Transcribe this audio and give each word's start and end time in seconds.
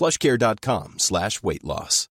plushcare.com 0.00 0.94
slash 0.96 1.42
weight 1.42 1.62
loss. 1.62 2.08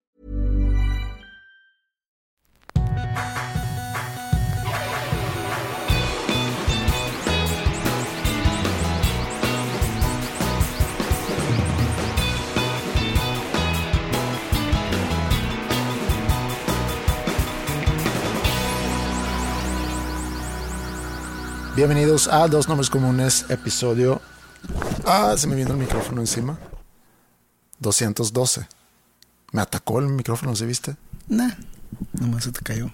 Bienvenidos 21.75 22.29
a 22.29 22.47
Dos 22.47 22.69
Nombres 22.69 22.89
Comunes, 22.89 23.45
episodio... 23.49 24.21
Ah, 25.05 25.35
se 25.35 25.47
me 25.47 25.55
vino 25.55 25.71
el 25.71 25.77
micrófono 25.77 26.21
encima. 26.21 26.57
212. 27.83 28.67
Me 29.51 29.61
atacó 29.61 29.99
el 29.99 30.07
micrófono, 30.07 30.55
¿sí 30.55 30.65
viste? 30.65 30.95
Nah, 31.27 31.53
nomás 32.13 32.45
se 32.45 32.51
te 32.51 32.61
cayó. 32.61 32.91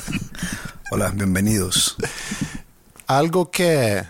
Hola, 0.90 1.10
bienvenidos. 1.10 1.96
Algo 3.06 3.52
que, 3.52 4.04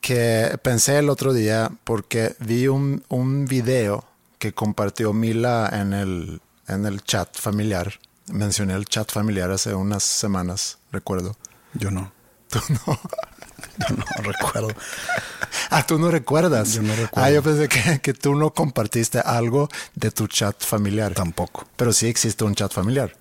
que 0.00 0.56
pensé 0.62 0.98
el 0.98 1.08
otro 1.08 1.32
día 1.32 1.72
porque 1.82 2.36
vi 2.38 2.68
un, 2.68 3.02
un 3.08 3.46
video 3.46 4.04
que 4.38 4.52
compartió 4.52 5.12
Mila 5.12 5.68
en 5.72 5.92
el, 5.92 6.40
en 6.68 6.86
el 6.86 7.02
chat 7.02 7.36
familiar. 7.36 7.94
Mencioné 8.28 8.74
el 8.74 8.84
chat 8.84 9.10
familiar 9.10 9.50
hace 9.50 9.74
unas 9.74 10.04
semanas, 10.04 10.78
recuerdo. 10.92 11.36
Yo 11.74 11.90
no. 11.90 12.12
Tú 12.50 12.60
no. 12.68 13.00
Yo 13.78 13.96
no 14.16 14.22
recuerdo. 14.22 14.68
Ah, 15.70 15.86
tú 15.86 15.98
no 15.98 16.10
recuerdas. 16.10 16.74
Yo 16.74 16.82
no 16.82 16.94
recuerdo. 16.94 17.26
Ah, 17.26 17.30
yo 17.30 17.42
pensé 17.42 17.68
que, 17.68 18.00
que 18.00 18.14
tú 18.14 18.34
no 18.34 18.52
compartiste 18.52 19.20
algo 19.20 19.68
de 19.94 20.10
tu 20.10 20.26
chat 20.26 20.62
familiar. 20.62 21.12
Tampoco. 21.14 21.66
Pero 21.76 21.92
sí 21.92 22.06
existe 22.06 22.44
un 22.44 22.54
chat 22.54 22.72
familiar. 22.72 23.14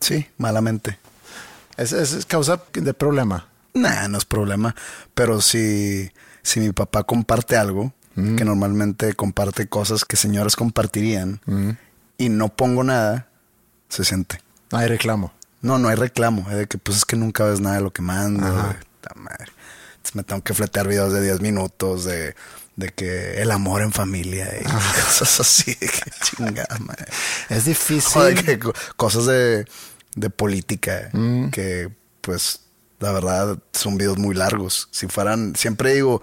Sí, 0.00 0.26
malamente. 0.38 0.98
Es, 1.76 1.92
es, 1.92 2.26
causa 2.26 2.62
de 2.72 2.94
problema. 2.94 3.46
Nah, 3.74 4.08
no 4.08 4.18
es 4.18 4.24
problema. 4.24 4.74
Pero 5.14 5.40
si, 5.40 6.10
si 6.42 6.60
mi 6.60 6.72
papá 6.72 7.04
comparte 7.04 7.56
algo, 7.56 7.92
que 8.14 8.44
normalmente 8.44 9.14
comparte 9.14 9.68
cosas 9.68 10.04
que 10.04 10.16
señoras 10.16 10.54
compartirían, 10.54 11.40
y 12.18 12.28
no 12.28 12.50
pongo 12.50 12.84
nada, 12.84 13.28
se 13.88 14.04
siente. 14.04 14.42
No 14.70 14.78
hay 14.78 14.88
reclamo. 14.88 15.32
No, 15.62 15.78
no 15.78 15.88
hay 15.88 15.96
reclamo. 15.96 16.46
Es 16.50 16.56
de 16.56 16.66
que 16.66 16.76
pues 16.76 16.98
es 16.98 17.04
que 17.04 17.16
nunca 17.16 17.44
ves 17.44 17.60
nada 17.60 17.76
de 17.76 17.82
lo 17.82 17.92
que 17.92 18.02
mando. 18.02 18.46
Madre. 19.14 19.46
Entonces 20.02 20.16
me 20.16 20.24
tengo 20.24 20.42
que 20.42 20.52
fletear 20.52 20.88
videos 20.88 21.12
de 21.12 21.22
10 21.22 21.40
minutos 21.40 22.04
de, 22.04 22.34
de 22.74 22.88
que 22.88 23.40
el 23.40 23.52
amor 23.52 23.82
en 23.82 23.92
familia 23.92 24.52
y 24.60 24.64
cosas 24.64 25.38
así. 25.40 25.76
Que 25.76 26.10
chingada, 26.24 26.76
madre. 26.80 27.06
Es 27.48 27.66
difícil. 27.66 28.12
Joder, 28.12 28.44
que 28.44 28.58
co- 28.58 28.72
cosas 28.96 29.26
de, 29.26 29.64
de 30.16 30.30
política 30.30 31.08
Mm. 31.12 31.50
que 31.50 31.88
pues 32.20 32.62
la 32.98 33.12
verdad 33.12 33.58
son 33.72 33.96
videos 33.96 34.18
muy 34.18 34.34
largos. 34.34 34.88
Si 34.90 35.06
fueran, 35.06 35.54
siempre 35.54 35.94
digo, 35.94 36.20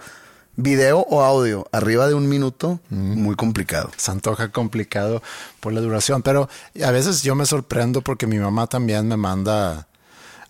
video 0.56 0.98
o 1.08 1.22
audio 1.22 1.66
arriba 1.72 2.06
de 2.06 2.12
un 2.12 2.28
minuto, 2.28 2.80
Mm. 2.90 3.22
muy 3.22 3.34
complicado. 3.34 3.90
se 3.96 4.10
antoja 4.10 4.50
complicado 4.52 5.22
por 5.60 5.72
la 5.72 5.80
duración, 5.80 6.22
pero 6.22 6.50
a 6.84 6.90
veces 6.90 7.22
yo 7.22 7.34
me 7.34 7.46
sorprendo 7.46 8.02
porque 8.02 8.26
mi 8.26 8.38
mamá 8.38 8.66
también 8.66 9.08
me 9.08 9.16
manda 9.16 9.86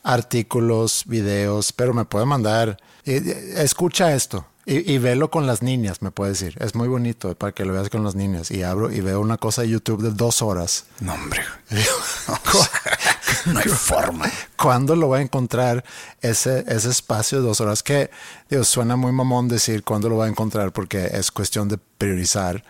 artículos, 0.02 1.04
videos, 1.06 1.72
pero 1.72 1.94
me 1.94 2.04
puede 2.04 2.26
mandar, 2.26 2.78
escucha 3.04 4.14
esto 4.14 4.46
y, 4.66 4.92
y 4.92 4.98
velo 4.98 5.30
con 5.30 5.46
las 5.46 5.62
niñas, 5.62 6.02
me 6.02 6.10
puede 6.10 6.30
decir, 6.30 6.56
es 6.60 6.74
muy 6.74 6.86
bonito 6.86 7.34
para 7.34 7.52
que 7.52 7.64
lo 7.64 7.72
veas 7.72 7.90
con 7.90 8.04
las 8.04 8.14
niñas 8.14 8.50
y 8.50 8.62
abro 8.62 8.92
y 8.92 9.00
veo 9.00 9.20
una 9.20 9.36
cosa 9.36 9.62
de 9.62 9.70
YouTube 9.70 10.02
de 10.02 10.10
dos 10.10 10.42
horas. 10.42 10.84
No, 11.00 11.14
hombre. 11.14 11.42
no 13.46 13.58
hay 13.58 13.68
forma. 13.68 14.30
¿Cuándo 14.56 14.96
lo 14.96 15.08
va 15.08 15.18
a 15.18 15.22
encontrar 15.22 15.84
ese, 16.20 16.64
ese 16.68 16.90
espacio 16.90 17.40
de 17.40 17.48
dos 17.48 17.60
horas? 17.60 17.82
Que 17.82 18.10
digo, 18.48 18.64
suena 18.64 18.96
muy 18.96 19.12
mamón 19.12 19.48
decir 19.48 19.82
cuándo 19.82 20.08
lo 20.08 20.18
va 20.18 20.26
a 20.26 20.28
encontrar 20.28 20.72
porque 20.72 21.06
es 21.12 21.30
cuestión 21.30 21.68
de 21.68 21.78
priorizar. 21.98 22.62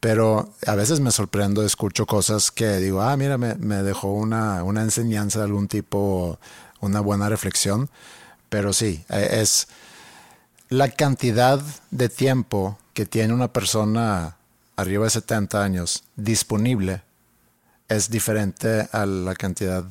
Pero 0.00 0.52
a 0.66 0.74
veces 0.74 1.00
me 1.00 1.10
sorprendo, 1.10 1.64
escucho 1.64 2.06
cosas 2.06 2.50
que 2.50 2.76
digo, 2.78 3.02
ah, 3.02 3.16
mira, 3.16 3.38
me, 3.38 3.54
me 3.54 3.82
dejó 3.82 4.12
una, 4.12 4.62
una 4.62 4.82
enseñanza 4.82 5.38
de 5.40 5.46
algún 5.46 5.68
tipo, 5.68 6.38
una 6.86 7.00
buena 7.00 7.28
reflexión. 7.28 7.90
Pero 8.48 8.72
sí, 8.72 9.04
eh, 9.08 9.40
es 9.40 9.68
la 10.68 10.88
cantidad 10.88 11.60
de 11.90 12.08
tiempo 12.08 12.78
que 12.94 13.06
tiene 13.06 13.34
una 13.34 13.52
persona 13.52 14.36
arriba 14.76 15.04
de 15.04 15.10
70 15.10 15.62
años 15.62 16.04
disponible 16.16 17.02
es 17.88 18.10
diferente 18.10 18.88
a 18.92 19.06
la 19.06 19.34
cantidad 19.34 19.84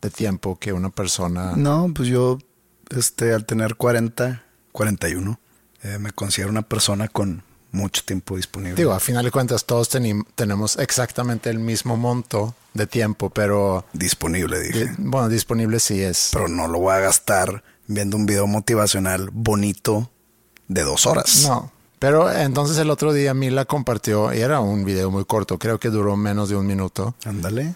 de 0.00 0.10
tiempo 0.10 0.58
que 0.58 0.72
una 0.72 0.90
persona... 0.90 1.52
No, 1.56 1.90
pues 1.94 2.08
yo, 2.08 2.38
este, 2.90 3.32
al 3.32 3.46
tener 3.46 3.76
40, 3.76 4.42
41, 4.72 5.40
eh, 5.82 5.98
me 5.98 6.12
considero 6.12 6.50
una 6.50 6.62
persona 6.62 7.08
con 7.08 7.42
mucho 7.76 8.02
tiempo 8.04 8.36
disponible. 8.36 8.74
Digo, 8.76 8.92
a 8.92 9.00
final 9.00 9.24
de 9.24 9.30
cuentas 9.30 9.64
todos 9.64 9.88
tenemos 10.34 10.76
exactamente 10.78 11.50
el 11.50 11.58
mismo 11.58 11.96
monto 11.96 12.54
de 12.74 12.86
tiempo, 12.86 13.30
pero 13.30 13.84
disponible, 13.92 14.60
dije. 14.60 14.86
di- 14.86 14.90
bueno, 14.98 15.28
disponible 15.28 15.78
sí 15.80 16.02
es. 16.02 16.30
Pero 16.32 16.48
no 16.48 16.66
lo 16.68 16.78
voy 16.80 16.94
a 16.94 16.98
gastar 17.00 17.62
viendo 17.86 18.16
un 18.16 18.26
video 18.26 18.46
motivacional 18.46 19.30
bonito 19.32 20.10
de 20.68 20.82
dos 20.82 21.06
horas. 21.06 21.44
No. 21.46 21.70
Pero 21.98 22.30
entonces 22.30 22.76
el 22.78 22.90
otro 22.90 23.12
día 23.12 23.32
Mila 23.32 23.64
compartió, 23.64 24.32
y 24.34 24.40
era 24.40 24.60
un 24.60 24.84
video 24.84 25.10
muy 25.10 25.24
corto, 25.24 25.58
creo 25.58 25.78
que 25.80 25.88
duró 25.88 26.16
menos 26.16 26.48
de 26.50 26.56
un 26.56 26.66
minuto. 26.66 27.14
Ándale, 27.24 27.74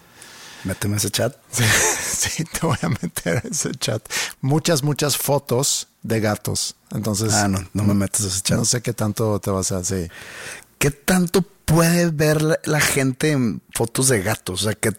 méteme 0.63 0.97
ese 0.97 1.09
chat. 1.09 1.35
sí, 1.51 2.43
te 2.43 2.59
voy 2.65 2.77
a 2.83 2.89
meter 2.89 3.41
ese 3.49 3.71
chat. 3.71 4.01
Muchas, 4.41 4.83
muchas 4.83 5.17
fotos 5.17 5.87
de 6.03 6.19
gatos. 6.19 6.75
Entonces, 6.91 7.33
Ah, 7.33 7.47
no, 7.47 7.59
no 7.73 7.83
me 7.83 7.93
metas 7.93 8.21
ese 8.21 8.41
chat. 8.41 8.57
no 8.57 8.65
sé 8.65 8.81
qué 8.81 8.93
tanto 8.93 9.39
te 9.39 9.51
vas 9.51 9.71
a 9.71 9.77
hacer. 9.77 10.11
¿Qué 10.77 10.91
tanto 10.91 11.43
puede 11.65 12.09
ver 12.09 12.41
la, 12.63 12.79
gente 12.81 13.31
en 13.31 13.61
fotos 13.73 14.07
de 14.07 14.21
gatos? 14.21 14.61
O 14.61 14.63
sea, 14.65 14.73
¿qué 14.73 14.91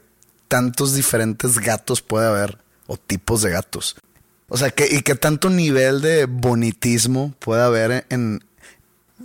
tantos 0.49 0.95
diferentes 0.95 1.59
gatos 1.59 2.03
puede 2.03 2.29
haber 2.29 2.59
o 2.87 2.97
tipos 2.97 3.43
de 3.43 3.51
gatos? 3.51 3.97
O 4.49 4.57
sea, 4.57 4.71
¿qué, 4.71 4.87
¿y 4.91 5.03
qué 5.03 5.15
tanto 5.15 5.51
nivel 5.51 6.01
de 6.03 6.27
bonitismo 6.27 7.35
puede 7.39 7.63
haber 7.63 8.07
en, 8.11 8.45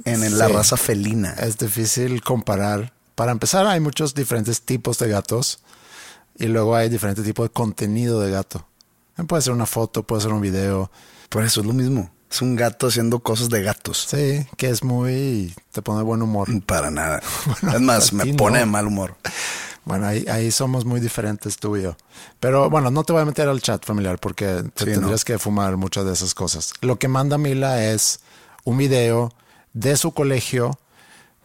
en, 0.06 0.24
en 0.24 0.38
la 0.38 0.48
raza 0.48 0.78
felina? 0.78 1.34
Es 1.34 1.58
difícil 1.58 2.22
comparar. 2.24 2.94
Para 3.14 3.32
empezar, 3.32 3.68
hay 3.68 3.80
muchos 3.80 4.16
diferentes 4.16 4.62
tipos 4.62 4.98
de 5.00 5.10
gatos 5.10 5.60
y 6.38 6.48
luego 6.48 6.76
hay 6.76 6.90
diferentes 6.90 7.24
tipos 7.26 7.46
de 7.50 7.54
contenido 7.54 8.20
de 8.22 8.32
gato. 8.32 8.66
Puede 9.28 9.42
ser 9.42 9.54
una 9.54 9.66
foto, 9.66 10.04
puede 10.04 10.22
ser 10.22 10.32
un 10.34 10.42
video. 10.42 10.92
Por 11.30 11.44
eso 11.44 11.62
es 11.62 11.68
lo 11.68 11.74
mismo. 11.74 12.12
Es 12.30 12.42
un 12.42 12.56
gato 12.56 12.88
haciendo 12.88 13.20
cosas 13.20 13.50
de 13.50 13.62
gatos. 13.64 14.08
Sí, 14.10 14.46
que 14.58 14.70
es 14.70 14.84
muy... 14.84 15.54
te 15.72 15.82
pone 15.82 16.00
de 16.00 16.04
buen 16.04 16.22
humor. 16.22 16.48
Para 16.66 16.92
nada. 16.92 17.22
Bueno, 17.62 17.78
es 17.78 17.82
más, 17.82 18.14
me 18.14 18.26
no. 18.26 18.36
pone 18.38 18.60
de 18.60 18.66
mal 18.66 18.88
humor. 18.88 19.16
Bueno, 19.86 20.06
ahí, 20.08 20.26
ahí 20.30 20.52
somos 20.52 20.84
muy 20.84 21.00
diferentes 21.00 21.56
tú 21.58 21.78
y 21.78 21.84
yo. 21.84 21.96
Pero 22.42 22.70
bueno, 22.70 22.92
no 22.92 23.06
te 23.06 23.14
voy 23.14 23.22
a 23.22 23.26
meter 23.26 23.48
al 23.48 23.62
chat 23.62 23.86
familiar 23.86 24.20
porque 24.20 24.46
te 24.74 24.84
Sí, 24.86 24.92
tendrías 24.92 25.22
no. 25.22 25.26
que 25.26 25.40
fumar 25.40 25.78
muchas 25.78 26.04
de 26.06 26.12
esas 26.14 26.34
cosas. 26.34 26.74
Lo 26.82 27.00
que 27.00 27.08
manda 27.08 27.38
Mila 27.38 27.82
es 27.86 28.20
un 28.66 28.78
video 28.78 29.32
de 29.72 29.96
su 29.96 30.12
colegio 30.12 30.78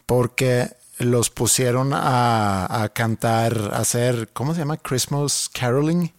porque 0.05 0.75
los 0.97 1.29
pusieron 1.29 1.93
a, 1.93 2.83
a 2.83 2.89
cantar, 2.89 3.71
a 3.73 3.77
hacer, 3.77 4.29
¿cómo 4.33 4.53
se 4.53 4.59
llama? 4.59 4.75
Christmas 4.77 5.49
caroling. 5.53 6.11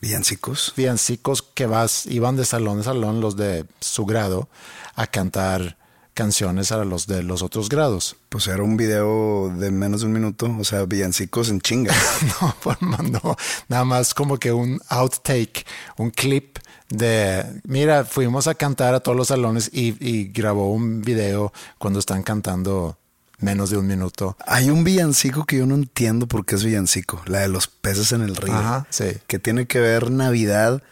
Villancicos. 0.00 0.72
Villancicos 0.76 1.42
que 1.42 1.66
vas, 1.66 2.06
iban 2.06 2.36
de 2.36 2.44
salón 2.44 2.78
en 2.78 2.84
salón 2.84 3.20
los 3.20 3.36
de 3.36 3.66
su 3.80 4.06
grado 4.06 4.48
a 4.94 5.06
cantar 5.06 5.76
canciones 6.14 6.72
a 6.72 6.84
los 6.84 7.06
de 7.06 7.22
los 7.22 7.42
otros 7.42 7.68
grados. 7.68 8.16
Pues 8.28 8.48
era 8.48 8.62
un 8.62 8.76
video 8.76 9.52
de 9.56 9.70
menos 9.70 10.00
de 10.00 10.06
un 10.06 10.12
minuto, 10.12 10.52
o 10.58 10.64
sea, 10.64 10.84
villancicos 10.84 11.48
en 11.48 11.60
chinga. 11.60 11.94
no, 12.80 12.98
no, 12.98 13.36
nada 13.68 13.84
más 13.84 14.14
como 14.14 14.38
que 14.38 14.52
un 14.52 14.80
outtake, 14.88 15.64
un 15.96 16.10
clip 16.10 16.58
de, 16.88 17.60
mira, 17.64 18.04
fuimos 18.04 18.48
a 18.48 18.54
cantar 18.54 18.94
a 18.94 19.00
todos 19.00 19.16
los 19.16 19.28
salones 19.28 19.70
y, 19.72 19.96
y 20.00 20.28
grabó 20.32 20.72
un 20.72 21.02
video 21.02 21.52
cuando 21.78 22.00
están 22.00 22.24
cantando 22.24 22.98
menos 23.38 23.70
de 23.70 23.76
un 23.76 23.86
minuto. 23.86 24.36
Hay 24.46 24.70
un 24.70 24.84
villancico 24.84 25.44
que 25.44 25.58
yo 25.58 25.66
no 25.66 25.74
entiendo 25.74 26.26
por 26.26 26.44
qué 26.44 26.56
es 26.56 26.64
villancico, 26.64 27.22
la 27.26 27.40
de 27.40 27.48
los 27.48 27.68
peces 27.68 28.12
en 28.12 28.22
el 28.22 28.36
río. 28.36 28.54
Ajá, 28.54 28.86
sí. 28.90 29.16
Que 29.26 29.38
tiene 29.38 29.66
que 29.66 29.80
ver 29.80 30.10
Navidad 30.10 30.82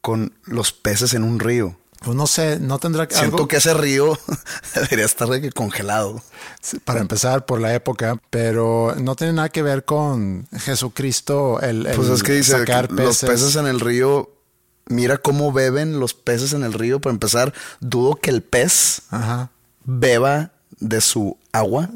con 0.00 0.32
los 0.44 0.72
peces 0.72 1.14
en 1.14 1.22
un 1.24 1.38
río. 1.38 1.76
Pues 2.00 2.16
no 2.16 2.26
sé, 2.26 2.60
no 2.60 2.78
tendrá 2.78 3.08
que 3.08 3.16
Siento 3.16 3.48
que 3.48 3.56
ese 3.56 3.74
río 3.74 4.18
debería 4.74 5.04
estar 5.04 5.28
de 5.28 5.40
que 5.40 5.50
congelado. 5.50 6.22
Para 6.84 7.00
empezar, 7.00 7.46
por 7.46 7.60
la 7.60 7.74
época, 7.74 8.20
pero 8.30 8.94
no 8.98 9.16
tiene 9.16 9.32
nada 9.32 9.48
que 9.48 9.62
ver 9.62 9.84
con 9.84 10.46
Jesucristo, 10.58 11.60
el, 11.60 11.86
el 11.86 11.96
Pues 11.96 12.08
es 12.08 12.22
que 12.22 12.32
dice 12.32 12.52
sacar 12.52 12.88
que 12.88 13.02
los 13.02 13.20
peces 13.20 13.56
en 13.56 13.66
el 13.66 13.80
río, 13.80 14.30
mira 14.86 15.18
cómo 15.18 15.52
beben 15.52 15.98
los 15.98 16.14
peces 16.14 16.52
en 16.52 16.64
el 16.64 16.74
río. 16.74 17.00
Para 17.00 17.14
empezar, 17.14 17.54
dudo 17.80 18.16
que 18.16 18.30
el 18.30 18.42
pez 18.42 19.02
Ajá, 19.10 19.50
beba 19.84 20.52
de 20.80 21.00
su 21.00 21.36
agua. 21.52 21.90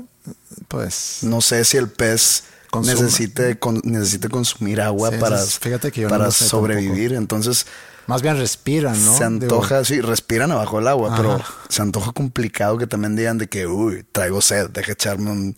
pues... 0.69 1.19
No 1.23 1.41
sé 1.41 1.65
si 1.65 1.77
el 1.77 1.89
pez 1.89 2.45
Consume. 2.71 2.95
necesite, 3.03 3.59
con- 3.59 3.81
necesite 3.85 4.29
consumir 4.29 4.81
agua 4.81 5.11
Sí, 5.11 5.17
para, 5.19 5.37
eso 5.37 5.45
es- 5.47 5.59
fíjate 5.59 5.91
que 5.91 6.03
yo 6.03 6.09
no 6.09 6.17
para 6.19 6.31
sé 6.31 6.47
sobrevivir. 6.47 7.13
Entonces, 7.15 7.67
Más 8.07 8.23
bien 8.23 8.37
respiran, 8.39 8.93
¿no? 9.05 9.13
se 9.13 9.25
Digo, 9.25 9.25
antoja, 9.27 9.85
sí, 9.85 10.01
respiran 10.01 10.51
abajo 10.53 10.79
del 10.79 10.89
agua, 10.89 11.15
pero 11.17 11.41
se 11.69 11.83
antoja 11.83 12.13
complicado 12.13 12.79
que 12.79 12.87
también 12.87 13.17
digan 13.17 13.39
de 13.39 13.49
que, 13.49 13.67
uy, 13.67 14.05
traigo 14.13 14.41
sed, 14.41 14.71
deja 14.71 14.93
echarme 14.93 15.31
un, 15.31 15.55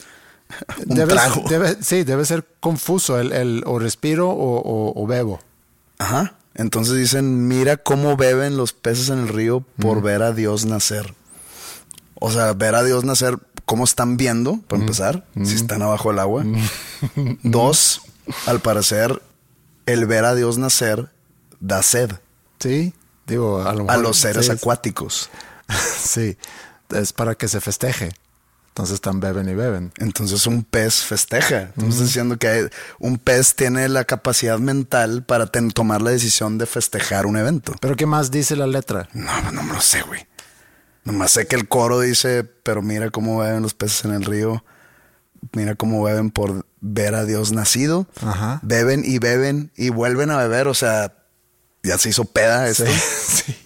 un 0.87 0.95
debe, 0.97 1.13
trago. 1.15 1.45
debe- 1.49 1.77
sí, 1.83 2.05
debe 2.05 2.25
ser 2.25 2.47
confuso 2.61 3.19
el, 3.21 3.33
el 3.33 3.63
o 3.67 3.79
respiro 3.79 4.31
o, 4.31 4.59
o- 4.61 5.03
o 5.03 5.07
bebo. 5.07 5.41
Ajá. 5.99 6.35
Entonces 6.55 6.97
dicen, 6.97 7.49
mira 7.49 7.79
cómo 7.79 8.17
beben 8.17 8.57
los 8.59 8.73
peces 8.75 9.09
en 9.09 9.21
el 9.21 9.29
río 9.29 9.65
por 9.81 10.03
ver 10.03 10.23
a 10.23 10.33
Dios 10.33 10.67
nacer. 10.67 11.15
O 12.25 12.31
sea, 12.31 12.53
ver 12.53 12.75
a 12.77 12.85
Dios 12.85 13.05
nacer, 13.05 13.37
cómo 13.65 13.83
están 13.85 14.17
viendo, 14.17 14.59
para 14.69 14.81
empezar, 14.81 15.27
si 15.45 15.55
están 15.55 15.83
abajo 15.83 16.11
del 16.11 16.21
agua. 16.21 16.45
Dos, 17.43 18.03
al 18.47 18.61
parecer, 18.61 19.21
el 19.87 20.07
ver 20.07 20.25
a 20.25 20.35
Dios 20.35 20.59
nacer 20.59 21.09
da 21.61 21.83
sed 21.83 22.11
Sí, 22.61 22.93
digo, 23.27 23.61
a 23.61 23.73
lo 23.75 23.81
a 23.83 23.85
mejor- 23.85 24.03
los 24.03 24.17
seres 24.19 24.47
sí, 24.47 24.53
acuáticos. 24.53 25.31
Sí, 26.05 26.37
es 26.91 27.13
para 27.13 27.35
que 27.35 27.49
se 27.49 27.61
festeje. 27.61 28.13
Entonces 28.69 28.95
están 28.95 29.21
beben 29.21 29.49
y 29.49 29.55
beben. 29.55 29.93
Entonces 29.99 30.47
un 30.47 30.63
pez 30.65 31.03
festeja. 31.03 31.63
Estamos 31.63 31.99
diciendo 31.99 32.39
que 32.39 32.49
hay- 32.49 32.69
un 32.99 33.19
pez 33.19 33.55
tiene 33.57 33.89
la 33.89 34.05
capacidad 34.05 34.59
mental 34.59 35.25
para 35.25 35.47
tomar 35.47 36.03
la 36.03 36.11
decisión 36.11 36.57
de 36.59 36.67
festejar 36.67 37.27
un 37.27 37.37
evento. 37.37 37.75
Pero 37.81 37.97
¿qué 37.97 38.07
más 38.07 38.31
dice 38.31 38.55
la 38.57 38.67
letra? 38.67 39.09
No, 39.13 39.51
no 39.53 39.63
me 39.63 39.73
lo 39.75 39.81
sé, 39.81 40.03
güey. 40.03 40.27
Nomás 41.05 41.33
sé 41.33 41.47
que 41.47 41.57
el 41.57 41.69
coro 41.69 42.01
dice, 42.01 42.45
pero 42.45 42.81
mira 42.83 43.11
cómo 43.11 43.39
beben 43.39 43.63
los 43.63 43.75
peces 43.75 44.05
en 44.05 44.13
el 44.13 44.25
río. 44.25 44.65
Mira 45.53 45.75
cómo 45.75 46.03
beben 46.05 46.31
por 46.31 46.65
ver 46.81 47.15
a 47.15 47.25
Dios 47.25 47.51
nacido. 47.53 48.07
Ajá. 48.25 48.61
Beben 48.63 49.03
y 49.05 49.19
beben 49.19 49.73
y 49.77 49.89
vuelven 49.91 50.31
a 50.31 50.37
beber. 50.37 50.69
O 50.69 50.75
sea, 50.75 51.13
ya 51.83 51.99
se 51.99 52.11
hizo 52.11 52.25
peda 52.25 52.69
esto. 52.69 52.85
Sí, 53.33 53.53
sí. 53.53 53.57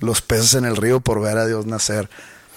Los 0.00 0.22
peces 0.22 0.54
en 0.54 0.64
el 0.64 0.76
río 0.76 1.00
por 1.00 1.20
ver 1.20 1.36
a 1.38 1.46
Dios 1.46 1.66
nacer. 1.66 2.08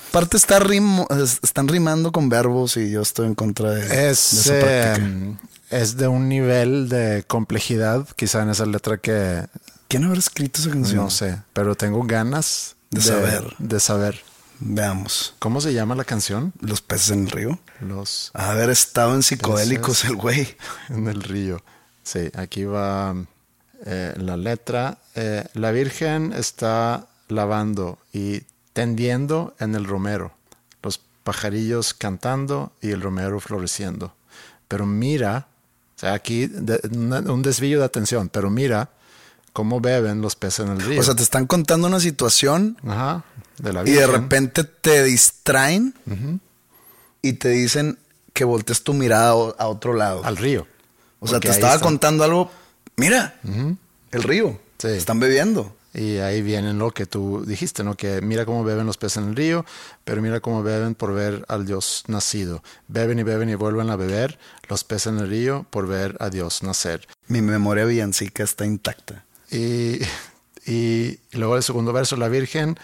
Aparte 0.09 0.37
está 0.37 0.59
rimo- 0.59 1.07
es- 1.09 1.39
están 1.41 1.67
rimando 1.67 2.11
con 2.11 2.29
verbos 2.29 2.77
y 2.77 2.91
yo 2.91 3.01
estoy 3.01 3.25
en 3.27 3.35
contra 3.35 3.71
de, 3.71 3.87
de 3.87 4.09
Es, 4.11 4.33
esa 4.33 4.59
práctica. 4.59 5.07
eh, 5.07 5.35
es 5.71 5.97
de 5.97 6.07
un 6.07 6.29
nivel 6.29 6.87
de 6.89 7.23
complejidad, 7.27 8.07
quizá 8.15 8.43
en 8.43 8.49
esa 8.49 8.65
letra 8.65 8.97
que 8.97 9.45
¿Quién 9.87 10.03
habrá 10.05 10.19
escrito 10.19 10.61
esa 10.61 10.69
canción? 10.69 10.97
no 10.97 11.09
sé, 11.09 11.41
pero 11.53 11.75
tengo 11.75 12.03
ganas 12.03 12.75
De 12.91 13.01
saber. 13.01 13.55
De 13.57 13.79
saber. 13.79 14.21
Veamos. 14.59 15.33
¿Cómo 15.39 15.59
se 15.59 15.73
llama 15.73 15.95
la 15.95 16.03
canción? 16.03 16.53
Los 16.59 16.81
peces 16.81 17.09
en 17.11 17.23
el 17.23 17.31
río. 17.31 17.59
Los 17.79 18.29
haber 18.33 18.69
estado 18.69 19.15
en 19.15 19.23
psicodélicos 19.23 20.05
el 20.05 20.15
güey. 20.15 20.55
en 20.89 21.07
el 21.07 21.23
río. 21.23 21.63
Sí, 22.03 22.29
aquí 22.35 22.65
va 22.65 23.15
eh, 23.85 24.13
la 24.17 24.37
letra. 24.37 24.99
Eh, 25.15 25.45
la 25.55 25.71
Virgen 25.71 26.33
está 26.33 27.07
lavando 27.27 27.97
y 28.13 28.41
tendiendo 28.73 29.55
en 29.59 29.73
el 29.75 29.85
romero, 29.85 30.33
los 30.83 30.99
pajarillos 31.23 31.93
cantando 31.93 32.71
y 32.81 32.91
el 32.91 33.01
romero 33.01 33.39
floreciendo. 33.39 34.13
Pero 34.67 34.85
mira, 34.85 35.47
o 35.97 35.99
sea, 35.99 36.13
aquí 36.13 36.47
de- 36.47 36.79
un 36.91 37.41
desvío 37.41 37.79
de 37.79 37.85
atención, 37.85 38.29
pero 38.29 38.49
mira 38.49 38.89
cómo 39.53 39.81
beben 39.81 40.21
los 40.21 40.35
peces 40.35 40.65
en 40.65 40.73
el 40.73 40.81
río. 40.81 40.99
O 40.99 41.03
sea, 41.03 41.15
te 41.15 41.23
están 41.23 41.47
contando 41.47 41.87
una 41.87 41.99
situación 41.99 42.77
Ajá, 42.87 43.23
de 43.57 43.73
la 43.73 43.81
y 43.87 43.91
de 43.91 44.07
repente 44.07 44.63
te 44.63 45.03
distraen 45.03 45.93
y 47.21 47.33
te 47.33 47.49
dicen 47.49 47.97
que 48.33 48.45
voltees 48.45 48.83
tu 48.83 48.93
mirada 48.93 49.29
a 49.31 49.67
otro 49.67 49.93
lado. 49.93 50.23
al 50.23 50.37
río. 50.37 50.67
o 51.19 51.27
sea, 51.27 51.35
Porque 51.35 51.49
te 51.49 51.53
estaba 51.53 51.79
contando 51.79 52.23
algo. 52.23 52.49
Mira, 52.95 53.35
el 54.11 54.23
río. 54.23 54.59
Sí. 54.77 54.87
Están 54.87 55.19
bebiendo. 55.19 55.75
Y 55.93 56.17
ahí 56.19 56.41
viene 56.41 56.73
lo 56.73 56.91
que 56.91 57.05
tú 57.05 57.43
dijiste, 57.45 57.83
¿no? 57.83 57.95
Que 57.95 58.21
mira 58.21 58.45
cómo 58.45 58.63
beben 58.63 58.85
los 58.85 58.97
peces 58.97 59.17
en 59.17 59.29
el 59.29 59.35
río, 59.35 59.65
pero 60.05 60.21
mira 60.21 60.39
cómo 60.39 60.63
beben 60.63 60.95
por 60.95 61.13
ver 61.13 61.43
al 61.49 61.65
Dios 61.65 62.05
nacido. 62.07 62.63
Beben 62.87 63.19
y 63.19 63.23
beben 63.23 63.49
y 63.49 63.55
vuelven 63.55 63.89
a 63.89 63.97
beber 63.97 64.39
los 64.69 64.85
peces 64.85 65.07
en 65.07 65.19
el 65.19 65.27
río 65.29 65.65
por 65.69 65.87
ver 65.87 66.15
a 66.21 66.29
Dios 66.29 66.63
nacer. 66.63 67.07
Mi 67.27 67.41
memoria 67.41 67.83
villancica 67.83 68.41
está 68.43 68.65
intacta. 68.65 69.25
Y, 69.51 69.99
y 70.65 71.19
luego 71.33 71.57
el 71.57 71.63
segundo 71.63 71.93
verso, 71.93 72.15
la 72.15 72.29
Virgen 72.29 72.77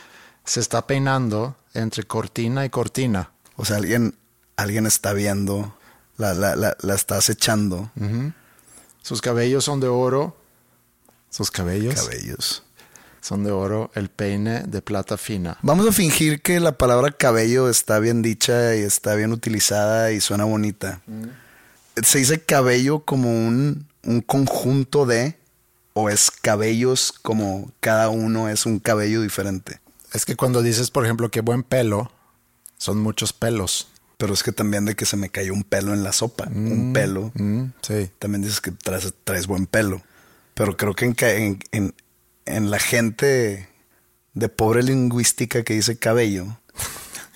se 0.46 0.60
está 0.60 0.86
peinando 0.88 1.56
entre 1.74 2.04
cortina 2.04 2.66
y 2.66 2.70
cortina. 2.70 3.32
O 3.56 3.66
sea, 3.66 3.78
alguien, 3.78 4.16
alguien 4.56 4.86
está 4.86 5.14
viendo, 5.14 5.76
la, 6.18 6.34
la, 6.34 6.56
la, 6.56 6.78
la 6.80 6.96
está 6.96 7.18
acechando. 7.18 7.92
Sus 9.02 9.22
cabellos 9.22 9.64
son 9.64 9.80
de 9.80 9.88
oro. 9.88 10.38
Sus 11.30 11.52
cabellos 11.52 11.96
Cabellos. 11.96 12.64
son 13.22 13.44
de 13.44 13.52
oro, 13.52 13.92
el 13.96 14.10
peine 14.10 14.64
de 14.64 14.82
plata 14.82 15.18
fina. 15.18 15.58
Vamos 15.62 15.88
a 15.88 15.92
fingir 15.92 16.42
que 16.42 16.60
la 16.60 16.78
palabra 16.78 17.12
cabello 17.12 17.70
está 17.70 18.00
bien 18.00 18.22
dicha 18.22 18.76
y 18.76 18.82
está 18.82 19.16
bien 19.16 19.32
utilizada 19.34 20.12
y 20.12 20.22
suena 20.22 20.46
bonita. 20.46 21.02
¿Se 22.02 22.20
dice 22.20 22.42
cabello 22.42 23.00
como 23.02 23.30
un, 23.30 23.88
un 24.04 24.22
conjunto 24.22 25.06
de 25.06 25.37
o 25.98 26.10
es 26.10 26.30
cabellos 26.30 27.12
como 27.24 27.72
cada 27.80 28.10
uno 28.10 28.50
es 28.50 28.68
un 28.68 28.78
cabello 28.78 29.24
diferente? 29.24 29.82
Es 30.14 30.26
que 30.26 30.36
cuando 30.36 30.62
dices, 30.62 30.92
por 30.92 31.04
ejemplo, 31.04 31.32
que 31.32 31.42
buen 31.42 31.64
pelo, 31.64 32.12
son 32.78 33.00
muchos 33.00 33.34
pelos. 33.34 33.88
Pero 34.18 34.34
es 34.36 34.44
que 34.44 34.52
también 34.52 34.86
de 34.86 34.96
que 34.96 35.06
se 35.08 35.18
me 35.18 35.30
cayó 35.30 35.54
un 35.54 35.64
pelo 35.64 35.96
en 35.96 36.04
la 36.04 36.12
sopa, 36.12 36.48
un 36.54 36.94
pelo. 36.94 37.32
Mm, 37.34 37.66
sí. 37.82 38.12
También 38.20 38.44
dices 38.44 38.62
que 38.62 38.72
traes, 38.72 39.12
traes 39.24 39.48
buen 39.48 39.66
pelo. 39.66 40.04
Pero 40.54 40.78
creo 40.78 40.96
que 40.96 41.06
en, 41.72 41.94
en, 42.46 42.72
la 42.72 42.80
gente 42.80 43.68
de 44.34 44.50
pobre 44.50 44.84
lingüística 44.84 45.64
que 45.64 45.74
dice 45.74 45.98
cabello, 45.98 46.60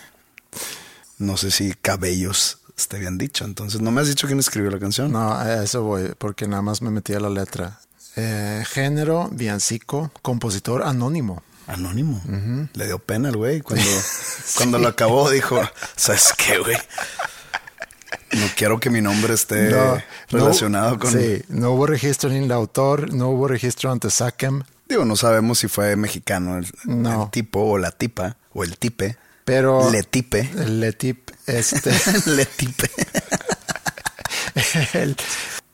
no 1.18 1.36
sé 1.38 1.50
si 1.50 1.74
cabellos 1.74 2.60
esté 2.78 3.00
bien 3.00 3.18
dicho. 3.18 3.44
Entonces, 3.44 3.82
¿no 3.82 3.92
me 3.92 4.02
has 4.02 4.08
dicho 4.08 4.28
quién 4.28 4.40
escribió 4.40 4.70
la 4.70 4.80
canción? 4.80 5.12
No, 5.12 5.34
a 5.34 5.64
eso 5.64 5.84
voy, 5.84 6.14
porque 6.18 6.48
nada 6.48 6.62
más 6.62 6.82
me 6.84 6.92
metí 6.92 7.14
a 7.14 7.20
la 7.20 7.30
letra. 7.30 7.80
Eh, 8.16 8.64
género, 8.68 9.30
villancico, 9.32 10.12
compositor 10.22 10.84
anónimo. 10.84 11.42
Anónimo. 11.68 12.22
Le 12.74 12.86
dio 12.86 13.00
pena 13.00 13.30
al 13.30 13.38
güey. 13.38 13.62
Cuando, 13.62 13.86
cuando 14.58 14.80
lo 14.80 14.88
acabó, 14.90 15.30
dijo: 15.30 15.62
¿Sabes 15.96 16.34
qué, 16.38 16.58
güey? 16.58 16.78
No 18.34 18.46
quiero 18.56 18.80
que 18.80 18.90
mi 18.90 19.02
nombre 19.02 19.34
esté 19.34 19.70
No, 19.70 20.02
relacionado 20.30 20.92
no- 20.92 21.00
con. 21.00 21.12
Sí, 21.12 21.42
no 21.50 21.72
hubo 21.72 21.86
registro 21.86 22.30
ni 22.30 22.38
el 22.38 22.52
autor, 22.52 23.14
no 23.14 23.30
hubo 23.30 23.48
registro 23.48 23.92
ante 23.92 24.10
SACEM, 24.10 24.64
Digo, 24.88 25.06
no 25.06 25.16
sabemos 25.16 25.60
si 25.60 25.70
fue 25.70 25.96
mexicano 25.96 26.58
el, 26.58 26.68
No. 26.84 27.24
el 27.26 27.32
tipo 27.32 27.62
o 27.62 27.78
la 27.78 27.92
tipa 27.92 28.36
o 28.54 28.66
el 28.66 28.78
tipe. 28.78 29.16
pero... 29.46 29.90
Le 29.90 30.04
tipe. 30.04 30.50
El 30.58 30.82
Letip, 30.82 31.30
este... 31.48 31.92
Le 32.26 32.46
tipe. 32.46 32.90
el- 34.94 35.16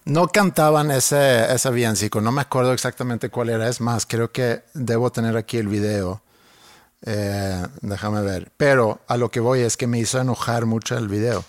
no 0.08 0.28
cantaban 0.28 0.92
ese, 0.92 1.54
ese 1.54 1.70
villancico, 1.72 2.22
no 2.22 2.32
me 2.32 2.42
acuerdo 2.42 2.74
exactamente 2.74 3.30
cuál 3.30 3.50
era, 3.50 3.68
es 3.68 3.82
más, 3.82 4.06
creo 4.06 4.32
que 4.32 4.64
debo 4.74 5.12
tener 5.12 5.36
aquí 5.38 5.58
el 5.58 5.68
video. 5.68 6.22
Eh, 7.06 7.64
déjame 7.82 8.22
ver. 8.22 8.52
Pero 8.58 9.00
a 9.08 9.18
lo 9.18 9.30
que 9.30 9.40
voy 9.40 9.60
es 9.62 9.78
que 9.78 9.86
me 9.88 10.00
hizo 10.00 10.20
enojar 10.20 10.66
mucho 10.66 10.98
el 10.98 11.08
video. 11.08 11.44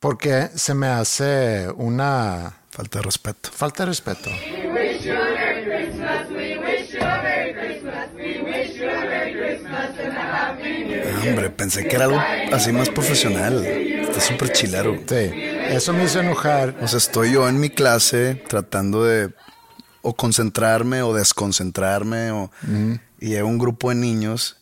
porque 0.00 0.48
se 0.54 0.72
me 0.74 0.86
hace 0.88 1.68
una 1.76 2.56
Falta 2.70 2.98
de 3.00 3.04
respeto. 3.04 3.50
falta 3.52 3.82
de 3.84 3.88
respeto. 3.90 4.30
Ah, 10.22 11.28
hombre, 11.28 11.50
pensé 11.50 11.86
que 11.86 11.96
era 11.96 12.04
algo 12.06 12.20
así 12.52 12.72
más 12.72 12.88
profesional. 12.88 13.64
Está 14.10 14.20
súper 14.20 14.52
chilero. 14.52 14.96
Sí, 15.08 15.30
eso 15.70 15.92
me 15.92 16.04
hizo 16.04 16.20
enojar. 16.20 16.76
O 16.82 16.88
sea, 16.88 16.98
estoy 16.98 17.32
yo 17.32 17.48
en 17.48 17.60
mi 17.60 17.70
clase 17.70 18.42
tratando 18.48 19.04
de 19.04 19.32
o 20.02 20.14
concentrarme 20.14 21.02
o 21.02 21.12
desconcentrarme 21.14 22.30
o 22.30 22.50
y 23.20 23.28
llega 23.28 23.44
un 23.44 23.58
grupo 23.58 23.90
de 23.90 23.96
niños 23.96 24.56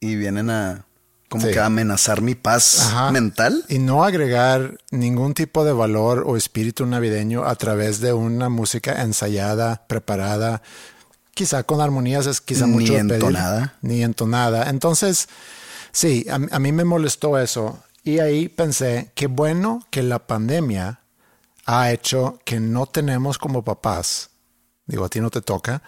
y 0.00 0.16
vienen 0.16 0.50
a 0.50 0.84
como 1.28 1.46
Sí. 1.46 1.52
que 1.52 1.60
a 1.60 1.66
amenazar 1.66 2.20
mi 2.20 2.34
paz 2.34 2.80
Ajá. 2.80 3.10
mental. 3.10 3.64
Y 3.68 3.78
no 3.78 4.04
agregar 4.04 4.76
ningún 4.90 5.32
tipo 5.32 5.64
de 5.64 5.72
valor 5.72 6.24
o 6.26 6.36
espíritu 6.36 6.84
navideño 6.84 7.44
a 7.46 7.54
través 7.54 8.00
de 8.00 8.12
una 8.12 8.50
música 8.50 9.00
ensayada, 9.02 9.86
preparada, 9.86 10.60
quizá 11.32 11.62
con 11.62 11.80
armonías 11.80 12.26
es 12.26 12.42
quizá 12.42 12.66
Ni 12.66 12.72
mucho 12.72 12.92
pedir. 12.92 13.12
entonada. 13.12 13.76
Ni 13.80 14.02
entonada. 14.02 14.68
Entonces, 14.68 15.28
sí, 15.90 16.26
a, 16.28 16.34
a 16.54 16.58
mí 16.58 16.70
me 16.72 16.84
molestó 16.84 17.38
eso. 17.38 17.82
Y 18.04 18.18
ahí 18.18 18.48
pensé, 18.48 19.12
qué 19.14 19.26
bueno 19.28 19.86
que 19.90 20.02
la 20.02 20.26
pandemia 20.26 21.00
ha 21.66 21.92
hecho 21.92 22.40
que 22.44 22.58
no 22.58 22.86
tenemos 22.86 23.38
como 23.38 23.64
papás, 23.64 24.30
digo, 24.86 25.04
a 25.04 25.08
ti 25.08 25.20
no 25.20 25.30
te 25.30 25.40
toca, 25.42 25.82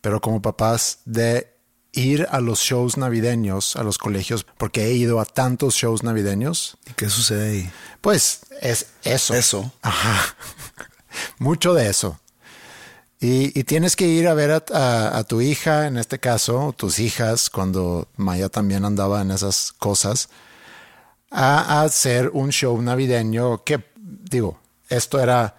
pero 0.00 0.20
como 0.20 0.40
papás 0.40 1.00
de 1.04 1.54
ir 1.92 2.26
a 2.30 2.40
los 2.40 2.60
shows 2.60 2.96
navideños, 2.96 3.76
a 3.76 3.82
los 3.82 3.98
colegios, 3.98 4.46
porque 4.56 4.86
he 4.86 4.92
ido 4.94 5.20
a 5.20 5.26
tantos 5.26 5.74
shows 5.74 6.02
navideños, 6.02 6.78
¿Y 6.86 6.92
qué 6.94 7.10
sucede 7.10 7.50
ahí? 7.50 7.70
pues 8.00 8.40
es 8.62 8.86
eso. 9.04 9.34
Eso. 9.34 9.72
Ajá. 9.82 10.34
Mucho 11.38 11.74
de 11.74 11.88
eso. 11.90 12.18
Y, 13.20 13.58
y 13.58 13.64
tienes 13.64 13.96
que 13.96 14.06
ir 14.06 14.28
a 14.28 14.34
ver 14.34 14.52
a, 14.52 14.64
a- 14.72 15.18
a 15.18 15.24
tu 15.24 15.40
hija, 15.40 15.86
en 15.88 15.98
este 15.98 16.20
caso, 16.20 16.66
o 16.68 16.72
tus 16.72 16.98
hijas, 17.00 17.50
cuando 17.50 18.08
Maya 18.16 18.48
también 18.48 18.84
andaba 18.84 19.20
en 19.22 19.32
esas 19.32 19.72
cosas, 19.72 20.28
a, 21.30 21.82
hacer 21.82 22.30
un 22.32 22.50
show 22.50 22.80
navideño 22.80 23.64
que, 23.64 23.84
digo, 23.96 24.60
esto 24.88 25.20
era 25.20 25.56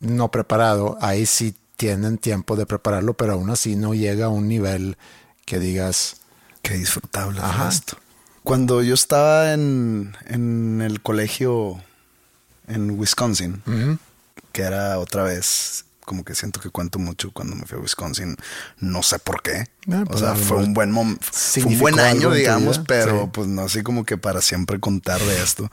no 0.00 0.30
preparado. 0.30 0.98
Ahí 1.00 1.26
sí 1.26 1.54
tienen 1.76 2.18
tiempo 2.18 2.56
de 2.56 2.66
prepararlo, 2.66 3.14
pero 3.14 3.34
aún 3.34 3.50
así 3.50 3.76
no 3.76 3.94
llega 3.94 4.26
a 4.26 4.30
un 4.30 4.48
nivel 4.48 4.96
que 5.44 5.58
digas, 5.58 6.16
Qué 6.62 6.74
disfrutable 6.74 7.40
Ajá. 7.40 7.68
esto. 7.68 7.96
Cuando 8.44 8.82
yo 8.82 8.94
estaba 8.94 9.52
en, 9.52 10.16
en 10.26 10.80
el 10.80 11.02
colegio 11.02 11.82
en 12.68 12.98
Wisconsin, 12.98 13.62
que 14.52 14.62
era 14.62 14.98
otra 14.98 15.24
vez, 15.24 15.84
como 16.04 16.24
que 16.24 16.34
siento 16.34 16.60
que 16.60 16.70
cuento 16.70 16.98
mucho 16.98 17.30
cuando 17.32 17.54
me 17.56 17.64
fui 17.64 17.78
a 17.78 17.80
Wisconsin, 17.80 18.36
no 18.78 19.02
sé 19.02 19.18
por 19.18 19.42
qué. 19.42 19.68
Ah, 19.90 20.02
o 20.02 20.04
pues, 20.06 20.20
sea, 20.20 20.30
lo 20.30 20.36
fue 20.36 20.56
un 20.58 20.74
buen 20.74 20.90
momento, 20.90 21.24
fue 21.30 21.64
un 21.64 21.78
buen 21.78 21.98
año, 22.00 22.30
digamos, 22.30 22.78
pero 22.80 23.22
Sí. 23.24 23.30
pues 23.32 23.48
no 23.48 23.62
así 23.62 23.82
como 23.82 24.04
que 24.04 24.16
para 24.18 24.40
siempre 24.40 24.80
contar 24.80 25.20
de 25.20 25.42
esto. 25.42 25.70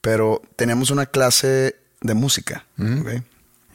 Pero 0.00 0.42
teníamos 0.56 0.90
una 0.90 1.06
clase 1.06 1.76
de 2.00 2.14
música, 2.14 2.66
¿ok? 2.78 3.22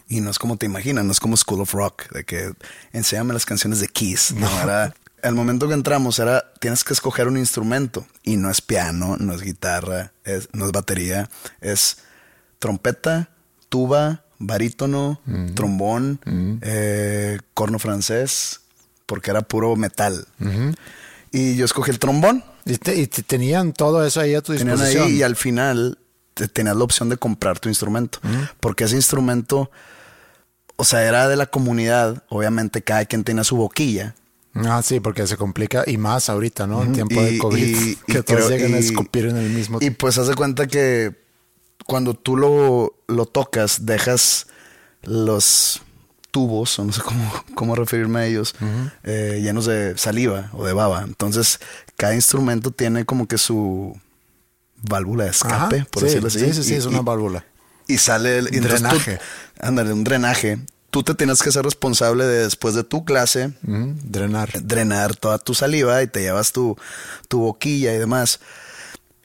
Y 0.08 0.22
no 0.22 0.30
es 0.32 0.40
como 0.40 0.58
te 0.58 0.66
imaginas, 0.66 1.06
no 1.06 1.12
es 1.12 1.20
como 1.20 1.38
School 1.38 1.62
of 1.62 1.74
Rock, 1.74 2.10
de 2.12 2.24
que 2.24 2.52
enséñame 2.94 3.34
las 3.34 3.46
canciones 3.46 3.80
de 3.80 3.88
Kiss. 3.88 4.34
No, 4.34 4.48
era. 4.62 4.94
El 5.22 5.36
momento 5.36 5.68
que 5.68 5.74
entramos 5.74 6.18
era 6.20 6.52
tienes 6.60 6.84
que 6.84 6.94
escoger 6.94 7.28
un 7.28 7.38
instrumento 7.38 8.08
y 8.24 8.38
no 8.38 8.50
es 8.50 8.62
piano, 8.62 9.18
no 9.20 9.34
es 9.34 9.42
guitarra, 9.42 10.14
es, 10.24 10.48
no 10.54 10.66
es 10.66 10.72
batería, 10.72 11.30
es 11.62 11.98
trompeta, 12.58 13.30
tuba, 13.68 14.24
barítono, 14.40 15.20
trombón, 15.56 16.20
eh, 16.62 17.40
corno 17.54 17.78
francés, 17.80 18.62
porque 19.06 19.32
era 19.32 19.42
puro 19.42 19.76
metal. 19.76 20.26
Y 21.32 21.56
yo 21.56 21.66
escogí 21.66 21.92
el 21.92 22.00
trombón. 22.00 22.44
y, 22.66 22.78
te- 22.78 22.96
y 22.96 23.08
te- 23.08 23.24
tenían 23.24 23.74
todo 23.74 24.06
eso 24.06 24.20
ahí 24.20 24.36
a 24.36 24.42
tu 24.42 24.54
Tenían 24.54 24.76
disposición. 24.76 25.08
ahí 25.08 25.14
y 25.18 25.24
al 25.24 25.36
final 25.36 25.98
te- 26.34 26.48
tenías 26.48 26.76
la 26.76 26.84
opción 26.84 27.10
de 27.10 27.18
comprar 27.18 27.60
tu 27.60 27.68
instrumento. 27.70 28.20
Porque 28.60 28.84
ese 28.86 28.96
instrumento, 28.96 29.72
o 30.76 30.84
sea, 30.84 31.04
era 31.04 31.28
de 31.28 31.36
la 31.36 31.46
comunidad. 31.48 32.24
Obviamente 32.30 32.82
cada 32.84 33.06
quien 33.06 33.24
tenía 33.24 33.44
su 33.44 33.56
boquilla. 33.58 34.16
Ah, 34.56 34.82
sí, 34.84 35.00
porque 35.00 35.26
se 35.28 35.38
complica 35.38 35.84
y 35.88 35.98
más 35.98 36.30
ahorita, 36.30 36.66
¿no? 36.68 36.84
En 36.84 36.92
tiempo 36.94 37.22
de 37.22 37.38
COVID, 37.38 37.64
y- 37.68 37.96
que 37.96 38.20
y 38.20 38.22
todos 38.22 38.26
creo- 38.26 38.50
llegan 38.50 38.74
a 38.74 38.78
escupir 38.80 39.26
en 39.28 39.38
el 39.38 39.50
mismo 39.52 39.78
Y 39.82 39.92
pues 39.92 40.18
haz 40.18 40.28
de 40.28 40.36
cuenta 40.36 40.66
que 40.68 41.16
cuando 41.90 42.14
tú 42.14 42.38
lo, 42.38 42.94
lo 43.08 43.26
tocas, 43.26 43.86
dejas 43.86 44.48
los 45.04 45.82
tubos, 46.32 46.78
o 46.80 46.86
no 46.86 46.94
sé 46.94 47.02
cómo, 47.02 47.32
cómo 47.56 47.76
referirme 47.76 48.20
a 48.20 48.26
ellos, 48.28 48.54
eh, 49.04 49.40
llenos 49.42 49.66
de 49.66 49.98
saliva 49.98 50.50
o 50.54 50.66
de 50.66 50.74
baba. 50.74 51.02
Entonces, 51.04 51.60
cada 51.98 52.14
instrumento 52.16 52.72
tiene 52.72 53.06
como 53.06 53.28
que 53.28 53.38
su 53.38 54.00
válvula 54.84 55.26
de 55.26 55.32
escape, 55.32 55.78
Ajá, 55.80 55.88
por 55.92 56.02
sí, 56.02 56.06
decirlo 56.08 56.28
así. 56.28 56.40
Sí, 56.40 56.54
sí, 56.54 56.64
sí, 56.64 56.74
Y- 56.74 56.78
es 56.78 56.86
una 56.86 57.02
válvula. 57.02 57.44
y 57.88 57.98
sale 57.98 58.38
el 58.38 58.48
Un 58.48 58.54
entonces 58.54 58.82
tú- 58.82 58.88
drenaje. 58.88 59.20
ándale, 59.60 59.92
un 59.94 60.04
drenaje. 60.04 60.60
Tú 60.92 61.04
te 61.04 61.14
tienes 61.14 61.42
que 61.44 61.52
ser 61.52 61.64
responsable 61.66 62.26
de 62.26 62.44
después 62.46 62.74
de 62.74 62.84
tu 62.84 63.06
clase 63.06 63.52
Drenar. 63.62 64.50
drenar 64.64 65.16
toda 65.16 65.38
tu 65.38 65.54
saliva 65.54 66.02
y 66.02 66.08
te 66.08 66.22
llevas 66.22 66.52
tu, 66.52 66.78
tu 67.28 67.40
boquilla 67.42 67.94
y 67.94 67.98
demás. 68.00 68.40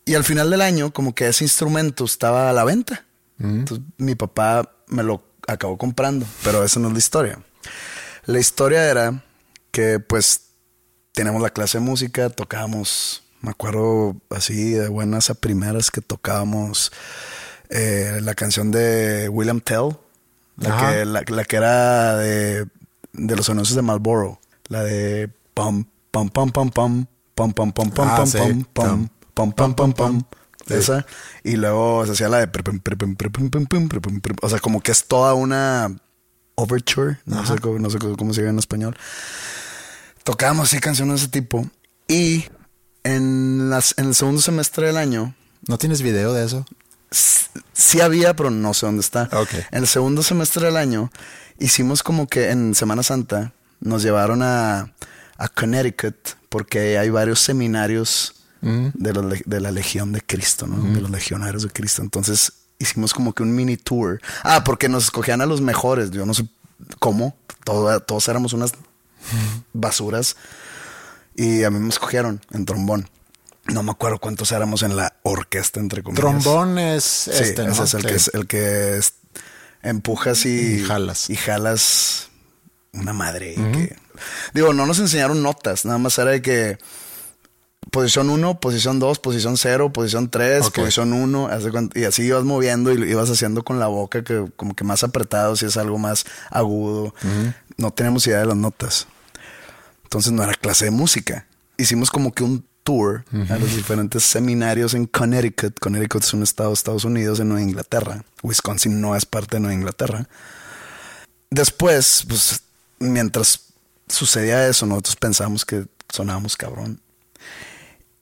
Y 0.05 0.15
al 0.15 0.25
final 0.25 0.51
del 0.51 0.61
año, 0.61 0.93
como 0.93 1.15
que 1.15 1.29
ese 1.29 1.45
instrumento 1.45 2.05
estaba 2.05 2.51
a 2.51 2.53
la 2.53 2.65
venta. 2.65 3.05
Entonces, 3.39 3.85
mi 3.97 4.15
papá 4.15 4.71
me 4.87 5.03
lo 5.03 5.23
acabó 5.49 5.77
comprando, 5.77 6.27
pero 6.45 6.63
esa 6.63 6.79
no 6.81 6.89
es 6.89 6.93
la 6.93 6.99
historia. 6.99 7.39
La 8.27 8.39
historia 8.39 8.89
era 8.91 9.23
que 9.71 9.99
pues 9.99 10.43
tenemos 11.13 11.43
la 11.43 11.51
clase 11.51 11.79
de 11.79 11.85
música, 11.85 12.31
tocábamos, 12.31 13.23
me 13.41 13.51
acuerdo 13.51 14.17
así 14.31 14.71
de 14.71 14.89
buenas 14.89 15.31
a 15.31 15.35
primeras 15.35 15.91
que 15.91 16.01
tocábamos 16.01 16.93
eh, 17.71 18.21
la 18.23 18.35
canción 18.35 18.71
de 18.71 19.29
William 19.29 19.61
Tell, 19.61 19.97
la 20.57 20.77
que, 20.91 21.05
la, 21.05 21.23
la 21.27 21.45
que 21.45 21.57
era 21.57 22.17
de, 22.17 22.67
de 23.13 23.37
los 23.37 23.49
anuncios 23.51 23.75
de 23.75 23.83
Marlboro, 23.83 24.39
la 24.69 24.83
de 24.85 25.29
pam, 25.55 25.85
pam, 26.11 26.29
pam, 26.31 26.51
pam, 26.51 26.71
pam, 26.71 27.07
pam, 27.35 27.53
pam, 27.53 27.73
pam, 27.73 27.91
pam, 27.91 28.09
Ah, 28.09 28.17
pam, 28.19 28.27
sí. 28.27 28.39
pam, 28.39 28.65
pam, 28.73 29.09
pam, 29.35 29.53
pam, 29.53 29.75
pam, 29.75 29.93
pam. 29.93 30.23
Sí. 30.67 30.75
Esa. 30.75 31.07
Y 31.43 31.57
luego 31.57 32.07
se 32.07 32.13
hacía 32.13 32.29
la 32.29 32.39
de. 32.39 32.51
O 34.41 34.49
sea, 34.49 34.61
como 34.61 34.81
que 34.81 34.93
es 34.93 35.05
toda 35.05 35.35
una 35.35 35.95
overture. 36.55 37.19
No 37.27 37.45
sé, 37.45 37.59
cómo, 37.59 37.91
se 38.33 38.41
llama 38.41 38.51
en 38.51 38.59
español. 38.59 38.97
Tocábamos 40.23 40.71
sí 40.71 40.79
canciones 40.79 41.21
de 41.21 41.25
ese 41.25 41.29
tipo. 41.29 41.69
Y 42.09 42.47
en, 43.03 43.71
el 43.97 44.15
segundo 44.15 44.41
semestre 44.41 44.87
del 44.87 44.97
año. 44.97 45.35
¿No 45.67 45.79
tienes 45.79 46.03
video 46.03 46.33
de 46.33 46.45
eso? 46.45 46.67
Sí 47.11 48.01
había, 48.01 48.35
pero 48.35 48.51
no 48.51 48.75
sé 48.75 48.87
dónde 48.87 49.01
está. 49.01 49.29
Okay. 49.33 49.63
En 49.71 49.81
el 49.81 49.87
segundo 49.87 50.23
semestre 50.23 50.67
del 50.67 50.77
año 50.77 51.11
hicimos 51.59 52.03
como 52.03 52.27
que 52.27 52.51
en 52.51 52.75
Semana 52.75 53.03
Santa 53.03 53.53
nos 53.81 54.03
llevaron 54.03 54.43
a 54.43 54.95
Connecticut 55.55 56.17
porque 56.49 56.99
hay 56.99 57.11
varios 57.11 57.41
seminarios 57.41 58.44
de, 58.65 59.61
la 59.61 59.71
Legión 59.71 60.13
de 60.13 60.21
Cristo, 60.23 60.67
¿no? 60.67 60.93
De 60.95 61.01
los 61.01 61.11
legionarios 61.11 61.63
de 61.65 61.71
Cristo. 61.71 62.03
Entonces 62.03 62.53
hicimos 62.79 63.13
como 63.15 63.33
que 63.35 63.43
un 63.43 63.55
mini 63.55 63.77
tour. 63.77 64.21
Ah, 64.43 64.65
porque 64.65 64.89
nos 64.89 65.05
escogían 65.05 65.41
a 65.41 65.47
los 65.47 65.61
mejores. 65.61 66.11
Yo 66.11 66.25
no 66.27 66.35
sé 66.35 66.47
cómo. 66.99 67.37
Todo- 67.65 68.01
todos 68.01 68.27
éramos 68.29 68.53
unas 68.53 68.73
basuras. 69.73 70.37
Y 71.35 71.65
a 71.65 71.71
mí 71.71 71.79
me 71.79 71.89
escogieron 71.89 72.41
en 72.53 72.65
trombón. 72.65 73.09
No 73.67 73.83
me 73.83 73.91
acuerdo 73.93 74.19
cuántos 74.19 74.53
éramos 74.53 74.83
en 74.83 74.95
la 74.97 75.17
orquesta, 75.23 75.81
entre 75.81 76.03
comillas. 76.03 76.21
Trombón 76.21 76.79
es 76.79 77.05
Sí, 77.05 77.31
este, 77.33 77.65
¿no? 77.65 77.73
ese 77.73 77.85
es 77.85 77.95
el 77.95 78.03
Sí. 78.03 78.07
que 78.09 78.15
es 78.15 78.31
el 78.35 78.47
que 78.47 78.97
es- 78.99 79.15
empujas 79.83 80.45
y, 80.47 80.77
Y 80.77 80.85
jalas. 80.85 81.31
Y 81.31 81.37
jalas 81.37 82.29
una 82.93 83.13
madre. 83.13 83.55
que- 83.55 83.97
digo, 84.53 84.73
no 84.73 84.87
nos 84.87 84.99
enseñaron 85.01 85.43
notas, 85.43 85.85
nada 85.85 85.99
más 85.99 86.17
era 86.19 86.31
de 86.31 86.43
que 86.43 86.79
posición 87.95 88.29
1, 88.29 88.59
posición 88.59 88.99
2, 88.99 89.19
posición 89.21 89.57
0, 89.57 89.93
posición 89.93 90.29
3, 90.29 90.67
Ok. 90.67 90.75
posición 90.75 91.13
1, 91.13 91.49
y 91.95 92.05
así 92.05 92.25
ibas 92.25 92.43
moviendo 92.43 92.91
y 92.91 92.99
lo 92.99 93.07
ibas 93.07 93.31
haciendo 93.31 93.63
con 93.63 93.79
la 93.79 93.87
boca 93.87 94.25
que 94.25 94.51
como 94.57 94.75
que 94.75 94.83
más 94.83 95.05
apretado, 95.05 95.55
si 95.55 95.65
es 95.67 95.77
algo 95.77 95.97
más 95.97 96.27
agudo. 96.51 97.15
No 97.77 97.93
tenemos 97.93 98.27
idea 98.27 98.41
de 98.41 98.47
las 98.47 98.57
notas. 98.57 99.07
Entonces 100.03 100.33
no 100.33 100.43
era 100.43 100.55
clase 100.55 100.87
de 100.87 100.91
música. 100.91 101.47
Hicimos 101.77 102.11
como 102.11 102.33
que 102.33 102.43
un 102.43 102.67
tour 102.83 103.25
a 103.49 103.57
los 103.57 103.75
diferentes 103.75 104.25
seminarios 104.25 104.95
en 104.95 105.07
Connecticut. 105.07 105.79
Connecticut 105.79 106.23
es 106.25 106.35
un 106.35 106.43
estado 106.43 106.71
de 106.71 106.75
Estados 106.75 107.05
Unidos 107.05 107.39
en 107.39 107.49
Nueva 107.49 107.63
Inglaterra. 107.63 108.25
Wisconsin 108.43 109.01
no 109.01 109.15
es 109.17 109.25
parte 109.25 109.57
de 109.57 109.61
Nueva 109.61 109.75
Inglaterra. 109.75 110.29
Después, 111.51 112.25
pues, 112.29 112.63
mientras 112.99 113.61
sucedía 114.09 114.67
eso, 114.67 114.85
nosotros 114.87 115.17
pensábamos 115.17 115.65
que 115.65 115.87
sonábamos 116.13 116.57
cabrón. 116.57 117.01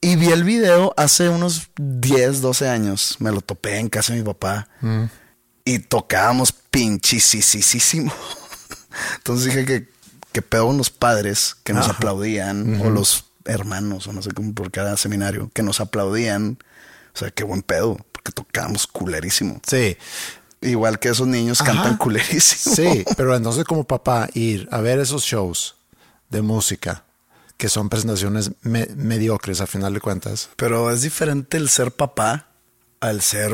Y 0.03 0.17
vi 0.17 0.31
el 0.31 0.43
video 0.43 0.93
hace 0.97 1.29
unos 1.29 1.69
10, 1.77 2.41
12 2.41 2.67
años. 2.67 3.15
Me 3.19 3.31
lo 3.31 3.39
topé 3.39 3.79
en 3.79 3.87
casa 3.87 4.11
de 4.11 4.19
mi 4.19 4.25
papá. 4.25 4.67
Mm. 4.81 5.05
Y 5.63 5.79
tocábamos 5.79 6.51
pinchisísimo. 6.51 8.11
Entonces 9.15 9.45
dije 9.45 9.63
que, 9.63 9.87
que 10.33 10.41
pedo 10.41 10.67
con 10.67 10.77
los 10.77 10.89
padres 10.89 11.55
que 11.63 11.71
nos 11.71 11.87
aplaudían. 11.87 12.81
O 12.81 12.89
los 12.89 13.27
hermanos, 13.45 14.05
o 14.07 14.11
no 14.11 14.21
sé 14.21 14.31
cómo 14.31 14.53
por 14.53 14.71
cada 14.71 14.97
seminario, 14.97 15.49
que 15.53 15.63
nos 15.63 15.79
aplaudían. 15.79 16.57
O 17.15 17.17
sea, 17.17 17.31
qué 17.31 17.45
buen 17.45 17.61
pedo. 17.61 17.97
Porque 18.11 18.33
tocábamos 18.33 18.87
culerísimo. 18.87 19.61
Sí. 19.65 19.95
Igual 20.59 20.99
que 20.99 21.09
esos 21.09 21.27
niños 21.27 21.63
cantan 21.63 21.95
culerísimo. 21.95 22.75
Sí, 22.75 23.05
pero 23.15 23.37
entonces 23.37 23.63
como 23.63 23.85
papá 23.85 24.27
ir 24.33 24.67
a 24.69 24.81
ver 24.81 24.99
esos 24.99 25.23
shows 25.23 25.77
de 26.29 26.41
música 26.41 27.05
que 27.57 27.69
son 27.69 27.89
presentaciones 27.89 28.51
me- 28.61 28.87
mediocres 28.95 29.61
a 29.61 29.67
final 29.67 29.93
de 29.93 30.01
cuentas. 30.01 30.49
Pero 30.55 30.91
es 30.91 31.01
diferente 31.01 31.57
el 31.57 31.69
ser 31.69 31.91
papá 31.91 32.47
al 32.99 33.21
ser 33.21 33.51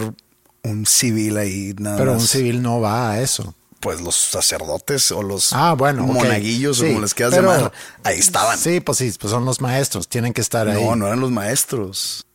un 0.63 0.85
civil 0.85 1.37
ahí 1.37 1.73
nada 1.79 1.97
Pero 1.97 2.13
más. 2.13 2.21
un 2.23 2.27
civil 2.27 2.61
no 2.61 2.81
va 2.81 3.11
a 3.11 3.21
eso. 3.21 3.55
Pues 3.79 4.01
los 4.01 4.15
sacerdotes 4.15 5.09
o 5.11 5.23
los 5.23 5.53
Ah, 5.53 5.73
bueno, 5.73 6.05
monaguillos 6.05 6.79
o 6.79 6.83
Sí, 6.83 6.89
como 6.89 7.01
les 7.01 7.13
quieras 7.13 7.33
pero- 7.35 7.49
llamar, 7.51 7.71
ahí 8.03 8.19
estaban. 8.19 8.57
Sí, 8.57 8.81
pues 8.81 8.97
sí, 8.97 9.13
pues 9.19 9.31
son 9.31 9.45
los 9.45 9.61
maestros, 9.61 10.07
tienen 10.09 10.33
que 10.33 10.41
estar 10.41 10.67
ahí. 10.67 10.83
No, 10.83 10.95
no 10.97 11.07
eran 11.07 11.19
los 11.21 11.31
maestros. 11.31 12.25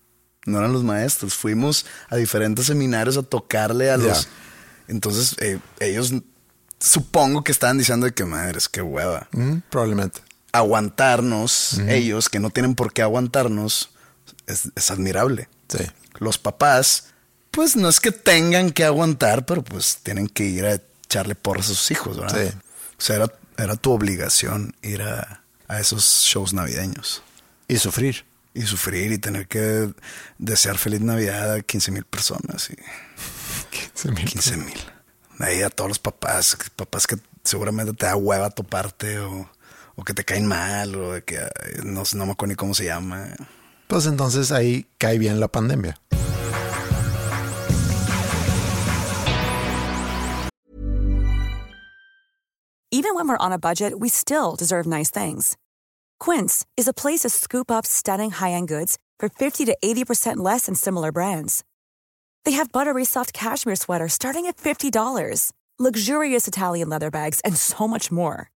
No 0.46 0.58
eran 0.58 0.72
los 0.72 0.84
maestros. 0.84 1.34
Fuimos 1.34 1.84
a 2.08 2.16
diferentes 2.16 2.66
seminarios 2.66 3.16
a 3.18 3.22
tocarle 3.22 3.90
a 3.90 3.96
los. 3.96 4.28
Entonces, 4.88 5.36
eh, 5.40 5.58
ellos 5.80 6.12
supongo 6.78 7.42
que 7.44 7.52
estaban 7.52 7.78
diciendo 7.78 8.06
de 8.06 8.12
que 8.14 8.24
madres, 8.24 8.68
qué 8.68 8.82
hueva. 8.82 9.28
Mm, 9.32 9.58
probablemente. 9.70 10.20
Aguantarnos, 10.54 11.78
ellos 11.88 12.28
que 12.28 12.38
no 12.40 12.50
tienen 12.50 12.74
por 12.74 12.92
qué 12.92 13.02
aguantarnos, 13.02 13.90
es, 14.46 14.70
es 14.74 14.90
admirable. 14.90 15.48
Sí. 15.68 15.84
Los 16.18 16.38
papás, 16.38 17.08
pues 17.50 17.76
no 17.76 17.88
es 17.88 18.00
que 18.00 18.12
tengan 18.12 18.70
que 18.70 18.84
aguantar, 18.84 19.46
pero 19.46 19.62
pues 19.64 19.98
tienen 20.02 20.28
que 20.28 20.44
ir 20.44 20.64
a 20.64 20.74
echarle 21.06 21.34
porras 21.34 21.66
a 21.66 21.74
sus 21.74 21.90
hijos, 21.90 22.18
¿verdad? 22.18 22.50
Sí. 22.52 22.56
O 22.98 23.00
sea, 23.00 23.16
era, 23.16 23.32
era 23.58 23.76
tu 23.76 23.92
obligación 23.92 24.74
ir 24.82 25.02
a, 25.02 25.42
a 25.68 25.80
esos 25.80 26.22
shows 26.24 26.52
navideños 26.52 27.22
Y 27.68 27.76
sufrir. 27.78 28.24
y 28.54 28.62
sufrir 28.62 29.10
y 29.12 29.18
tener 29.18 29.48
que 29.48 29.92
desear 30.38 30.78
feliz 30.78 31.00
Navidad 31.00 31.52
a 31.54 31.60
15 31.62 31.90
mil 31.90 32.04
personas 32.04 32.70
y 32.70 32.76
15 34.24 34.56
mil. 34.58 34.78
Ahí 35.40 35.62
a 35.62 35.70
todos 35.70 35.88
los 35.88 35.98
papás, 35.98 36.56
papás 36.76 37.06
que 37.08 37.16
seguramente 37.42 37.92
te 37.92 38.06
da 38.06 38.14
hueva 38.16 38.50
toparte 38.50 39.18
o, 39.18 39.50
o 39.96 40.04
que 40.04 40.14
te 40.14 40.24
caen 40.24 40.46
mal 40.46 40.94
o 40.96 41.12
de 41.12 41.22
que 41.22 41.38
no, 41.84 42.02
no 42.14 42.26
me 42.26 42.32
acuerdo 42.32 42.52
ni 42.52 42.56
cómo 42.56 42.74
se 42.74 42.84
llama. 42.84 43.28
Pues 43.86 44.06
entonces 44.06 44.50
ahí 44.52 44.86
cae 44.98 45.18
bien 45.18 45.40
la 45.40 45.48
pandemia. 45.48 45.96
Even 52.90 53.16
when 53.16 53.26
we're 53.28 53.36
on 53.44 53.52
a 53.52 53.58
budget, 53.58 53.98
we 53.98 54.08
still 54.08 54.54
deserve 54.54 54.86
nice 54.86 55.10
things. 55.10 55.56
Quince 56.20 56.64
is 56.76 56.86
a 56.86 56.92
place 56.92 57.20
to 57.20 57.28
scoop 57.28 57.68
up 57.70 57.84
stunning 57.84 58.30
high-end 58.30 58.68
goods 58.68 58.98
for 59.18 59.28
50 59.28 59.64
to 59.64 59.76
80% 59.84 60.36
less 60.36 60.66
than 60.66 60.76
similar 60.76 61.10
brands. 61.10 61.64
They 62.44 62.52
have 62.52 62.70
buttery 62.70 63.04
soft 63.04 63.32
cashmere 63.32 63.76
sweaters 63.76 64.12
starting 64.12 64.46
at 64.46 64.58
$50, 64.58 65.52
luxurious 65.78 66.46
Italian 66.46 66.88
leather 66.88 67.10
bags, 67.10 67.40
and 67.40 67.56
so 67.56 67.88
much 67.88 68.12
more. 68.12 68.48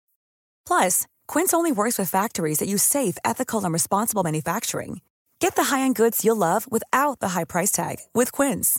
Plus, 0.66 1.06
Quince 1.28 1.54
only 1.54 1.72
works 1.72 1.98
with 1.98 2.10
factories 2.10 2.58
that 2.58 2.68
use 2.68 2.82
safe, 2.82 3.16
ethical, 3.24 3.64
and 3.64 3.72
responsible 3.72 4.22
manufacturing. 4.22 5.00
Get 5.40 5.56
the 5.56 5.64
high-end 5.64 5.96
goods 5.96 6.24
you'll 6.24 6.36
love 6.36 6.70
without 6.70 7.20
the 7.20 7.28
high 7.28 7.44
price 7.44 7.72
tag 7.72 7.96
with 8.14 8.32
Quince. 8.32 8.78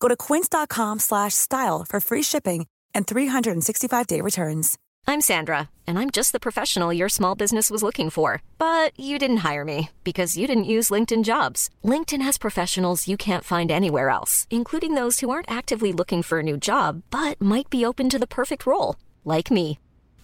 Go 0.00 0.08
to 0.08 0.16
quince.com 0.16 0.98
slash 0.98 1.34
style 1.34 1.84
for 1.88 2.00
free 2.00 2.22
shipping 2.22 2.66
and 2.94 3.06
365-day 3.06 4.20
returns. 4.20 4.78
I'm 5.06 5.20
Sandra, 5.20 5.70
and 5.86 5.98
I'm 5.98 6.10
just 6.10 6.32
the 6.32 6.40
professional 6.40 6.92
your 6.92 7.08
small 7.08 7.34
business 7.34 7.70
was 7.70 7.82
looking 7.82 8.10
for. 8.10 8.42
But 8.58 8.92
you 8.98 9.18
didn't 9.18 9.38
hire 9.38 9.64
me 9.64 9.90
because 10.04 10.36
you 10.36 10.46
didn't 10.46 10.64
use 10.64 10.90
LinkedIn 10.90 11.24
jobs. 11.24 11.70
LinkedIn 11.84 12.22
has 12.22 12.38
professionals 12.38 13.08
you 13.08 13.16
can't 13.16 13.44
find 13.44 13.70
anywhere 13.70 14.10
else, 14.10 14.46
including 14.50 14.94
those 14.94 15.20
who 15.20 15.30
aren't 15.30 15.50
actively 15.50 15.92
looking 15.92 16.22
for 16.22 16.40
a 16.40 16.42
new 16.42 16.58
job 16.58 17.02
but 17.10 17.40
might 17.40 17.70
be 17.70 17.84
open 17.84 18.08
to 18.10 18.18
the 18.18 18.26
perfect 18.26 18.66
role, 18.66 18.96
like 19.24 19.50
me. 19.50 19.78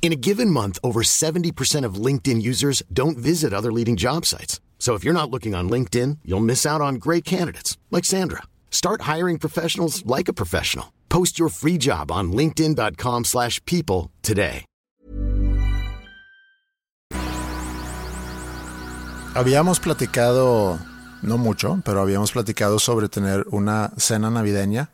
In 0.05 0.13
a 0.13 0.17
given 0.17 0.51
month, 0.51 0.79
over 0.85 1.01
70% 1.01 1.87
of 1.87 1.95
LinkedIn 1.95 2.43
users 2.43 2.83
don't 2.93 3.17
visit 3.17 3.55
other 3.55 3.73
leading 3.73 3.97
job 3.97 4.27
sites. 4.27 4.61
So 4.79 4.93
if 4.93 5.03
you're 5.03 5.15
not 5.15 5.31
looking 5.31 5.55
on 5.55 5.71
LinkedIn, 5.71 6.19
you'll 6.27 6.45
miss 6.45 6.67
out 6.67 6.83
on 6.83 6.97
great 6.97 7.25
candidates 7.25 7.79
like 7.91 8.05
Sandra. 8.05 8.43
Start 8.71 9.09
hiring 9.13 9.39
professionals 9.39 10.05
like 10.05 10.29
a 10.29 10.35
professional. 10.35 10.93
Post 11.09 11.39
your 11.39 11.49
free 11.49 11.79
job 11.79 12.11
on 12.11 12.33
linkedin.com/people 12.33 14.11
today. 14.21 14.67
Habíamos 19.35 19.81
platicado, 19.81 20.79
no 21.23 21.39
mucho, 21.39 21.81
pero 21.83 22.03
habíamos 22.03 22.33
platicado 22.33 22.79
sobre 22.79 23.09
tener 23.09 23.47
una 23.51 23.91
cena 23.97 24.29
navideña, 24.31 24.91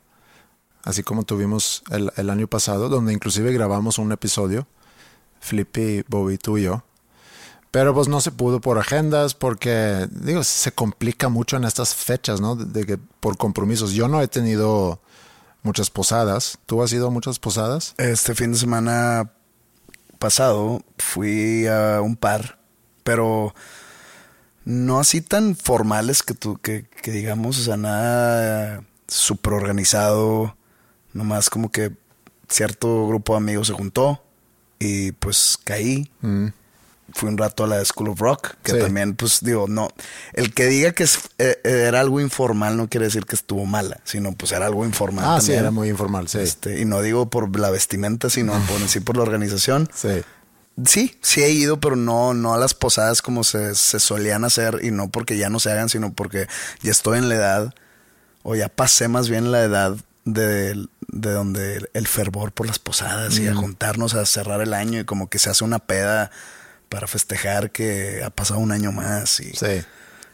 así 0.85 1.03
como 1.03 1.23
tuvimos 1.23 1.83
el, 1.91 2.13
el 2.15 2.29
año 2.29 2.47
pasado, 2.47 2.87
donde 2.87 3.11
inclusive 3.11 3.51
grabamos 3.51 3.97
un 3.97 4.13
episodio, 4.13 4.67
Flippy, 5.41 6.05
Bobby, 6.07 6.37
tú 6.37 6.57
y 6.57 6.63
yo. 6.63 6.83
Pero 7.71 7.93
pues 7.93 8.07
no 8.07 8.21
se 8.21 8.31
pudo 8.31 8.61
por 8.61 8.77
agendas, 8.77 9.33
porque, 9.33 10.07
digo, 10.11 10.43
se 10.43 10.71
complica 10.71 11.29
mucho 11.29 11.57
en 11.57 11.63
estas 11.63 11.95
fechas, 11.95 12.39
¿no? 12.39 12.55
De, 12.55 12.85
que 12.85 12.97
por 12.97 13.37
compromisos. 13.37 13.93
Yo 13.93 14.07
no 14.07 14.21
he 14.21 14.27
tenido 14.27 15.01
muchas 15.63 15.89
posadas. 15.89 16.59
¿Tú 16.65 16.83
has 16.83 16.93
ido 16.93 17.07
a 17.07 17.11
muchas 17.11 17.39
posadas? 17.39 17.95
Este 17.97 18.35
fin 18.35 18.51
de 18.51 18.59
semana 18.59 19.31
pasado 20.19 20.81
fui 20.97 21.65
a 21.67 22.01
un 22.01 22.15
par, 22.15 22.59
pero 23.03 23.55
no 24.65 24.99
así 24.99 25.21
tan 25.21 25.55
formales 25.55 26.23
que 26.23 26.33
tú, 26.33 26.57
que, 26.57 26.85
que 27.01 27.11
digamos, 27.11 27.57
o 27.57 27.63
sea, 27.63 27.77
nada 27.77 28.83
súper 29.07 29.53
organizado, 29.53 30.55
nomás 31.13 31.49
como 31.49 31.71
que 31.71 31.93
cierto 32.49 33.07
grupo 33.07 33.33
de 33.33 33.37
amigos 33.37 33.67
se 33.67 33.73
juntó 33.73 34.21
y 34.81 35.11
pues 35.13 35.57
caí. 35.63 36.09
Fui 37.13 37.27
un 37.27 37.37
rato 37.37 37.65
a 37.65 37.67
la 37.67 37.83
School 37.83 38.07
of 38.09 38.19
Rock, 38.21 38.53
que 38.63 38.71
Sí. 38.71 38.79
también, 38.79 39.15
pues 39.15 39.39
digo, 39.41 39.65
no, 39.67 39.89
el 40.31 40.53
que 40.53 40.67
diga 40.67 40.93
que 40.93 41.03
es- 41.03 41.19
eh, 41.39 41.59
era 41.63 41.99
algo 41.99 42.21
informal 42.21 42.77
no 42.77 42.87
quiere 42.87 43.07
decir 43.07 43.25
que 43.25 43.35
estuvo 43.35 43.65
mala, 43.65 43.99
sino 44.05 44.31
pues 44.31 44.53
era 44.53 44.65
algo 44.65 44.85
informal. 44.85 45.25
Ah, 45.27 45.41
sí, 45.41 45.47
también. 45.47 45.59
era 45.59 45.71
muy 45.71 45.89
informal, 45.89 46.29
sí. 46.29 46.37
Este, 46.39 46.79
y 46.79 46.85
no 46.85 47.01
digo 47.01 47.29
por 47.29 47.59
la 47.59 47.69
vestimenta, 47.69 48.29
sino 48.29 48.53
por 48.69 48.81
en 48.81 48.87
sí 48.87 49.01
por 49.01 49.17
la 49.17 49.23
organización. 49.23 49.89
Sí. 49.93 50.21
Sí, 50.85 51.17
sí 51.21 51.43
he 51.43 51.49
ido, 51.51 51.81
pero 51.81 51.97
no, 51.97 52.33
no 52.33 52.53
a 52.53 52.57
las 52.57 52.73
posadas 52.73 53.21
como 53.21 53.43
se, 53.43 53.75
se 53.75 53.99
solían 53.99 54.45
hacer 54.45 54.79
y 54.81 54.91
no 54.91 55.09
porque 55.09 55.37
ya 55.37 55.49
no 55.49 55.59
se 55.59 55.69
hagan, 55.69 55.89
sino 55.89 56.13
porque 56.13 56.47
ya 56.81 56.91
estoy 56.91 57.17
en 57.17 57.27
la 57.27 57.35
edad 57.35 57.73
o 58.43 58.55
ya 58.55 58.69
pasé 58.69 59.09
más 59.09 59.27
bien 59.27 59.51
la 59.51 59.61
edad 59.63 59.97
de, 60.25 60.87
de 61.07 61.31
donde 61.31 61.89
el, 61.93 62.07
fervor 62.07 62.51
por 62.51 62.67
las 62.67 62.79
posadas 62.79 63.37
y 63.39 63.47
a 63.47 63.55
juntarnos 63.55 64.13
a 64.13 64.25
cerrar 64.25 64.61
el 64.61 64.73
año 64.73 64.99
y 64.99 65.05
como 65.05 65.29
que 65.29 65.39
se 65.39 65.49
hace 65.49 65.63
una 65.63 65.79
peda 65.79 66.31
para 66.89 67.07
festejar 67.07 67.71
que 67.71 68.21
ha 68.23 68.29
pasado 68.29 68.59
un 68.59 68.71
año 68.71 68.91
más 68.91 69.39
y 69.39 69.51
Sí. 69.53 69.81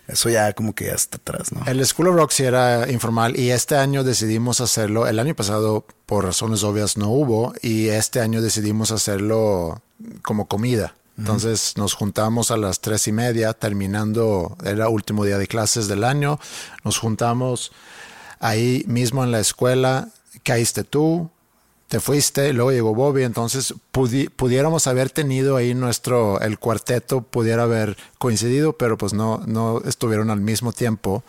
eso 0.07 0.29
ya 0.29 0.51
como 0.53 0.73
que 0.73 0.85
ya 0.85 0.93
está 0.93 1.17
atrás, 1.17 1.51
¿no? 1.51 1.63
El 1.67 1.85
School 1.85 2.07
of 2.09 2.15
Rock 2.15 2.31
sí 2.31 2.43
era 2.43 2.89
informal 2.91 3.39
y 3.39 3.51
este 3.51 3.75
año 3.75 4.03
decidimos 4.03 4.59
hacerlo. 4.61 5.07
El 5.07 5.19
año 5.19 5.35
pasado, 5.35 5.85
por 6.05 6.25
razones 6.25 6.63
obvias, 6.63 6.97
no 6.97 7.09
hubo 7.09 7.53
y 7.61 7.89
este 7.89 8.19
año 8.19 8.41
decidimos 8.41 8.91
hacerlo 8.91 9.81
como 10.23 10.47
comida. 10.47 10.95
Entonces 11.17 11.73
nos 11.77 11.93
juntamos 11.95 12.51
a 12.51 12.57
las 12.57 12.79
tres 12.79 13.07
y 13.07 13.11
media, 13.11 13.53
terminando, 13.53 14.55
era 14.63 14.87
último 14.87 15.25
día 15.25 15.39
de 15.39 15.47
clases 15.47 15.87
del 15.87 16.03
año. 16.03 16.39
Nos 16.83 16.99
juntamos 16.99 17.71
ahí 18.39 18.83
mismo 18.87 19.23
en 19.23 19.31
la 19.31 19.39
escuela. 19.39 20.09
Caíste 20.43 20.83
tú, 20.83 21.29
te 21.87 21.99
fuiste, 21.99 22.53
luego 22.53 22.71
llegó 22.71 22.93
Bobby, 22.93 23.23
entonces 23.23 23.73
pudi- 23.93 24.29
pudiéramos 24.29 24.87
haber 24.87 25.09
tenido 25.09 25.55
ahí 25.55 25.73
nuestro, 25.73 26.39
el 26.41 26.59
cuarteto 26.59 27.21
pudiera 27.21 27.63
haber 27.63 27.97
coincidido, 28.17 28.73
pero 28.77 28.97
pues 28.97 29.13
no, 29.13 29.41
no 29.45 29.81
estuvieron 29.85 30.29
al 30.29 30.41
mismo 30.41 30.73
tiempo. 30.73 31.23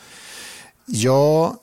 Yo, 0.87 1.63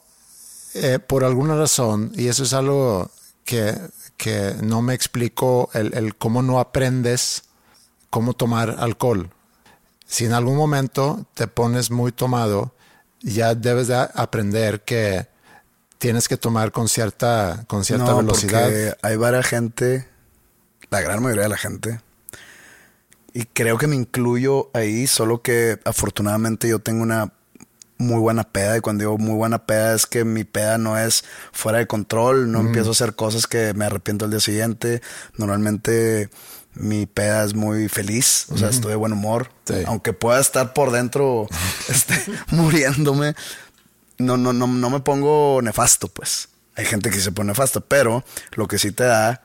eh, 0.73 0.99
por 0.99 1.23
alguna 1.23 1.55
razón, 1.58 2.12
y 2.15 2.27
eso 2.27 2.43
es 2.43 2.53
algo 2.53 3.12
que, 3.43 3.75
que 4.17 4.55
no 4.62 4.81
me 4.81 4.93
explico, 4.93 5.69
el, 5.73 5.93
el 5.93 6.15
cómo 6.15 6.41
no 6.41 6.60
aprendes 6.60 7.43
cómo 8.10 8.34
tomar 8.34 8.77
alcohol. 8.79 9.29
Si 10.08 10.25
en 10.25 10.34
algún 10.34 10.55
momento 10.55 11.25
te 11.34 11.47
pones 11.47 11.91
muy 11.91 12.12
tomado, 12.12 12.73
ya 13.21 13.55
debes 13.55 13.88
de 13.88 13.95
aprender 13.95 14.84
que 14.84 15.27
tienes 15.97 16.27
que 16.27 16.38
tomar 16.38 16.71
con 16.71 16.88
cierta, 16.89 17.63
con 17.67 17.84
cierta 17.84 18.05
No, 18.05 18.17
velocidad. 18.17 18.63
porque 18.63 18.93
hay 19.01 19.15
varias 19.17 19.45
gente, 19.45 20.08
la 20.89 21.01
gran 21.01 21.21
mayoría 21.21 21.43
de 21.43 21.49
la 21.49 21.58
gente, 21.58 21.99
y 23.34 23.43
creo 23.45 23.77
que 23.77 23.88
me 23.88 23.95
incluyo 23.95 24.69
ahí, 24.73 25.08
solo 25.08 25.41
que 25.41 25.79
afortunadamente 25.84 26.69
yo 26.69 26.79
tengo 26.79 27.03
una 27.03 27.34
muy 27.97 28.19
buena 28.19 28.43
peda. 28.43 28.77
Y 28.77 28.81
cuando 28.81 29.01
digo 29.01 29.17
muy 29.17 29.36
buena 29.36 29.65
peda 29.65 29.93
es 29.95 30.05
que 30.05 30.23
mi 30.23 30.43
peda 30.43 30.77
no 30.77 30.97
es 30.97 31.23
fuera 31.51 31.79
de 31.79 31.88
control, 31.88 32.51
no 32.51 32.60
empiezo 32.62 32.89
a 32.89 32.91
hacer 32.91 33.15
cosas 33.15 33.47
que 33.47 33.73
me 33.73 33.86
arrepiento 33.86 34.25
al 34.25 34.31
día 34.31 34.39
siguiente. 34.39 35.01
Normalmente 35.38 36.29
mi 36.73 37.05
peda 37.05 37.43
es 37.43 37.55
muy 37.55 37.88
feliz, 37.89 38.47
o 38.49 38.58
sea, 38.58 38.69
estoy 38.69 38.91
de 38.91 38.95
buen 38.95 39.13
humor. 39.13 39.49
Aunque 39.86 40.13
pueda 40.13 40.39
estar 40.39 40.73
por 40.73 40.91
dentro 40.91 41.47
este, 41.89 42.15
muriéndome, 42.51 43.36
no, 44.17 44.38
no, 44.38 44.54
no, 44.54 44.67
no 44.67 44.89
me 44.89 44.99
pongo 44.99 45.62
nefasto, 45.62 46.08
pues. 46.08 46.49
Hay 46.75 46.86
gente 46.86 47.10
que 47.10 47.19
se 47.19 47.32
pone 47.32 47.49
nefasto, 47.49 47.82
pero 47.82 48.23
lo 48.54 48.67
que 48.67 48.78
sí 48.78 48.91
te 48.91 49.06
da 49.06 49.43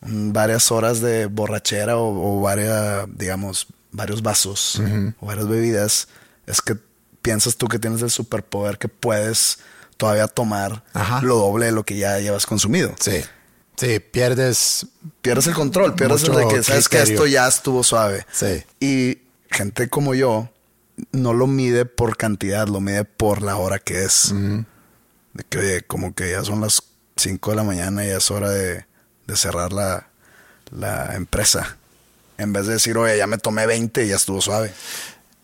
mm, 0.00 0.32
varias 0.32 0.70
horas 0.72 1.00
de 1.00 1.26
borrachera 1.26 1.96
o, 1.96 2.40
varias, 2.40 3.06
digamos, 3.14 3.66
varios 3.90 4.22
vasos 4.22 4.80
o 5.20 5.26
varias 5.26 5.48
bebidas, 5.48 6.08
es 6.46 6.62
que 6.62 6.76
piensas 7.20 7.56
tú 7.56 7.68
que 7.68 7.78
tienes 7.78 8.02
el 8.02 8.10
superpoder 8.10 8.78
que 8.78 8.88
puedes 8.88 9.58
todavía 9.96 10.26
tomar 10.26 10.82
lo 11.22 11.36
doble 11.36 11.66
de 11.66 11.72
lo 11.72 11.84
que 11.84 11.96
ya 11.96 12.18
llevas 12.18 12.46
consumido. 12.46 12.94
Sí. 12.98 13.22
Sí, 13.76 14.00
pierdes. 14.00 14.86
Pierdes 15.22 15.46
el 15.46 15.54
control, 15.54 15.94
pierdes 15.94 16.24
el 16.24 16.34
de 16.34 16.48
que 16.48 16.62
sabes 16.62 16.88
que 16.88 17.02
esto 17.02 17.26
ya 17.26 17.48
estuvo 17.48 17.82
suave. 17.82 18.26
Sí. 18.30 18.64
Y 18.80 19.22
gente 19.50 19.88
como 19.88 20.14
yo 20.14 20.50
no 21.12 21.32
lo 21.32 21.46
mide 21.46 21.84
por 21.84 22.16
cantidad, 22.16 22.68
lo 22.68 22.80
mide 22.80 23.04
por 23.04 23.42
la 23.42 23.56
hora 23.56 23.78
que 23.78 24.04
es. 24.04 24.34
De 25.32 25.44
que, 25.44 25.58
oye, 25.58 25.82
como 25.82 26.14
que 26.14 26.30
ya 26.30 26.44
son 26.44 26.60
las 26.60 26.82
5 27.16 27.50
de 27.50 27.56
la 27.56 27.64
mañana 27.64 28.04
y 28.04 28.08
ya 28.08 28.18
es 28.18 28.30
hora 28.30 28.50
de, 28.50 28.84
cerrar 29.34 29.72
la, 29.72 30.08
la, 30.70 31.14
empresa. 31.14 31.78
En 32.36 32.52
vez 32.52 32.66
de 32.66 32.74
decir, 32.74 32.98
oye, 32.98 33.16
ya 33.16 33.26
me 33.26 33.38
tomé 33.38 33.66
20 33.66 34.04
y 34.04 34.08
ya 34.08 34.16
estuvo 34.16 34.40
suave. 34.40 34.72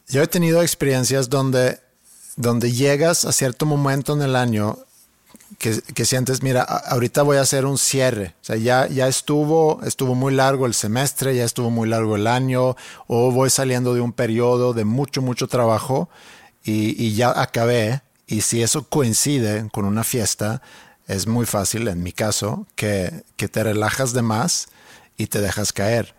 Yo 0.09 0.23
he 0.23 0.27
tenido 0.27 0.63
experiencias 0.63 1.31
donde, 1.31 1.81
donde 2.37 2.73
llegas 2.73 3.25
a 3.25 3.33
cierto 3.33 3.65
momento 3.65 4.13
en 4.15 4.23
el 4.23 4.37
año 4.37 4.79
que, 5.57 6.05
sientes, 6.05 6.43
mira, 6.43 6.63
ahorita 6.63 7.23
voy 7.23 7.39
a 7.39 7.41
hacer 7.41 7.65
un 7.65 7.79
cierre. 7.79 8.35
O 8.43 8.45
sea, 8.45 8.57
ya, 8.57 8.87
ya 8.87 9.09
estuvo, 9.09 9.81
estuvo 9.83 10.15
muy 10.15 10.35
largo 10.35 10.67
el 10.67 10.75
semestre, 10.75 11.35
ya 11.35 11.45
estuvo 11.45 11.71
muy 11.71 11.89
largo 11.89 12.17
el 12.17 12.27
año, 12.27 12.77
o 13.07 13.31
voy 13.31 13.51
saliendo 13.51 13.95
de 13.95 14.01
un 14.01 14.13
periodo 14.13 14.75
de 14.75 14.85
mucho, 14.85 15.23
mucho 15.23 15.49
trabajo 15.49 16.09
y, 16.63 17.03
y 17.03 17.15
ya 17.15 17.31
acabé. 17.41 18.03
Y 18.27 18.43
si 18.43 18.63
eso 18.63 18.85
coincide 18.89 19.69
con 19.73 19.87
una 19.87 20.05
fiesta, 20.05 20.61
es 21.07 21.27
muy 21.27 21.47
fácil, 21.47 21.89
en 21.89 22.03
mi 22.03 22.13
caso, 22.13 22.67
que, 22.77 23.25
que 23.37 23.49
te 23.49 23.65
relajas 23.65 24.13
de 24.13 24.23
más 24.23 24.69
y 25.17 25.29
te 25.29 25.41
dejas 25.41 25.73
caer. 25.73 26.15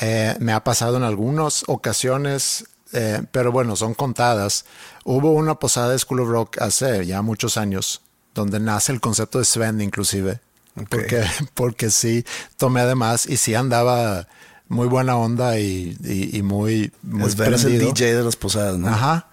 Eh, 0.00 0.34
me 0.40 0.52
ha 0.52 0.64
pasado 0.64 0.96
en 0.96 1.02
algunas 1.02 1.64
ocasiones, 1.68 2.64
eh, 2.92 3.22
pero 3.30 3.52
bueno, 3.52 3.76
son 3.76 3.94
contadas. 3.94 4.64
Hubo 5.04 5.32
una 5.32 5.56
posada 5.56 5.90
de 5.90 5.98
School 5.98 6.20
of 6.20 6.28
Rock 6.28 6.58
hace 6.60 7.04
ya 7.06 7.20
muchos 7.22 7.58
años 7.58 8.00
donde 8.34 8.60
nace 8.60 8.92
el 8.92 9.00
concepto 9.00 9.38
de 9.38 9.44
Sven 9.44 9.80
inclusive. 9.80 10.40
Porque, 10.88 11.24
porque 11.54 11.90
sí 11.90 12.24
tomé 12.56 12.80
además 12.80 13.26
y 13.26 13.36
sí 13.36 13.54
andaba 13.54 14.26
muy 14.68 14.88
buena 14.88 15.16
onda 15.16 15.58
y, 15.58 15.96
muy, 16.42 16.92
muy 17.02 17.30
Sven 17.30 17.54
es 17.54 17.64
el 17.64 17.78
DJ 17.78 18.16
de 18.16 18.22
las 18.22 18.36
posadas, 18.36 18.78
¿no? 18.78 18.88
Ajá. 18.88 19.28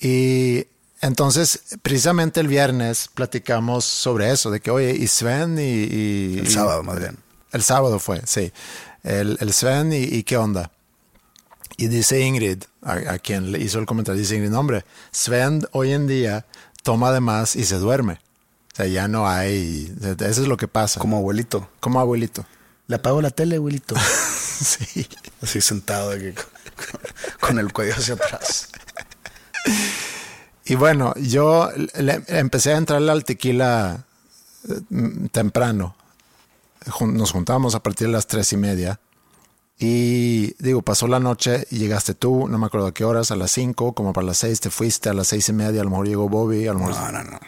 Y 0.00 0.66
entonces, 1.00 1.62
precisamente 1.82 2.40
el 2.40 2.48
viernes 2.48 3.08
platicamos 3.14 3.84
sobre 3.84 4.30
eso, 4.30 4.50
de 4.50 4.60
que, 4.60 4.70
oye, 4.70 4.94
y 4.94 5.06
Sven 5.06 5.56
y... 5.58 6.38
el 6.38 6.48
sábado, 6.48 6.82
más 6.82 6.98
bien. 6.98 7.16
El 7.52 7.62
sábado 7.62 7.98
fue, 7.98 8.20
sí. 8.26 8.52
El, 9.04 9.38
el 9.40 9.52
Sven 9.52 9.92
y, 9.92 10.22
qué 10.24 10.36
onda. 10.36 10.70
Y 11.76 11.86
dice 11.86 12.20
Ingrid, 12.20 12.64
a, 12.82 12.92
a, 12.92 13.18
quien 13.18 13.52
le 13.52 13.60
hizo 13.60 13.78
el 13.78 13.86
comentario, 13.86 14.20
dice 14.20 14.34
Ingrid, 14.34 14.54
hombre, 14.54 14.84
Sven 15.12 15.66
hoy 15.70 15.92
en 15.92 16.08
día 16.08 16.44
toma 16.82 17.12
de 17.12 17.20
más 17.20 17.56
y 17.56 17.64
se 17.64 17.78
duerme. 17.78 18.14
O 18.72 18.76
sea, 18.76 18.86
ya 18.86 19.08
no 19.08 19.28
hay. 19.28 19.92
Eso 20.02 20.42
es 20.42 20.48
lo 20.48 20.56
que 20.56 20.68
pasa. 20.68 21.00
Como 21.00 21.16
abuelito. 21.16 21.68
Como 21.80 22.00
abuelito. 22.00 22.46
Le 22.86 22.96
apago 22.96 23.20
la 23.20 23.30
tele, 23.30 23.56
abuelito. 23.56 23.94
sí. 24.60 25.06
Así 25.42 25.60
sentado 25.60 26.10
aquí, 26.10 26.32
con 27.40 27.58
el 27.58 27.72
cuello 27.72 27.94
hacia 27.94 28.14
atrás. 28.14 28.68
Y 30.64 30.74
bueno, 30.74 31.14
yo 31.16 31.70
empecé 32.26 32.72
a 32.72 32.76
entrarle 32.76 33.10
al 33.12 33.24
tequila 33.24 34.04
mm, 34.90 35.26
temprano. 35.26 35.96
Nos 37.00 37.32
juntamos 37.32 37.74
a 37.74 37.82
partir 37.82 38.08
de 38.08 38.12
las 38.12 38.26
tres 38.26 38.52
y 38.52 38.56
media. 38.56 39.00
Y 39.78 40.54
digo, 40.62 40.82
pasó 40.82 41.06
la 41.06 41.20
noche 41.20 41.66
y 41.70 41.78
llegaste 41.78 42.14
tú, 42.14 42.48
no 42.48 42.58
me 42.58 42.66
acuerdo 42.66 42.88
a 42.88 42.94
qué 42.94 43.04
horas, 43.04 43.30
a 43.30 43.36
las 43.36 43.52
5, 43.52 43.92
como 43.92 44.12
para 44.12 44.26
las 44.26 44.38
6 44.38 44.60
te 44.60 44.70
fuiste, 44.70 45.08
a 45.08 45.14
las 45.14 45.28
seis 45.28 45.48
y 45.48 45.52
media, 45.52 45.80
a 45.80 45.84
lo 45.84 45.90
mejor 45.90 46.08
llegó 46.08 46.28
Bobby, 46.28 46.66
a 46.66 46.72
lo 46.72 46.80
mejor... 46.80 46.94
No, 46.94 47.12
no, 47.12 47.24
no. 47.24 47.40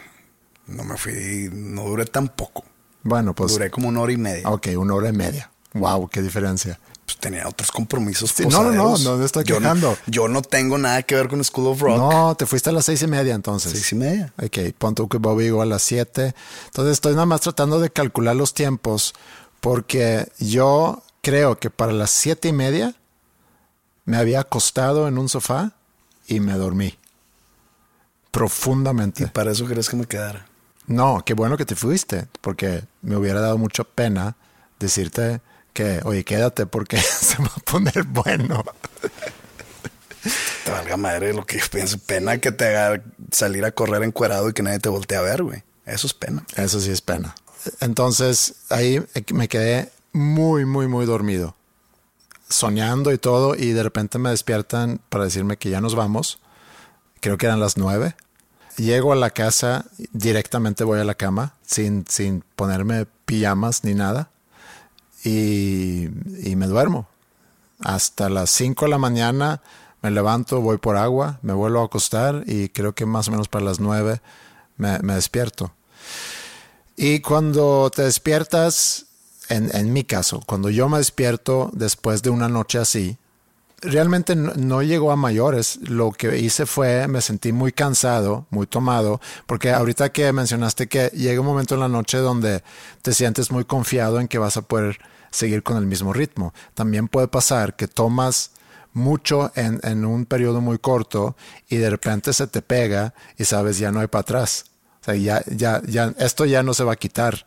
No 0.69 0.85
me 0.85 0.97
fui, 0.97 1.51
no 1.53 1.85
duré 1.87 2.07
tan 2.07 2.29
poco. 2.29 2.65
Bueno, 3.03 3.35
pues... 3.35 3.53
Duré 3.53 3.71
como 3.71 3.89
una 3.89 4.01
hora 4.01 4.13
y 4.13 4.17
media. 4.17 4.49
Ok, 4.49 4.69
una 4.77 4.95
hora 4.95 5.09
y 5.09 5.13
media. 5.13 5.51
Wow, 5.75 6.09
qué 6.09 6.23
diferencia. 6.23 6.79
Pues 7.05 7.19
tenía 7.19 7.49
otros 7.49 7.73
compromisos. 7.73 8.39
no, 8.41 8.63
no, 8.63 8.73
no, 8.73 8.99
no 8.99 9.17
me 9.17 9.25
estoy 9.25 9.43
quejando. 9.43 9.99
Yo 10.07 10.29
no, 10.29 10.43
tengo 10.43 10.79
nada 10.79 11.03
que 11.03 11.17
ver 11.17 11.27
con 11.27 11.43
School 11.43 11.67
of 11.67 11.81
Rock. 11.81 11.97
No, 11.97 12.37
te 12.37 12.47
fuiste 12.47 12.71
a 12.71 12.73
las 12.73 12.85
seis 12.85 13.03
y 13.03 13.09
media 13.09 13.35
entonces. 13.35 13.73
Seis 13.73 13.91
y 13.91 13.97
media. 13.97 14.33
Ok, 14.41 14.73
punto 14.79 15.09
que 15.09 15.19
Bobby 15.19 15.45
llegó 15.45 15.63
a 15.63 15.67
las 15.67 15.83
siete. 15.83 16.37
Entonces 16.67 16.93
estoy 16.93 17.15
nada 17.15 17.27
más 17.27 17.41
tratando 17.41 17.81
de 17.81 17.91
calcular 17.91 18.37
los 18.37 18.55
tiempos 18.55 19.15
porque 19.61 20.29
yo 20.39 21.03
creo 21.23 21.59
que 21.59 21.71
para 21.71 21.93
las 21.93 22.11
siete 22.11 22.49
y 22.49 22.53
media 22.53 22.95
me 24.05 24.17
había 24.17 24.41
acostado 24.41 25.09
en 25.09 25.19
un 25.19 25.29
sofá 25.29 25.73
y 26.27 26.41
me 26.41 26.55
dormí. 26.55 26.99
Profundamente. 28.31 29.25
¿Y 29.25 29.27
para 29.27 29.53
eso 29.53 29.67
crees 29.67 29.89
que 29.89 29.97
me 29.97 30.07
quedara? 30.07 30.47
No, 30.87 31.23
qué 31.25 31.35
bueno 31.35 31.57
que 31.57 31.65
te 31.65 31.77
fuiste, 31.77 32.27
porque 32.41 32.83
me 33.03 33.17
hubiera 33.17 33.41
dado 33.41 33.59
mucha 33.59 33.85
pena 33.85 34.37
decirte 34.79 35.41
que, 35.73 36.01
oye, 36.05 36.25
quédate 36.25 36.67
porque 36.67 36.99
se 37.01 37.41
va 37.41 37.53
a 37.57 37.61
poner 37.61 38.05
bueno. 38.05 38.65
Te 40.65 40.71
valga 40.71 40.97
madre 40.97 41.33
lo 41.33 41.47
que 41.47 41.59
yo 41.59 41.65
pienso. 41.71 41.99
Pena 41.99 42.39
que 42.39 42.53
te 42.53 42.77
haga 42.77 43.03
salir 43.31 43.65
a 43.65 43.73
correr 43.73 44.03
encuerado 44.03 44.49
y 44.49 44.53
que 44.53 44.63
nadie 44.63 44.79
te 44.79 44.89
voltee 44.89 45.19
a 45.19 45.23
ver, 45.23 45.43
güey. 45.43 45.63
Eso 45.87 46.07
es 46.07 46.15
pena. 46.15 46.45
Eso 46.57 46.81
sí 46.81 46.91
es 46.91 47.01
pena. 47.01 47.35
Entonces 47.81 48.55
ahí 48.69 49.05
me 49.33 49.49
quedé 49.49 49.91
muy, 50.13 50.65
muy, 50.65 50.89
muy 50.89 51.07
dormido 51.07 51.55
soñando 52.51 53.13
y 53.13 53.19
todo, 53.19 53.55
y 53.55 53.73
de 53.73 53.83
repente 53.83 54.19
me 54.19 54.31
despiertan 54.31 55.01
para 55.09 55.25
decirme 55.25 55.57
que 55.57 55.71
ya 55.71 55.81
nos 55.81 55.95
vamos. 55.95 56.41
Creo 57.21 57.39
que 57.39 57.47
eran 57.47 57.61
las 57.61 57.77
nueve. 57.77 58.17
Llego 58.77 59.13
a 59.13 59.17
la 59.17 59.31
casa, 59.31 59.87
directamente 60.13 60.85
voy 60.85 61.01
a 61.01 61.05
la 61.05 61.15
cama, 61.15 61.55
sin, 61.63 62.05
sin 62.09 62.43
ponerme 62.57 63.07
pijamas 63.25 63.85
ni 63.85 63.95
nada, 63.95 64.31
y, 65.25 66.09
y 66.43 66.57
me 66.57 66.67
duermo. 66.67 67.09
Hasta 67.81 68.29
las 68.29 68.51
cinco 68.51 68.85
de 68.85 68.91
la 68.91 68.99
mañana 68.99 69.63
me 70.03 70.11
levanto, 70.11 70.61
voy 70.61 70.79
por 70.79 70.97
agua, 70.97 71.39
me 71.43 71.53
vuelvo 71.53 71.81
a 71.81 71.85
acostar 71.85 72.45
y 72.47 72.71
creo 72.71 72.95
que 72.95 73.07
más 73.07 73.29
o 73.29 73.31
menos 73.31 73.49
para 73.49 73.65
las 73.65 73.81
nueve 73.81 74.21
me, 74.77 74.99
me 75.01 75.15
despierto. 75.15 75.73
Y 76.97 77.21
cuando 77.21 77.91
te 77.95 78.03
despiertas, 78.03 79.07
en, 79.51 79.93
mi 79.93 80.05
caso, 80.05 80.43
cuando 80.47 80.71
yo 80.71 80.89
me 80.89 80.99
despierto 80.99 81.71
después 81.73 82.23
de 82.23 82.31
una 82.31 82.49
noche 82.49 82.79
así, 82.79 83.19
realmente 83.81 84.37
no, 84.37 84.83
llegó 84.83 85.11
a 85.11 85.17
mayores. 85.17 85.79
Lo 85.83 86.13
que 86.13 86.39
hice 86.39 86.67
fue, 86.67 87.09
me 87.09 87.21
sentí 87.21 87.53
muy 87.53 87.73
cansado, 87.73 88.47
muy 88.51 88.67
tomado, 88.67 89.21
porque 89.47 89.73
ahorita 89.73 90.13
que 90.13 90.33
mencionaste 90.33 90.89
que 90.89 91.09
llega 91.09 91.41
un 91.41 91.47
momento 91.47 91.75
en 91.75 91.81
la 91.81 91.89
noche 91.89 92.19
donde 92.19 92.63
te 93.03 93.13
sientes 93.13 93.51
muy 93.51 93.65
confiado 93.65 94.21
en 94.21 94.29
que 94.29 94.39
vas 94.39 94.57
a 94.57 94.63
poder 94.63 94.99
seguir 95.31 95.63
con 95.63 95.77
el 95.77 95.87
mismo 95.87 96.13
ritmo. 96.13 96.55
También 96.75 97.09
puede 97.09 97.29
pasar 97.29 97.75
que 97.75 97.89
tomas 97.89 98.53
mucho 98.93 99.53
en, 99.55 99.81
en 99.83 100.05
un 100.05 100.27
periodo 100.27 100.61
muy 100.61 100.79
corto 100.79 101.37
y 101.69 101.77
de 101.77 101.91
repente 101.91 102.33
se 102.33 102.47
te 102.47 102.63
pega 102.63 103.15
y 103.37 103.45
sabes 103.45 103.79
ya 103.79 103.91
no 103.91 104.01
hay 104.01 104.07
para 104.07 104.23
atrás. 104.23 104.67
O 105.01 105.05
sea, 105.05 105.15
ya, 105.15 105.43
ya, 105.47 105.81
ya, 105.87 106.13
esto 106.19 106.45
ya 106.45 106.63
no 106.63 106.75
se 106.75 106.85
va 106.85 106.93
a 106.93 106.97
quitar. 106.97 107.47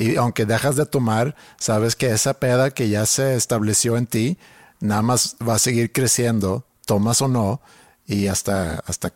Y 0.00 0.16
aunque 0.16 0.46
dejas 0.46 0.76
de 0.76 0.86
tomar, 0.86 1.36
sabes 1.58 1.94
que 1.94 2.10
esa 2.10 2.32
peda 2.32 2.70
que 2.70 2.88
ya 2.88 3.04
se 3.04 3.34
estableció 3.34 3.98
en 3.98 4.06
ti, 4.06 4.38
nada 4.80 5.02
más 5.02 5.36
va 5.46 5.56
a 5.56 5.58
seguir 5.58 5.92
creciendo, 5.92 6.64
tomas 6.86 7.20
o 7.20 7.28
no, 7.28 7.60
y 8.06 8.28
hasta, 8.28 8.82
hasta, 8.86 9.12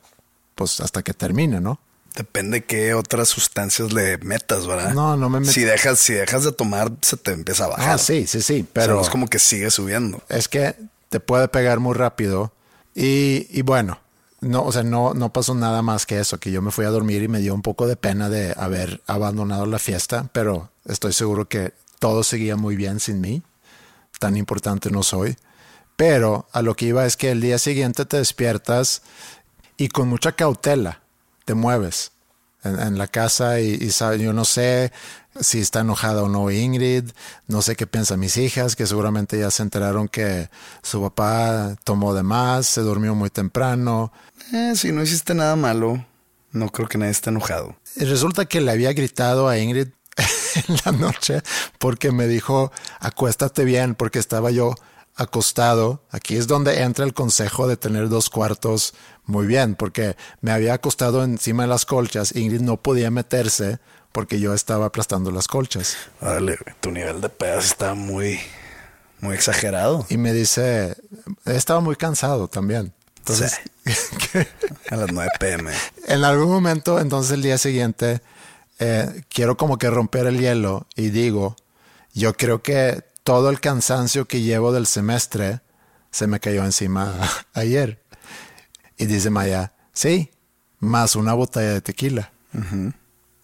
pues, 0.54 0.80
hasta 0.80 1.02
que 1.02 1.14
termine, 1.14 1.62
¿no? 1.62 1.80
Depende 2.14 2.64
qué 2.64 2.92
otras 2.92 3.30
sustancias 3.30 3.94
le 3.94 4.18
metas, 4.18 4.66
¿verdad? 4.66 4.92
No, 4.92 5.16
no 5.16 5.30
me 5.30 5.40
meto. 5.40 5.52
Si 5.52 5.62
dejas, 5.62 6.00
si 6.00 6.12
dejas 6.12 6.44
de 6.44 6.52
tomar, 6.52 6.92
se 7.00 7.16
te 7.16 7.32
empieza 7.32 7.64
a 7.64 7.68
bajar. 7.68 7.94
Ah, 7.94 7.96
sí, 7.98 8.26
sí, 8.26 8.42
sí. 8.42 8.66
Pero 8.74 9.00
es 9.00 9.08
como 9.08 9.26
que 9.28 9.38
sigue 9.38 9.70
subiendo. 9.70 10.22
Es 10.28 10.48
que 10.48 10.76
te 11.08 11.18
puede 11.18 11.48
pegar 11.48 11.80
muy 11.80 11.94
rápido. 11.94 12.52
Y, 12.94 13.46
y 13.50 13.62
bueno, 13.62 14.00
no, 14.42 14.62
o 14.62 14.70
sea, 14.70 14.82
no, 14.82 15.14
no 15.14 15.32
pasó 15.32 15.54
nada 15.54 15.80
más 15.80 16.04
que 16.04 16.20
eso, 16.20 16.38
que 16.38 16.50
yo 16.50 16.60
me 16.60 16.70
fui 16.70 16.84
a 16.84 16.90
dormir 16.90 17.22
y 17.22 17.28
me 17.28 17.38
dio 17.38 17.54
un 17.54 17.62
poco 17.62 17.86
de 17.86 17.96
pena 17.96 18.28
de 18.28 18.52
haber 18.54 19.00
abandonado 19.06 19.64
la 19.64 19.78
fiesta, 19.78 20.28
pero 20.32 20.70
estoy 20.84 21.12
seguro 21.12 21.48
que 21.48 21.72
todo 21.98 22.22
seguía 22.22 22.56
muy 22.56 22.76
bien 22.76 23.00
sin 23.00 23.20
mí. 23.20 23.42
Tan 24.18 24.36
importante 24.36 24.90
no 24.90 25.02
soy. 25.02 25.36
Pero 25.96 26.48
a 26.52 26.62
lo 26.62 26.74
que 26.74 26.86
iba 26.86 27.06
es 27.06 27.16
que 27.16 27.30
el 27.30 27.40
día 27.40 27.58
siguiente 27.58 28.04
te 28.04 28.16
despiertas 28.16 29.02
y 29.76 29.88
con 29.88 30.08
mucha 30.08 30.32
cautela 30.32 31.02
te 31.44 31.54
mueves 31.54 32.12
en, 32.64 32.80
en 32.80 32.98
la 32.98 33.06
casa 33.06 33.60
y, 33.60 33.74
y 33.74 33.90
sabe- 33.90 34.18
yo 34.18 34.32
no 34.32 34.44
sé 34.44 34.92
si 35.40 35.58
está 35.60 35.80
enojada 35.80 36.22
o 36.22 36.28
no 36.28 36.50
Ingrid, 36.50 37.10
no 37.48 37.60
sé 37.60 37.74
qué 37.76 37.86
piensan 37.86 38.20
mis 38.20 38.36
hijas, 38.36 38.76
que 38.76 38.86
seguramente 38.86 39.38
ya 39.38 39.50
se 39.50 39.62
enteraron 39.62 40.06
que 40.08 40.48
su 40.82 41.00
papá 41.02 41.76
tomó 41.84 42.14
de 42.14 42.22
más, 42.22 42.66
se 42.66 42.80
durmió 42.82 43.14
muy 43.16 43.30
temprano. 43.30 44.12
Eh, 44.52 44.74
si 44.76 44.92
no 44.92 45.02
hiciste 45.02 45.34
nada 45.34 45.56
malo, 45.56 46.04
no 46.52 46.68
creo 46.70 46.88
que 46.88 46.98
nadie 46.98 47.10
esté 47.12 47.30
enojado. 47.30 47.76
Y 47.96 48.04
resulta 48.04 48.44
que 48.46 48.60
le 48.60 48.70
había 48.70 48.92
gritado 48.92 49.48
a 49.48 49.58
Ingrid 49.58 49.88
en 50.68 50.76
la 50.84 50.92
noche 50.92 51.42
porque 51.78 52.12
me 52.12 52.26
dijo, 52.26 52.72
acuéstate 53.00 53.64
bien, 53.64 53.94
porque 53.94 54.18
estaba 54.18 54.50
yo 54.50 54.74
acostado. 55.16 56.02
Aquí 56.10 56.36
es 56.36 56.46
donde 56.46 56.82
entra 56.82 57.04
el 57.04 57.14
consejo 57.14 57.66
de 57.66 57.76
tener 57.76 58.08
dos 58.08 58.30
cuartos 58.30 58.94
muy 59.24 59.46
bien, 59.46 59.74
porque 59.74 60.16
me 60.40 60.52
había 60.52 60.74
acostado 60.74 61.24
encima 61.24 61.64
de 61.64 61.68
las 61.68 61.86
colchas. 61.86 62.34
Ingrid 62.34 62.60
no 62.60 62.76
podía 62.76 63.10
meterse 63.10 63.78
porque 64.12 64.38
yo 64.38 64.54
estaba 64.54 64.86
aplastando 64.86 65.30
las 65.30 65.48
colchas. 65.48 65.96
Güey, 66.20 66.56
tu 66.80 66.90
nivel 66.90 67.20
de 67.20 67.28
pedas 67.28 67.66
está 67.66 67.94
muy, 67.94 68.40
muy 69.20 69.34
exagerado. 69.34 70.06
Y 70.08 70.18
me 70.18 70.32
dice, 70.32 70.96
estaba 71.44 71.80
muy 71.80 71.96
cansado 71.96 72.48
también. 72.48 72.92
Entonces, 73.18 73.60
A 74.90 74.96
las 74.96 75.12
9 75.12 75.30
pm. 75.40 75.72
en 76.06 76.24
algún 76.24 76.48
momento, 76.48 77.00
entonces 77.00 77.32
el 77.32 77.42
día 77.42 77.58
siguiente, 77.58 78.20
eh, 78.78 79.22
quiero 79.28 79.56
como 79.56 79.78
que 79.78 79.90
romper 79.90 80.26
el 80.26 80.38
hielo 80.38 80.86
y 80.96 81.10
digo, 81.10 81.56
yo 82.12 82.36
creo 82.36 82.62
que 82.62 83.04
todo 83.22 83.50
el 83.50 83.60
cansancio 83.60 84.26
que 84.26 84.42
llevo 84.42 84.72
del 84.72 84.86
semestre 84.86 85.60
se 86.10 86.26
me 86.26 86.40
cayó 86.40 86.64
encima 86.64 87.14
ayer. 87.54 88.02
Y 88.96 89.06
dice 89.06 89.30
Maya, 89.30 89.72
sí, 89.92 90.30
más 90.78 91.16
una 91.16 91.34
botella 91.34 91.72
de 91.72 91.80
tequila. 91.80 92.32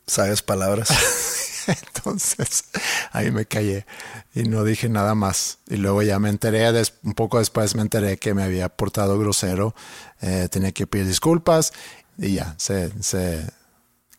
Sabes 0.07 0.43
palabras. 0.43 0.91
Entonces 1.67 2.65
ahí 3.13 3.31
me 3.31 3.45
callé 3.45 3.87
y 4.35 4.45
no 4.45 4.65
dije 4.65 4.89
nada 4.89 5.15
más. 5.15 5.59
Y 5.69 5.77
luego 5.77 6.03
ya 6.03 6.19
me 6.19 6.29
enteré, 6.29 6.69
un 7.03 7.15
poco 7.15 7.39
después 7.39 7.75
me 7.75 7.83
enteré 7.83 8.19
que 8.19 8.35
me 8.35 8.43
había 8.43 8.69
portado 8.69 9.19
grosero, 9.19 9.75
eh, 10.21 10.49
tenía 10.51 10.73
que 10.73 10.87
pedir 10.87 11.07
disculpas 11.07 11.73
y 12.19 12.35
ya, 12.35 12.55
se, 12.59 12.91
se 13.03 13.47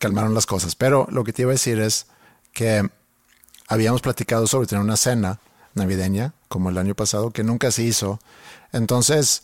calmaron 0.01 0.33
las 0.33 0.45
cosas. 0.45 0.75
Pero 0.75 1.07
lo 1.11 1.23
que 1.23 1.31
te 1.31 1.43
iba 1.43 1.51
a 1.51 1.53
decir 1.53 1.79
es 1.79 2.07
que 2.51 2.89
habíamos 3.67 4.01
platicado 4.01 4.47
sobre 4.47 4.67
tener 4.67 4.83
una 4.83 4.97
cena 4.97 5.39
navideña, 5.75 6.33
como 6.49 6.69
el 6.69 6.77
año 6.77 6.95
pasado, 6.95 7.31
que 7.31 7.43
nunca 7.43 7.71
se 7.71 7.83
hizo. 7.83 8.19
Entonces, 8.73 9.43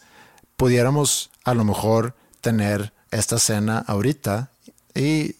pudiéramos 0.57 1.29
a 1.45 1.53
lo 1.53 1.63
mejor 1.63 2.15
tener 2.41 2.91
esta 3.11 3.39
cena 3.39 3.85
ahorita 3.87 4.51
y 4.93 5.35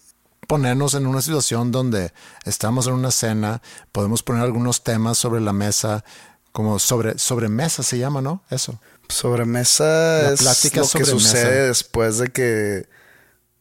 ponernos 0.47 0.93
en 0.93 1.07
una 1.07 1.21
situación 1.21 1.71
donde 1.71 2.13
estamos 2.45 2.87
en 2.87 2.93
una 2.93 3.11
cena, 3.11 3.61
podemos 3.91 4.23
poner 4.23 4.43
algunos 4.43 4.83
temas 4.83 5.17
sobre 5.17 5.41
la 5.41 5.51
mesa, 5.51 6.05
como 6.53 6.79
sobre, 6.79 7.17
sobre 7.17 7.49
mesa 7.49 7.83
se 7.83 7.97
llama, 7.97 8.21
¿no? 8.21 8.43
Eso. 8.49 8.79
Sobremesa 9.09 9.83
La 9.83 10.31
es 10.33 10.75
lo 10.75 10.87
que 10.87 11.05
sucede 11.05 11.67
después 11.67 12.17
de 12.17 12.29
que 12.29 12.87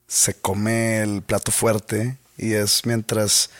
se 0.06 0.34
come 0.34 1.02
el 1.02 1.22
plato 1.22 1.52
fuerte 1.52 2.18
y 2.36 2.52
es 2.52 2.86
mientras 2.86 3.50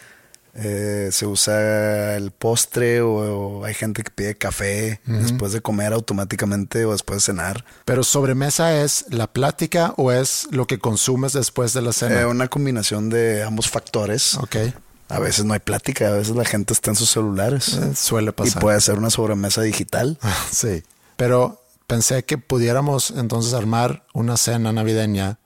eh, 0.54 1.10
se 1.12 1.26
usa 1.26 2.16
el 2.16 2.30
postre 2.30 3.02
o, 3.02 3.58
o 3.58 3.64
hay 3.64 3.74
gente 3.74 4.02
que 4.02 4.10
pide 4.10 4.36
café 4.36 5.00
después 5.04 5.52
de 5.52 5.60
comer 5.60 5.92
automáticamente 5.92 6.84
o 6.86 6.92
después 6.92 7.18
de 7.18 7.20
cenar. 7.32 7.64
Pero 7.84 8.02
sobremesa 8.02 8.82
es 8.82 9.04
la 9.10 9.26
plática 9.26 9.92
o 9.96 10.12
es 10.12 10.48
lo 10.50 10.66
que 10.66 10.78
consumes 10.78 11.34
después 11.34 11.74
de 11.74 11.82
la 11.82 11.92
cena. 11.92 12.22
Eh, 12.22 12.26
una 12.26 12.48
combinación 12.48 13.10
de 13.10 13.42
ambos 13.42 13.68
factores. 13.68 14.34
ok. 14.36 14.56
A 15.08 15.20
veces 15.20 15.44
no 15.44 15.52
hay 15.52 15.60
plática, 15.60 16.08
a 16.08 16.12
veces 16.12 16.34
la 16.34 16.44
gente 16.44 16.72
está 16.72 16.90
en 16.90 16.96
sus 16.96 17.10
celulares. 17.10 17.74
Eh, 17.74 17.94
suele 17.94 18.30
y 18.30 18.32
pasar. 18.32 18.60
puede 18.60 18.80
ser 18.80 18.98
una 18.98 19.10
sobremesa 19.10 19.62
digital. 19.62 20.18
Sí, 20.50 20.82
pero 21.16 21.62
pensé 21.86 22.24
que 22.24 22.38
pudiéramos 22.38 23.12
entonces 23.12 23.52
armar 23.54 24.04
una 24.14 24.36
cena 24.36 24.72
navideña 24.72 25.38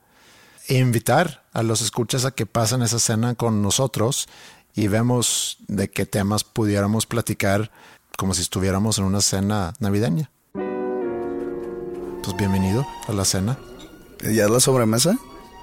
invitar 0.77 1.43
a 1.53 1.63
los 1.63 1.81
escuchas 1.81 2.25
a 2.25 2.31
que 2.31 2.45
pasen 2.45 2.81
esa 2.81 2.99
cena 2.99 3.35
con 3.35 3.61
nosotros 3.61 4.27
y 4.73 4.87
vemos 4.87 5.57
de 5.67 5.89
qué 5.89 6.05
temas 6.05 6.43
pudiéramos 6.43 7.05
platicar 7.05 7.71
como 8.17 8.33
si 8.33 8.41
estuviéramos 8.41 8.97
en 8.97 9.05
una 9.05 9.21
cena 9.21 9.73
navideña. 9.79 10.29
Pues 12.23 12.37
bienvenido 12.37 12.87
a 13.07 13.13
la 13.13 13.25
cena. 13.25 13.57
¿Ya 14.21 14.45
es 14.45 14.49
la 14.49 14.59
sobremesa? 14.59 15.17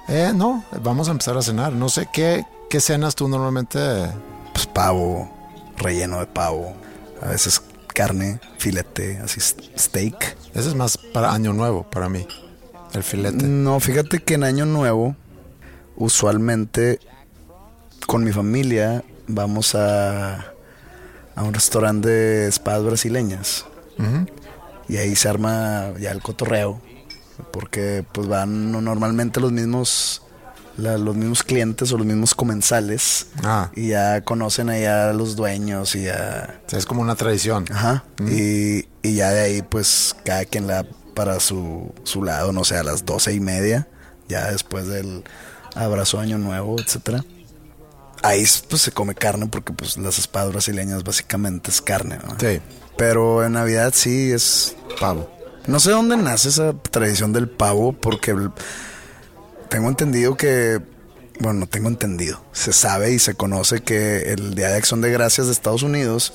Eh, 0.09 0.31
no, 0.35 0.65
vamos 0.83 1.07
a 1.07 1.11
empezar 1.11 1.37
a 1.37 1.41
cenar. 1.41 1.73
No 1.73 1.87
sé 1.87 2.09
qué, 2.11 2.45
qué 2.69 2.81
cenas 2.81 3.15
tú 3.15 3.27
normalmente. 3.27 3.79
Pues 4.53 4.67
pavo, 4.67 5.29
relleno 5.77 6.19
de 6.19 6.25
pavo, 6.25 6.73
a 7.21 7.29
veces 7.29 7.61
carne, 7.87 8.39
filete, 8.57 9.19
así 9.19 9.39
steak. 9.39 10.37
Ese 10.53 10.69
es 10.69 10.75
más 10.75 10.97
para 10.97 11.31
Año 11.31 11.53
Nuevo, 11.53 11.83
para 11.89 12.09
mí. 12.09 12.27
El 12.93 13.03
filete. 13.03 13.45
No, 13.45 13.79
fíjate 13.79 14.19
que 14.19 14.33
en 14.35 14.43
Año 14.43 14.65
Nuevo, 14.65 15.15
usualmente 15.95 16.99
con 18.07 18.23
mi 18.23 18.31
familia 18.31 19.03
vamos 19.27 19.75
a, 19.75 20.35
a 21.35 21.43
un 21.43 21.53
restaurante 21.53 22.07
de 22.09 22.47
espadas 22.47 22.83
brasileñas. 22.83 23.65
Y 24.87 24.97
ahí 24.97 25.15
se 25.15 25.27
arma 25.29 25.91
ya 25.99 26.11
el 26.11 26.21
cotorreo. 26.21 26.81
Porque 27.53 28.03
pues 28.11 28.27
van 28.27 28.71
no- 28.71 28.81
normalmente 28.81 29.39
los 29.39 29.51
mismos 29.51 30.23
la- 30.77 30.97
los 30.97 31.15
mismos 31.15 31.43
clientes 31.43 31.91
o 31.91 31.97
los 31.97 32.05
mismos 32.07 32.33
comensales. 32.35 33.27
Ah. 33.43 33.69
Y 33.75 33.89
ya 33.89 34.21
conocen 34.21 34.69
allá 34.69 35.09
a 35.09 35.13
los 35.13 35.35
dueños 35.35 35.95
y 35.95 36.03
ya. 36.03 36.59
O 36.65 36.69
sea, 36.69 36.79
es 36.79 36.85
como 36.85 37.01
una 37.01 37.15
tradición. 37.15 37.65
Ajá. 37.71 38.03
Y, 38.29 38.87
y 39.03 39.15
ya 39.15 39.29
de 39.31 39.41
ahí, 39.41 39.61
pues, 39.61 40.15
cada 40.25 40.45
quien 40.45 40.67
la 40.67 40.85
para 41.19 41.41
su, 41.41 41.93
su 42.05 42.23
lado, 42.23 42.53
no 42.53 42.63
sé, 42.63 42.77
a 42.77 42.83
las 42.83 43.03
doce 43.05 43.33
y 43.33 43.41
media, 43.41 43.89
ya 44.29 44.49
después 44.51 44.87
del 44.87 45.25
abrazo 45.75 46.17
año 46.17 46.37
nuevo, 46.37 46.77
etcétera. 46.79 47.25
Ahí 48.23 48.45
pues 48.69 48.83
se 48.83 48.93
come 48.93 49.15
carne 49.15 49.47
porque 49.47 49.73
pues 49.73 49.97
las 49.97 50.17
espadas 50.17 50.53
brasileñas 50.53 51.03
básicamente 51.03 51.71
es 51.71 51.81
carne, 51.81 52.19
¿no? 52.25 52.37
Sí, 52.39 52.61
Pero 52.97 53.43
en 53.43 53.51
Navidad 53.51 53.91
sí 53.93 54.31
es 54.31 54.77
pavo. 54.97 55.29
no 55.67 55.81
sé 55.81 55.91
dónde 55.91 56.15
nace 56.15 56.47
esa 56.47 56.71
tradición 56.71 57.33
del 57.33 57.49
pavo, 57.49 57.91
porque 57.91 58.33
tengo 59.67 59.89
entendido 59.89 60.37
que, 60.37 60.79
bueno, 61.41 61.59
no 61.59 61.67
tengo 61.67 61.89
entendido, 61.89 62.41
se 62.53 62.71
sabe 62.71 63.11
y 63.11 63.19
se 63.19 63.33
conoce 63.33 63.81
que 63.81 64.31
el 64.31 64.55
Día 64.55 64.69
de 64.69 64.77
Acción 64.77 65.01
de 65.01 65.11
Gracias 65.11 65.47
de 65.47 65.51
Estados 65.51 65.83
Unidos, 65.83 66.31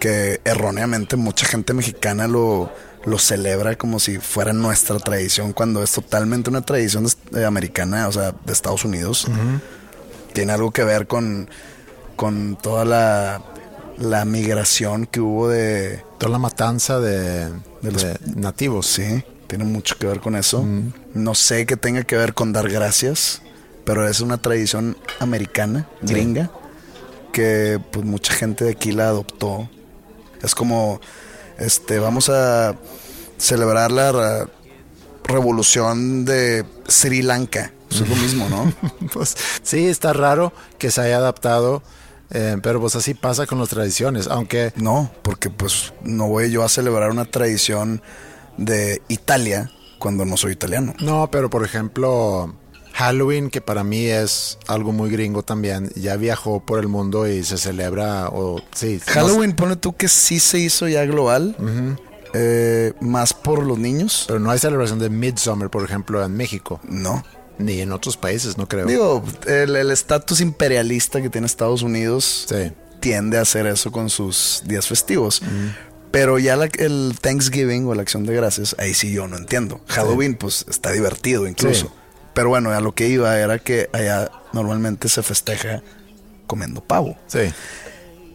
que 0.00 0.40
erróneamente 0.44 1.14
mucha 1.14 1.46
gente 1.46 1.72
mexicana 1.72 2.26
lo, 2.26 2.72
lo 3.08 3.18
celebra 3.18 3.76
como 3.76 3.98
si 4.00 4.18
fuera 4.18 4.52
nuestra 4.52 4.98
tradición, 4.98 5.52
cuando 5.52 5.82
es 5.82 5.92
totalmente 5.92 6.50
una 6.50 6.62
tradición 6.62 7.06
de- 7.30 7.44
americana, 7.46 8.06
o 8.08 8.12
sea, 8.12 8.32
de 8.44 8.52
Estados 8.52 8.84
Unidos. 8.84 9.26
Tiene 10.32 10.52
algo 10.52 10.70
que 10.70 10.84
ver 10.84 11.06
con, 11.06 11.48
con 12.16 12.56
toda 12.60 12.84
la, 12.84 13.42
la 13.98 14.24
migración 14.24 15.06
que 15.06 15.20
hubo 15.20 15.48
de, 15.48 16.02
Toda 16.18 16.32
la 16.32 16.38
matanza 16.38 16.98
de, 17.00 17.48
De 17.82 17.92
los- 17.92 18.06
nativos. 18.36 18.86
Sí, 18.86 19.22
tiene 19.46 19.64
mucho 19.64 19.96
que 19.98 20.06
ver 20.06 20.20
con 20.20 20.34
eso. 20.36 20.64
No 21.14 21.34
sé 21.34 21.64
qué 21.66 21.76
tenga 21.76 22.02
que 22.04 22.16
ver 22.16 22.34
con 22.34 22.52
dar 22.52 22.68
gracias, 22.68 23.40
pero 23.84 24.06
es 24.08 24.20
una 24.20 24.38
tradición 24.38 24.96
americana, 25.20 25.88
gringa, 26.02 26.50
que 27.32 27.80
pues 27.90 28.04
mucha 28.04 28.32
gente 28.34 28.64
de 28.64 28.72
aquí 28.72 28.92
la 28.92 29.08
adoptó. 29.08 29.68
Es 30.42 30.54
como, 30.54 31.00
este, 31.58 31.98
vamos 31.98 32.28
a 32.28 32.74
celebrar 33.36 33.92
la 33.92 34.48
revolución 35.24 36.24
de 36.24 36.64
Sri 36.86 37.22
Lanka. 37.22 37.72
Eso 37.90 38.04
es 38.04 38.10
lo 38.10 38.16
mismo, 38.16 38.48
¿no? 38.48 38.72
Pues 39.12 39.36
sí, 39.62 39.86
está 39.86 40.12
raro 40.12 40.52
que 40.78 40.90
se 40.90 41.00
haya 41.00 41.16
adaptado, 41.18 41.82
eh, 42.30 42.56
pero 42.62 42.80
pues 42.80 42.96
así 42.96 43.14
pasa 43.14 43.46
con 43.46 43.58
las 43.58 43.68
tradiciones, 43.70 44.26
aunque 44.26 44.72
No, 44.76 45.10
porque 45.22 45.48
pues 45.50 45.92
no 46.02 46.28
voy 46.28 46.50
yo 46.50 46.64
a 46.64 46.68
celebrar 46.68 47.10
una 47.10 47.24
tradición 47.24 48.02
de 48.58 49.00
Italia 49.08 49.70
cuando 49.98 50.24
no 50.24 50.36
soy 50.36 50.52
italiano. 50.52 50.94
no, 51.00 51.30
pero 51.30 51.48
por 51.50 51.64
ejemplo 51.64 52.54
Halloween, 52.98 53.48
que 53.48 53.60
para 53.60 53.84
mí 53.84 54.06
es 54.06 54.58
algo 54.66 54.90
muy 54.90 55.08
gringo 55.08 55.44
también, 55.44 55.88
ya 55.94 56.16
viajó 56.16 56.58
por 56.58 56.80
el 56.80 56.88
mundo 56.88 57.28
y 57.28 57.44
se 57.44 57.56
celebra, 57.56 58.28
o 58.28 58.60
sí, 58.74 59.00
no- 59.06 59.12
Halloween, 59.12 59.52
pone 59.54 59.76
tú 59.76 59.94
que 59.96 60.08
sí 60.08 60.40
se 60.40 60.58
hizo 60.58 60.88
ya 60.88 61.04
global, 61.06 61.54
eh, 62.34 62.92
más 63.00 63.34
por 63.34 63.62
los 63.64 63.78
niños. 63.78 64.24
pero 64.26 64.40
no 64.40 64.50
hay 64.50 64.58
celebración 64.58 64.98
de 64.98 65.10
Midsummer, 65.10 65.70
por 65.70 65.84
ejemplo, 65.84 66.24
en 66.24 66.36
México, 66.36 66.80
No. 66.88 67.22
ni 67.58 67.80
en 67.80 67.92
otros 67.92 68.16
países, 68.16 68.58
no 68.58 68.66
creo. 68.68 68.86
Digo, 68.86 69.22
el 69.46 69.76
estatus 69.92 70.40
imperialista 70.40 71.22
que 71.22 71.30
tiene 71.30 71.46
Estados 71.46 71.82
Unidos 71.82 72.46
Sí. 72.48 72.72
tiende 72.98 73.38
a 73.38 73.42
hacer 73.42 73.66
eso 73.68 73.92
con 73.92 74.10
sus 74.10 74.62
días 74.66 74.88
festivos. 74.88 75.40
Pero 76.10 76.38
ya 76.40 76.56
la- 76.56 76.64
el 76.78 77.14
Thanksgiving 77.20 77.86
o 77.86 77.94
la 77.94 78.02
acción 78.02 78.24
de 78.26 78.34
gracias, 78.34 78.74
ahí 78.80 78.92
sí 78.92 79.12
yo 79.12 79.28
no 79.28 79.36
entiendo. 79.36 79.80
Halloween, 79.86 80.34
pues 80.34 80.64
está 80.68 80.90
divertido 80.90 81.46
incluso. 81.46 81.86
Sí. 81.86 81.92
Pero 82.38 82.50
bueno, 82.50 82.70
a 82.70 82.80
lo 82.80 82.94
que 82.94 83.08
iba 83.08 83.36
era 83.36 83.58
que 83.58 83.90
allá 83.92 84.30
normalmente 84.52 85.08
se 85.08 85.24
festeja 85.24 85.82
comiendo 86.46 86.80
pavo. 86.80 87.16
Sí. 87.26 87.52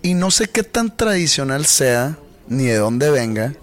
Y 0.02 0.14
no 0.14 0.30
sé 0.30 0.48
qué 0.50 0.62
tan 0.62 0.94
tradicional 0.94 1.66
sea, 1.66 2.18
ni 2.50 2.66
de 2.66 2.76
dónde 2.76 3.10
venga, 3.12 3.54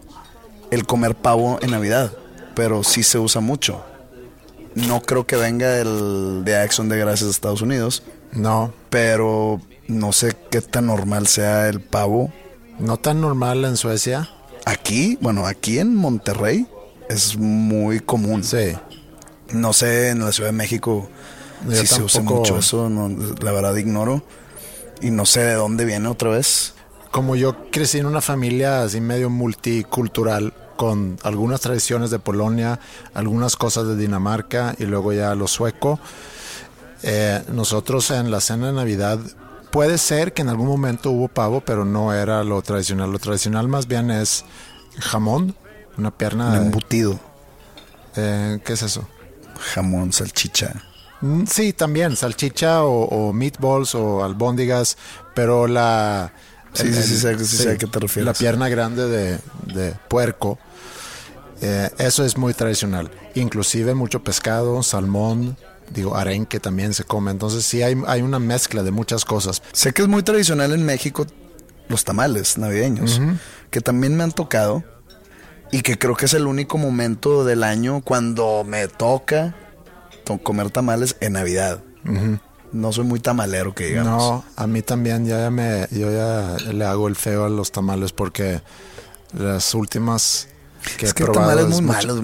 el 0.70 0.86
comer 0.86 1.14
pavo 1.14 1.58
en 1.60 1.72
Navidad. 1.72 2.14
Pero 2.54 2.82
sí 2.84 3.02
se 3.02 3.18
usa 3.18 3.42
mucho. 3.42 3.84
No 4.74 5.02
creo 5.02 5.26
que 5.26 5.36
venga 5.36 5.76
el 5.76 6.40
de 6.42 6.56
Acción 6.56 6.88
de 6.88 6.96
Gracias 6.96 7.26
de 7.26 7.32
Estados 7.32 7.60
Unidos. 7.60 8.02
No, 8.32 8.72
Pero 8.88 9.60
no 9.88 10.10
sé 10.12 10.34
qué 10.50 10.62
tan 10.62 10.86
normal 10.86 11.26
sea 11.26 11.68
el 11.68 11.82
pavo. 11.82 12.32
no 12.78 12.96
tan 12.96 13.20
normal 13.20 13.66
en 13.66 13.76
Suecia. 13.76 14.30
Aquí, 14.64 15.18
bueno, 15.20 15.44
aquí 15.44 15.80
en 15.80 15.94
Monterrey 15.94 16.66
es 17.10 17.36
muy 17.36 18.00
común. 18.00 18.42
Sí. 18.42 18.74
No 19.52 19.72
sé 19.72 20.10
en 20.10 20.20
la 20.20 20.32
Ciudad 20.32 20.50
de 20.50 20.56
México 20.56 21.08
Yo 21.68 21.76
si 21.76 21.86
se 21.86 22.02
usa 22.02 22.22
mucho 22.22 22.58
eso. 22.58 22.88
no, 22.88 23.08
la 23.42 23.52
verdad 23.52 23.74
ignoro. 23.76 24.22
Y 25.00 25.10
no 25.10 25.26
sé 25.26 25.40
de 25.40 25.54
dónde 25.54 25.84
viene 25.84 26.08
otra 26.08 26.30
vez. 26.30 26.74
Como 27.10 27.34
yo 27.34 27.70
crecí 27.70 27.98
en 27.98 28.06
una 28.06 28.20
familia 28.20 28.82
así 28.82 29.00
medio 29.00 29.30
multicultural, 29.30 30.52
con 30.76 31.18
algunas 31.24 31.60
tradiciones 31.60 32.10
de 32.10 32.18
Polonia, 32.18 32.80
algunas 33.12 33.56
cosas 33.56 33.86
de 33.86 33.96
Dinamarca 33.96 34.74
y 34.78 34.84
luego 34.84 35.12
ya 35.12 35.34
lo 35.34 35.46
sueco, 35.46 36.00
eh, 37.02 37.42
nosotros 37.52 38.10
en 38.10 38.30
la 38.30 38.40
cena 38.40 38.68
de 38.68 38.72
Navidad 38.72 39.18
puede 39.70 39.98
ser 39.98 40.32
que 40.32 40.42
en 40.42 40.48
algún 40.48 40.68
momento 40.68 41.10
hubo 41.10 41.28
pavo, 41.28 41.60
pero 41.60 41.84
no 41.84 42.14
era 42.14 42.44
lo 42.44 42.62
tradicional. 42.62 43.12
Lo 43.12 43.18
tradicional 43.18 43.68
más 43.68 43.88
bien 43.88 44.10
es 44.10 44.44
jamón, 44.98 45.54
una 45.98 46.10
pierna 46.10 46.46
Un 46.46 46.52
de... 46.52 46.58
embutido, 46.58 47.20
eh, 48.16 48.58
¿Qué 48.64 48.72
es 48.72 48.82
eso? 48.82 49.06
Jamón, 49.60 50.12
salchicha. 50.12 50.82
Mm, 51.20 51.44
Sí, 51.46 51.72
también, 51.72 52.16
salchicha 52.16 52.82
o, 52.84 53.04
o 53.04 53.32
meatballs 53.32 53.94
o 53.94 54.24
albóndigas, 54.24 54.96
pero 55.34 55.66
la... 55.66 56.32
Sí, 56.72 56.92
sí, 56.94 57.02
sí, 57.02 57.16
sé- 57.18 57.44
sí 57.44 57.56
sé 57.56 57.70
a 57.72 57.76
qué 57.78 57.86
te 57.86 57.98
refieres. 57.98 58.26
La 58.26 58.32
pierna 58.32 58.68
grande 58.68 59.06
de, 59.08 59.38
de 59.74 59.92
puerco, 60.08 60.58
eh, 61.60 61.90
eso 61.98 62.24
es 62.24 62.36
muy 62.36 62.54
tradicional. 62.54 63.10
Inclusive 63.34 63.94
mucho 63.94 64.22
pescado, 64.22 64.82
salmón, 64.82 65.56
digo, 65.92 66.16
arenque 66.16 66.60
también 66.60 66.94
se 66.94 67.04
come. 67.04 67.30
Entonces 67.30 67.64
sí 67.64 67.82
hay, 67.82 68.00
hay 68.06 68.22
una 68.22 68.38
mezcla 68.38 68.82
de 68.82 68.90
muchas 68.92 69.24
cosas. 69.24 69.62
Sé 69.72 69.92
que 69.92 70.02
es 70.02 70.08
muy 70.08 70.22
tradicional 70.22 70.72
en 70.72 70.84
México 70.84 71.26
los 71.88 72.04
tamales 72.04 72.56
navideños, 72.56 73.20
que 73.70 73.80
también 73.80 74.16
me 74.16 74.22
han 74.22 74.30
tocado 74.32 74.84
y 75.72 75.82
que 75.82 75.98
creo 75.98 76.16
que 76.16 76.26
es 76.26 76.34
el 76.34 76.46
único 76.46 76.78
momento 76.78 77.44
del 77.44 77.62
año 77.62 78.00
cuando 78.02 78.64
me 78.64 78.88
toca 78.88 79.54
to- 80.24 80.38
comer 80.38 80.70
tamales 80.70 81.16
en 81.20 81.34
Navidad. 81.34 81.80
No 82.72 82.92
soy 82.92 83.04
muy 83.04 83.20
tamalero 83.20 83.74
que 83.74 83.86
digamos. 83.86 84.16
No, 84.22 84.44
a 84.56 84.66
mí 84.66 84.80
también 84.82 85.26
ya 85.26 85.50
me, 85.50 85.86
yo 85.90 86.10
ya 86.12 86.56
le 86.72 86.84
hago 86.84 87.08
el 87.08 87.16
feo 87.16 87.44
a 87.44 87.48
los 87.48 87.72
tamales 87.72 88.12
porque 88.12 88.62
las 89.32 89.74
últimas 89.74 90.46
que 90.96 91.06
es 91.06 91.14
que 91.14 91.24
tamales 91.24 91.66
es 91.66 91.70
muy 91.72 91.82
malos, 91.82 92.20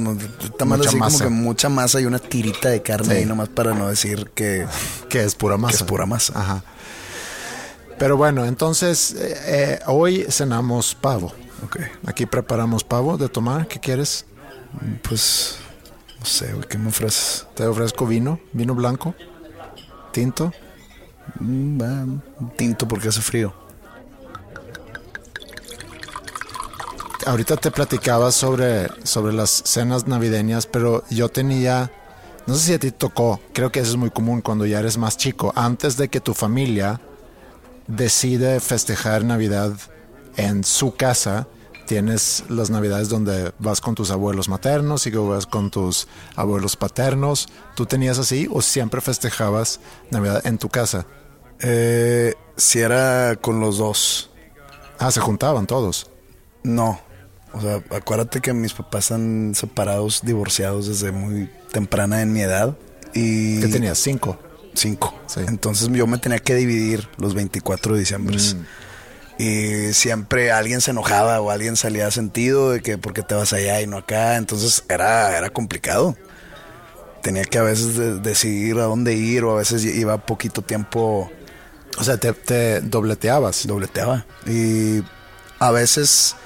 tamales 0.59 0.87
así 0.87 0.97
masa. 0.97 1.25
como 1.25 1.29
que 1.41 1.43
mucha 1.45 1.69
masa 1.69 2.01
y 2.01 2.07
una 2.07 2.19
tirita 2.19 2.69
de 2.71 2.81
carne 2.81 3.07
Sí. 3.07 3.17
ahí 3.21 3.27
nomás 3.27 3.49
para 3.51 3.75
no 3.75 3.89
decir 3.89 4.31
que 4.35 4.67
que 5.11 5.23
es 5.25 5.35
pura 5.35 5.57
masa. 5.59 5.77
es 5.77 5.83
pura 5.83 6.07
masa. 6.07 6.33
Ajá. 6.37 6.65
Pero 7.99 8.17
bueno, 8.17 8.45
entonces 8.45 9.15
eh, 9.19 9.37
eh, 9.47 9.79
hoy 9.87 10.27
cenamos 10.31 10.95
pavo. 10.95 11.33
Ok. 11.65 11.79
Aquí 12.07 12.27
preparamos 12.27 12.85
pavo 12.85 13.17
de 13.17 13.29
tomar. 13.29 13.67
¿Qué 13.67 13.81
quieres? 13.81 14.27
Pues 15.03 15.59
no 16.19 16.27
sé, 16.27 16.55
¿qué 16.69 16.79
me 16.79 16.89
ofreces? 16.89 17.47
Te 17.55 17.67
ofrezco 17.67 18.07
vino, 18.07 18.41
vino 18.53 18.75
blanco, 18.75 19.15
tinto. 20.13 20.53
Mm, 21.41 22.19
tinto 22.57 22.87
porque 22.87 23.09
hace 23.09 23.21
frío. 23.21 23.55
Ahorita 27.27 27.57
te 27.57 27.73
platicaba 27.73 28.31
sobre, 28.31 28.89
sobre 29.05 29.33
las 29.33 29.51
cenas 29.51 30.07
navideñas, 30.07 30.67
pero 30.67 31.03
yo 31.11 31.29
tenía, 31.29 31.91
no 32.47 32.55
sé 32.55 32.61
si 32.61 32.75
a 32.75 32.79
ti 32.79 32.93
tocó, 32.93 33.41
creo 33.53 33.73
que 33.73 33.81
eso 33.81 33.91
es 33.91 33.97
muy 33.97 34.11
común 34.11 34.41
cuando 34.43 34.65
ya 34.65 34.79
eres 34.79 34.97
más 34.97 35.17
chico, 35.17 35.53
antes 35.57 35.97
de 35.97 36.09
que 36.09 36.21
tu 36.21 36.35
familia 36.35 37.01
decide 37.89 38.61
festejar 38.61 39.25
Navidad 39.25 39.73
en 40.37 40.65
su 40.65 40.95
casa, 40.95 41.47
tienes 41.87 42.45
las 42.49 42.71
Navidades 42.71 43.09
donde 43.09 43.53
vas 43.59 43.81
con 43.81 43.95
tus 43.95 44.11
abuelos 44.11 44.49
maternos 44.49 45.07
y 45.07 45.11
luego 45.11 45.31
vas 45.31 45.47
con 45.47 45.71
tus 45.71 46.09
abuelos 46.35 46.77
paternos. 46.77 47.49
¿Tú 47.75 47.87
tenías 47.87 48.19
así 48.19 48.49
o 48.51 48.61
siempre 48.61 49.01
festejabas 49.01 49.81
Navidad 50.11 50.47
en 50.47 50.59
tu 50.59 50.69
casa? 50.69 51.07
Eh, 51.61 52.35
si 52.57 52.81
era 52.81 53.37
con 53.41 53.61
los 53.61 53.79
dos. 53.79 54.31
Ah, 54.99 55.11
se 55.11 55.21
juntaban 55.21 55.67
todos. 55.67 56.11
No. 56.63 57.01
O 57.53 57.61
sea, 57.61 57.83
acuérdate 57.91 58.41
que 58.41 58.53
mis 58.53 58.75
papás 58.75 59.05
están 59.05 59.55
separados, 59.55 60.21
divorciados 60.23 60.89
desde 60.89 61.13
muy 61.13 61.51
temprana 61.73 62.21
en 62.21 62.33
mi 62.33 62.41
edad. 62.41 62.77
Y 63.15 63.61
¿Qué 63.61 63.69
tenías? 63.69 63.99
Cinco. 63.99 64.39
Cinco. 64.75 65.15
Sí. 65.27 65.41
Entonces 65.47 65.89
yo 65.89 66.07
me 66.07 66.19
tenía 66.19 66.39
que 66.39 66.55
dividir 66.55 67.09
los 67.17 67.35
24 67.35 67.95
de 67.95 68.01
diciembre. 68.01 68.37
Y 69.39 69.93
siempre 69.93 70.51
alguien 70.51 70.81
se 70.81 70.93
enojaba 70.93 71.41
o 71.41 71.51
alguien 71.51 71.77
salía 71.77 72.11
sentido 72.11 72.71
de 72.71 72.81
que 72.81 72.97
porque 72.97 73.23
te 73.23 73.35
vas 73.35 73.53
allá 73.53 73.81
y 73.83 73.87
no 73.87 73.99
acá. 73.99 74.37
Entonces 74.37 74.85
era, 74.89 75.37
era 75.37 75.51
complicado. 75.51 76.17
Tenía 77.23 77.45
que 77.45 77.59
a 77.59 77.63
veces 77.63 77.97
de- 77.97 78.19
decidir 78.21 78.79
a 78.79 78.85
dónde 78.85 79.15
ir 79.15 79.45
o 79.45 79.53
a 79.53 79.57
veces 79.59 79.85
iba 79.85 80.17
poquito 80.25 80.63
tiempo 80.63 81.31
O 81.99 82.05
sea, 82.05 82.17
te, 82.19 82.33
te 82.33 82.81
dobleteabas. 82.81 83.67
dobleteaba. 83.67 84.25
Y 84.47 85.03
a 85.59 85.71
veces 85.71 86.37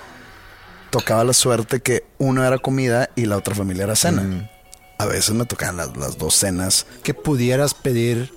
tocaba 0.91 1.23
la 1.25 1.33
suerte 1.33 1.81
que 1.81 2.05
uno 2.19 2.45
era 2.45 2.59
comida 2.59 3.11
y 3.15 3.27
la 3.27 3.37
otra 3.37 3.55
familia 3.55 3.85
era 3.85 3.95
cena. 3.97 4.51
A 4.99 5.07
veces 5.07 5.31
me 5.35 5.47
tocaban 5.47 5.77
las, 5.77 5.97
las 5.97 6.19
dos 6.19 6.35
cenas. 6.35 6.87
que 7.03 7.15
pudieras 7.15 7.75
pedir, 7.75 8.33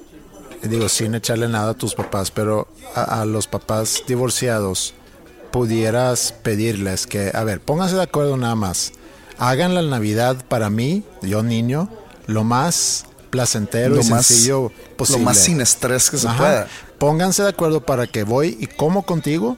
digo, 0.69 0.89
sin 0.89 1.15
echarle 1.15 1.47
nada 1.47 1.71
a 1.71 1.73
tus 1.73 1.95
papás, 1.95 2.31
pero 2.31 2.67
a, 2.95 3.21
a 3.21 3.25
los 3.25 3.47
papás 3.47 4.03
divorciados, 4.07 4.93
pudieras 5.51 6.33
pedirles 6.43 7.05
que, 7.07 7.31
a 7.33 7.43
ver, 7.43 7.61
pónganse 7.61 7.95
de 7.95 8.01
acuerdo 8.03 8.37
nada 8.37 8.55
más. 8.55 8.93
Hagan 9.37 9.75
la 9.75 9.81
Navidad 9.81 10.43
para 10.47 10.69
mí, 10.69 11.03
yo 11.21 11.43
niño, 11.43 11.89
lo 12.27 12.43
más 12.43 13.05
placentero 13.29 13.99
y 13.99 14.03
sencillo 14.03 14.71
posible. 14.97 15.19
Lo 15.21 15.25
más 15.25 15.37
sin 15.37 15.61
estrés 15.61 16.09
que 16.09 16.17
se 16.17 16.27
Ajá. 16.27 16.37
pueda. 16.37 16.67
Pónganse 16.97 17.43
de 17.43 17.49
acuerdo 17.49 17.85
para 17.85 18.07
que 18.07 18.23
voy 18.23 18.57
y 18.59 18.67
como 18.67 19.03
contigo 19.03 19.57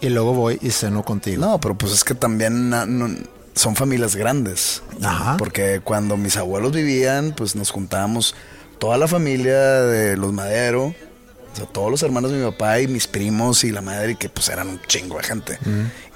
y 0.00 0.08
luego 0.08 0.32
voy 0.32 0.58
y 0.62 0.70
ceno 0.70 1.04
contigo. 1.04 1.44
No, 1.44 1.60
pero 1.60 1.76
pues 1.76 1.92
es 1.92 2.04
que 2.04 2.14
también 2.14 2.70
no- 2.70 3.08
son 3.54 3.74
familias 3.76 4.14
grandes. 4.16 4.82
Ajá. 5.02 5.36
Porque 5.38 5.80
cuando 5.82 6.16
mis 6.16 6.36
abuelos 6.36 6.72
vivían, 6.72 7.34
pues 7.36 7.56
nos 7.56 7.70
juntábamos 7.70 8.34
toda 8.78 8.98
la 8.98 9.08
familia 9.08 9.58
de 9.82 10.16
los 10.16 10.32
Madero, 10.32 10.86
o 10.86 11.56
sea, 11.56 11.66
todos 11.66 11.90
los 11.90 12.02
hermanos 12.02 12.30
de 12.30 12.38
mi 12.38 12.44
papá 12.50 12.80
y 12.80 12.88
mis 12.88 13.06
primos 13.06 13.64
y 13.64 13.70
la 13.70 13.80
madre, 13.80 14.16
que 14.16 14.28
pues 14.28 14.48
eran 14.48 14.68
un 14.68 14.80
chingo 14.86 15.16
de 15.16 15.22
gente. 15.24 15.58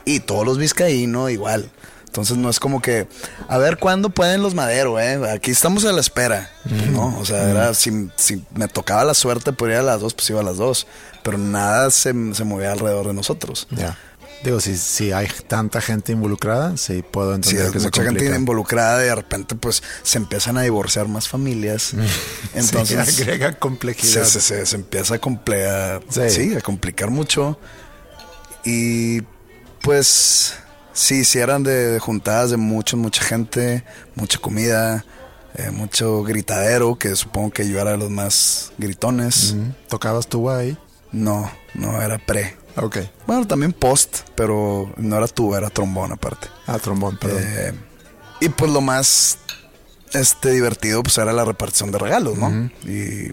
Y 0.05 0.21
todos 0.21 0.45
los 0.45 0.59
vizcaíno 0.59 1.29
igual. 1.29 1.71
Entonces 2.05 2.37
no 2.37 2.51
es 2.51 2.59
como 2.59 2.83
que, 2.83 3.07
a 3.47 3.57
ver 3.57 3.79
cuándo 3.79 4.11
pueden 4.11 4.43
los 4.43 4.55
Madero, 4.55 4.99
eh. 4.99 5.31
Aquí 5.31 5.53
estamos 5.53 5.85
a 5.85 5.93
la 5.93 6.01
espera. 6.01 6.51
No, 6.93 7.17
o 7.19 7.25
sea, 7.25 7.49
era, 7.49 7.73
si, 7.73 8.11
si 8.17 8.45
me 8.53 8.67
tocaba 8.67 9.05
la 9.05 9.15
suerte 9.15 9.53
por 9.53 9.71
ir 9.71 9.77
a 9.77 9.83
las 9.83 10.01
dos, 10.01 10.15
pues 10.15 10.29
iba 10.31 10.41
a 10.41 10.43
las 10.43 10.57
dos. 10.57 10.89
Pero 11.23 11.39
nada 11.39 11.89
se, 11.91 12.13
se 12.35 12.45
movía 12.45 12.73
alrededor 12.73 13.07
de 13.07 13.15
nosotros. 13.15 13.69
Ya. 13.71 13.97
Digo, 14.43 14.59
si, 14.59 14.77
si 14.79 15.13
hay 15.13 15.29
tanta 15.49 15.83
gente 15.83 16.13
involucrada, 16.13 16.77
sí 16.79 17.03
puedo 17.09 17.31
Sí, 17.33 17.37
entender 17.37 17.67
hay 17.67 17.73
que 17.73 17.79
se 17.81 17.85
mucha 17.87 18.03
gente 18.03 18.19
complica. 18.21 18.37
involucrada 18.37 19.03
y 19.03 19.07
de 19.09 19.15
repente 19.15 19.55
pues 19.55 19.83
se 20.03 20.17
empiezan 20.17 20.57
a 20.57 20.63
divorciar 20.63 21.09
más 21.09 21.29
familias. 21.29 21.93
Entonces 22.55 23.07
sí, 23.15 23.23
agrega 23.23 23.53
se, 23.53 23.59
complejidad. 23.59 24.25
se- 24.25 24.41
se- 24.41 24.65
se 24.65 24.77
empieza 24.77 25.15
a, 25.15 25.17
a- 25.19 26.01
Sí. 26.09 26.31
sí, 26.31 26.55
a 26.55 26.61
complicar 26.63 27.11
mucho. 27.11 27.59
Y 28.65 29.23
pues 29.83 30.55
sí, 30.93 31.25
si 31.25 31.39
eran 31.39 31.63
de, 31.63 31.93
de 31.93 31.99
juntadas 31.99 32.51
de 32.51 32.57
mucho, 32.57 32.97
mucha 32.97 33.23
gente, 33.23 33.85
mucha 34.15 34.39
comida, 34.39 35.05
eh, 35.55 35.71
mucho 35.71 36.23
gritadero, 36.23 36.97
que 36.97 37.17
supongo 37.17 37.51
que 37.51 37.69
yo 37.69 37.79
era 37.81 37.93
de 37.93 37.99
los 37.99 38.11
más 38.11 38.73
gritones. 38.79 39.55
Mm, 39.55 39.71
¿Tocabas 39.89 40.29
tuba 40.29 40.59
ahí? 40.59 40.77
No, 41.13 41.51
no 41.75 42.01
era 42.01 42.19
pre. 42.19 42.57
Ok. 42.77 42.99
Bueno, 43.27 43.47
también 43.47 43.73
post, 43.73 44.19
pero 44.35 44.93
no 44.97 45.17
era 45.17 45.27
tuba, 45.29 45.59
era 45.59 45.71
trombón 45.71 46.13
aparte. 46.13 46.49
Ah, 46.67 46.79
trombón, 46.79 47.17
perdón. 47.19 47.43
Eh, 47.45 47.73
y 48.41 48.49
pues 48.49 48.71
lo 48.71 48.81
más 48.81 49.39
este 50.13 50.51
divertido 50.51 51.03
pues 51.03 51.17
era 51.19 51.33
la 51.33 51.45
repartición 51.45 51.91
de 51.93 51.99
regalos, 51.99 52.37
¿no? 52.37 52.71
Y 52.85 53.33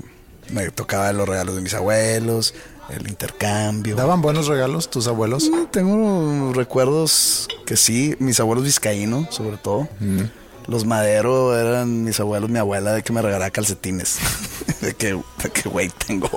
me 0.52 0.70
tocaba 0.72 1.12
los 1.14 1.28
regalos 1.28 1.56
de 1.56 1.62
mis 1.62 1.74
abuelos, 1.74 2.54
el 2.90 3.08
intercambio. 3.08 3.96
¿Daban 3.96 4.22
buenos 4.22 4.48
regalos 4.48 4.90
tus 4.90 5.08
abuelos? 5.08 5.50
Mm, 5.50 5.66
Tengo 5.72 6.54
recuerdos 6.54 7.48
que 7.66 7.76
sí, 7.78 8.16
mis 8.20 8.40
abuelos 8.40 8.64
vizcaínos, 8.66 9.34
sobre 9.34 9.58
todo. 9.58 9.88
Los 10.68 10.86
Madero 10.86 11.58
eran 11.58 12.04
mis 12.04 12.20
abuelos, 12.20 12.50
mi 12.50 12.60
abuela, 12.60 12.94
de 12.94 13.02
que 13.04 13.14
me 13.14 13.22
regalaba 13.22 13.50
calcetines. 13.52 14.18
de 14.82 14.94
que, 14.94 15.14
de 15.14 15.50
que, 15.54 15.70
güey, 15.70 15.90
tengo, 16.06 16.30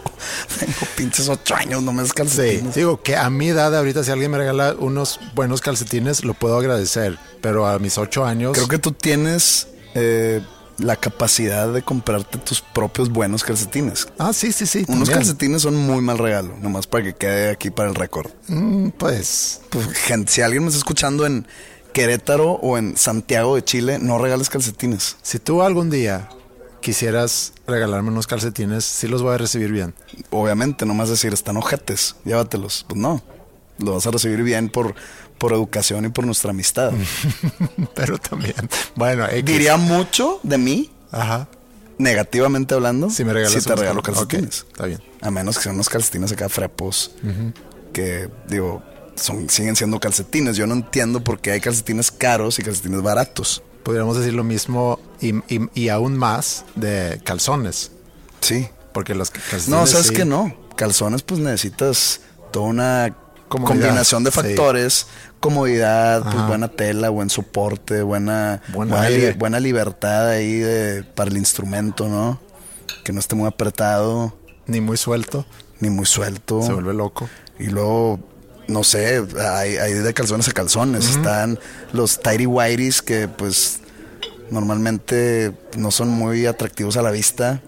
tengo 0.58 0.76
pinches 0.96 1.28
ocho 1.28 1.54
años, 1.56 1.82
no 1.82 1.92
me 1.92 2.04
Sí, 2.04 2.12
calcetines. 2.14 2.74
digo 2.74 3.02
que 3.02 3.16
a 3.16 3.28
mi 3.30 3.48
edad 3.48 3.76
ahorita 3.76 4.04
si 4.04 4.10
alguien 4.10 4.30
me 4.30 4.38
regala 4.38 4.74
unos 4.78 5.18
buenos 5.34 5.60
calcetines 5.60 6.24
lo 6.24 6.34
puedo 6.34 6.56
agradecer, 6.56 7.18
pero 7.40 7.66
a 7.66 7.78
mis 7.78 7.98
ocho 7.98 8.24
años 8.24 8.52
Creo 8.54 8.68
que 8.68 8.78
tú 8.78 8.92
tienes 8.92 9.66
eh, 9.94 10.40
la 10.78 10.96
capacidad 10.96 11.70
de 11.72 11.82
comprarte 11.82 12.38
tus 12.38 12.60
propios 12.62 13.10
buenos 13.10 13.44
calcetines. 13.44 14.06
Ah, 14.18 14.32
sí, 14.32 14.52
sí, 14.52 14.64
sí. 14.66 14.78
Unos 14.88 15.08
también. 15.08 15.18
calcetines 15.18 15.62
son 15.62 15.76
muy 15.76 16.00
mal 16.00 16.16
regalo, 16.18 16.56
nomás 16.62 16.86
para 16.86 17.04
que 17.04 17.14
quede 17.14 17.50
aquí 17.50 17.70
para 17.70 17.88
el 17.90 17.94
récord. 17.96 18.30
Mm, 18.48 18.88
pues 18.90 19.60
Pues, 19.70 19.86
gente, 19.88 20.32
si 20.32 20.40
alguien 20.40 20.62
me 20.62 20.68
está 20.68 20.78
escuchando 20.78 21.26
en 21.26 21.46
Querétaro 21.92 22.52
o 22.52 22.78
en 22.78 22.96
Santiago 22.96 23.56
de 23.56 23.64
Chile, 23.64 23.98
no 24.00 24.18
regales 24.18 24.48
calcetines. 24.50 25.16
si 25.22 25.38
tú 25.38 25.62
algún 25.62 25.90
día 25.90 26.28
quisieras 26.80 27.52
regalarme 27.66 28.08
unos 28.10 28.26
calcetines, 28.26 28.84
sí 28.84 29.06
los 29.08 29.22
voy 29.22 29.34
a 29.34 29.38
recibir 29.38 29.70
bien. 29.70 29.94
Obviamente, 30.30 30.86
nomás 30.86 31.08
decir, 31.10 31.32
están 31.32 31.56
ojetes, 31.56 32.16
llévatelos. 32.24 32.84
Pues 32.88 32.98
no, 33.00 33.22
lo 33.78 33.94
vas 33.94 34.06
a 34.06 34.10
recibir 34.10 34.42
bien 34.42 34.68
por, 34.70 34.94
por 35.38 35.52
educación 35.52 36.06
y 36.06 36.08
por 36.08 36.24
nuestra 36.24 36.50
amistad. 36.50 36.92
Pero 37.94 38.18
también, 38.18 38.54
bueno, 38.96 39.26
X. 39.28 39.44
Diría 39.44 39.76
mucho 39.76 40.40
de 40.42 40.56
mí, 40.58 40.90
Ajá. 41.10 41.48
negativamente 41.98 42.74
hablando, 42.74 43.10
Si 43.10 43.24
me 43.24 43.32
regalas 43.34 43.62
si 43.62 43.68
te 43.68 43.74
regalo 43.76 44.02
cal- 44.02 44.14
calcetines. 44.14 44.66
Está 44.70 44.86
bien. 44.86 45.02
A 45.20 45.30
menos 45.30 45.56
que 45.58 45.64
sean 45.64 45.74
unos 45.74 45.88
calcetines 45.90 46.32
acá 46.32 46.48
frepos, 46.48 47.10
que 47.92 48.30
digo, 48.48 48.82
son, 49.20 49.48
siguen 49.50 49.76
siendo 49.76 50.00
calcetines. 50.00 50.56
Yo 50.56 50.66
no 50.66 50.74
entiendo 50.74 51.22
por 51.22 51.40
qué 51.40 51.52
hay 51.52 51.60
calcetines 51.60 52.10
caros 52.10 52.58
y 52.58 52.62
calcetines 52.62 53.02
baratos. 53.02 53.62
Podríamos 53.82 54.16
decir 54.18 54.34
lo 54.34 54.44
mismo 54.44 54.98
y, 55.20 55.34
y- 55.54 55.68
y 55.74 55.88
aún 55.88 56.16
más 56.16 56.64
de 56.74 57.20
calzones, 57.24 57.92
Sí. 58.40 58.68
porque 58.92 59.14
los 59.14 59.30
calcetines 59.30 59.68
No, 59.68 59.86
sabes 59.86 60.08
sí- 60.08 60.14
que 60.14 60.24
no. 60.24 60.54
Calzones, 60.76 61.22
pues 61.22 61.40
necesitas 61.40 62.20
toda 62.50 62.66
una 62.66 63.16
Comodidad, 63.48 63.80
combinación 63.80 64.24
de 64.24 64.30
sí. 64.30 64.36
factores. 64.40 65.06
Comodidad, 65.40 66.22
pues 66.22 66.46
buena 66.46 66.68
tela, 66.68 67.08
buen 67.08 67.30
soporte, 67.30 68.02
buena, 68.02 68.62
Buen 68.68 68.88
buena, 68.90 69.08
li- 69.08 69.32
buena 69.32 69.58
libertad 69.58 70.28
ahí 70.28 70.58
de, 70.58 71.02
para 71.02 71.30
el 71.30 71.36
instrumento, 71.38 72.08
¿no? 72.08 72.38
Que 73.04 73.12
no 73.12 73.20
esté 73.20 73.34
muy 73.34 73.48
apretado, 73.48 74.36
Ni 74.66 74.80
muy 74.82 74.96
suelto, 74.98 75.46
ni 75.80 75.88
muy 75.90 76.04
suelto. 76.06 76.62
se 76.62 76.72
vuelve 76.74 76.92
loco. 76.94 77.28
Y 77.58 77.64
luego, 77.68 78.20
no 78.70 78.84
sé, 78.84 79.22
hay, 79.38 79.76
hay 79.76 79.92
de 79.94 80.14
calzones 80.14 80.48
a 80.48 80.52
calzones. 80.52 81.08
Están 81.10 81.58
los 81.92 82.20
tighty 82.20 82.46
whities 82.46 83.02
que 83.02 83.28
pues 83.28 83.80
normalmente 84.50 85.52
no 85.76 85.90
son 85.90 86.08
muy 86.08 86.46
atractivos 86.46 86.96
a 86.96 87.02
la 87.02 87.10
vista. 87.10 87.60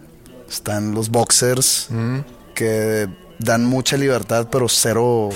Están 0.49 0.95
los 0.95 1.09
boxers 1.11 1.89
que 2.55 3.09
dan 3.39 3.65
mucha 3.65 3.97
libertad 3.97 4.49
pero 4.51 4.69
cero, 4.69 5.31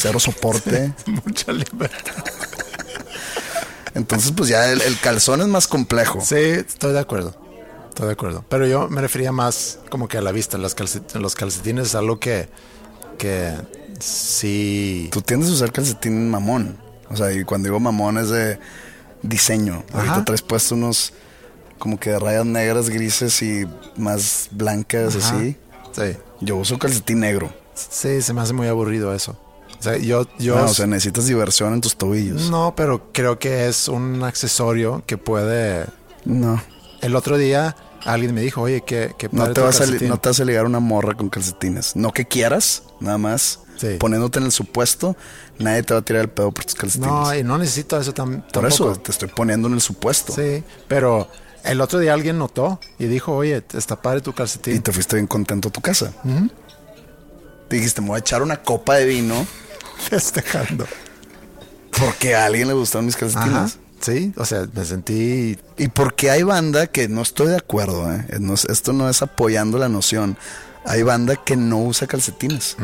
cero 0.00 0.18
soporte. 0.18 0.92
Mucha 1.06 1.52
libertad. 1.52 2.24
Entonces 3.94 4.32
pues 4.36 4.48
ya 4.48 4.70
el, 4.72 4.80
el 4.82 4.98
calzón 4.98 5.40
es 5.40 5.46
más 5.46 5.66
complejo. 5.68 6.20
Sí, 6.20 6.34
estoy 6.36 6.92
de 6.92 7.00
acuerdo. 7.00 7.36
Estoy 7.90 8.06
de 8.06 8.12
acuerdo. 8.12 8.44
Pero 8.48 8.66
yo 8.66 8.88
me 8.88 9.00
refería 9.00 9.30
más 9.30 9.78
como 9.88 10.08
que 10.08 10.18
a 10.18 10.20
la 10.20 10.32
vista. 10.32 10.58
Las 10.58 10.76
calcet- 10.76 11.14
los 11.20 11.34
calcetines 11.36 11.88
es 11.88 11.94
algo 11.94 12.18
que, 12.18 12.48
que 13.18 13.52
sí. 14.00 15.08
Tú 15.12 15.20
tiendes 15.22 15.50
a 15.50 15.52
usar 15.54 15.72
calcetín 15.72 16.30
mamón. 16.30 16.76
O 17.10 17.16
sea, 17.16 17.32
y 17.32 17.44
cuando 17.44 17.68
digo 17.68 17.80
mamón 17.80 18.18
es 18.18 18.30
de 18.30 18.58
diseño. 19.22 19.84
Ahorita 19.92 20.14
Ajá. 20.14 20.24
traes 20.24 20.42
puesto 20.42 20.74
unos 20.74 21.12
como 21.78 21.98
que 21.98 22.10
de 22.10 22.18
rayas 22.18 22.46
negras, 22.46 22.88
grises 22.88 23.42
y 23.42 23.66
más 23.96 24.48
blancas, 24.52 25.16
Ajá. 25.16 25.36
así. 25.36 25.56
Sí. 25.92 26.16
Yo 26.40 26.56
uso 26.56 26.78
calcetín 26.78 27.20
negro. 27.20 27.52
Sí, 27.74 28.22
se 28.22 28.32
me 28.32 28.40
hace 28.40 28.52
muy 28.52 28.68
aburrido 28.68 29.14
eso. 29.14 29.36
O 29.78 29.82
sea, 29.82 29.96
yo, 29.98 30.26
yo 30.38 30.56
No, 30.56 30.64
o 30.64 30.68
sea, 30.68 30.86
necesitas 30.86 31.26
diversión 31.26 31.74
en 31.74 31.80
tus 31.80 31.96
tobillos. 31.96 32.48
no, 32.50 32.74
pero 32.76 33.12
creo 33.12 33.38
que 33.38 33.66
es 33.68 33.88
un 33.88 34.22
accesorio 34.22 35.02
que 35.06 35.18
puede. 35.18 35.86
No. 36.24 36.62
El 37.02 37.16
otro 37.16 37.36
día 37.36 37.76
alguien 38.04 38.34
me 38.34 38.40
dijo, 38.40 38.62
oye, 38.62 38.82
que, 38.82 39.14
No 39.32 39.52
te, 39.52 39.60
vas 39.60 39.80
a, 39.80 39.86
no 39.86 40.18
te 40.18 40.28
vas 40.30 40.40
a 40.40 40.44
ligar 40.44 40.64
una 40.64 40.80
morra 40.80 41.14
con 41.14 41.28
calcetines. 41.28 41.96
No 41.96 42.12
que 42.12 42.24
quieras, 42.24 42.82
nada 43.00 43.18
más. 43.18 43.60
Sí. 43.76 43.96
Poniéndote 43.98 44.38
en 44.38 44.44
el 44.46 44.52
supuesto, 44.52 45.16
nadie 45.58 45.82
te 45.82 45.94
va 45.94 46.00
a 46.00 46.02
tirar 46.04 46.22
el 46.22 46.28
pedo 46.30 46.52
por 46.52 46.64
tus 46.64 46.74
calcetines. 46.74 47.10
No, 47.10 47.34
y 47.34 47.42
no 47.42 47.58
necesito 47.58 47.98
eso 47.98 48.12
tam- 48.14 48.42
por 48.42 48.50
tampoco. 48.52 48.66
eso 48.68 48.96
te 48.96 49.10
estoy 49.10 49.28
poniendo 49.28 49.68
en 49.68 49.74
el 49.74 49.80
supuesto. 49.80 50.32
Sí, 50.32 50.62
pero 50.88 51.28
el 51.64 51.80
otro 51.80 51.98
día 51.98 52.14
alguien 52.14 52.38
notó 52.38 52.78
y 52.98 53.06
dijo, 53.06 53.34
oye, 53.34 53.62
está 53.74 54.00
padre 54.00 54.20
tu 54.20 54.32
calcetín. 54.32 54.76
Y 54.76 54.80
te 54.80 54.92
fuiste 54.92 55.16
bien 55.16 55.26
contento 55.26 55.68
a 55.68 55.72
tu 55.72 55.80
casa. 55.80 56.12
Te 57.68 57.76
dijiste, 57.76 58.00
me 58.00 58.08
voy 58.08 58.16
a 58.16 58.20
echar 58.20 58.42
una 58.42 58.62
copa 58.62 58.94
de 58.96 59.06
vino 59.06 59.46
festejando. 60.08 60.86
porque 61.98 62.34
a 62.34 62.44
alguien 62.46 62.68
le 62.68 62.74
gustaron 62.74 63.06
mis 63.06 63.16
calcetines. 63.16 63.54
Ajá. 63.56 63.70
Sí, 64.00 64.34
o 64.36 64.44
sea, 64.44 64.68
me 64.74 64.84
sentí. 64.84 65.58
Y 65.78 65.88
porque 65.88 66.30
hay 66.30 66.42
banda 66.42 66.86
que 66.88 67.08
no 67.08 67.22
estoy 67.22 67.46
de 67.48 67.56
acuerdo, 67.56 68.12
¿eh? 68.12 68.26
No 68.38 68.52
esto 68.54 68.92
no 68.92 69.08
es 69.08 69.22
apoyando 69.22 69.78
la 69.78 69.88
noción. 69.88 70.36
Hay 70.84 71.02
banda 71.02 71.36
que 71.36 71.56
no 71.56 71.78
usa 71.78 72.06
calcetines. 72.06 72.76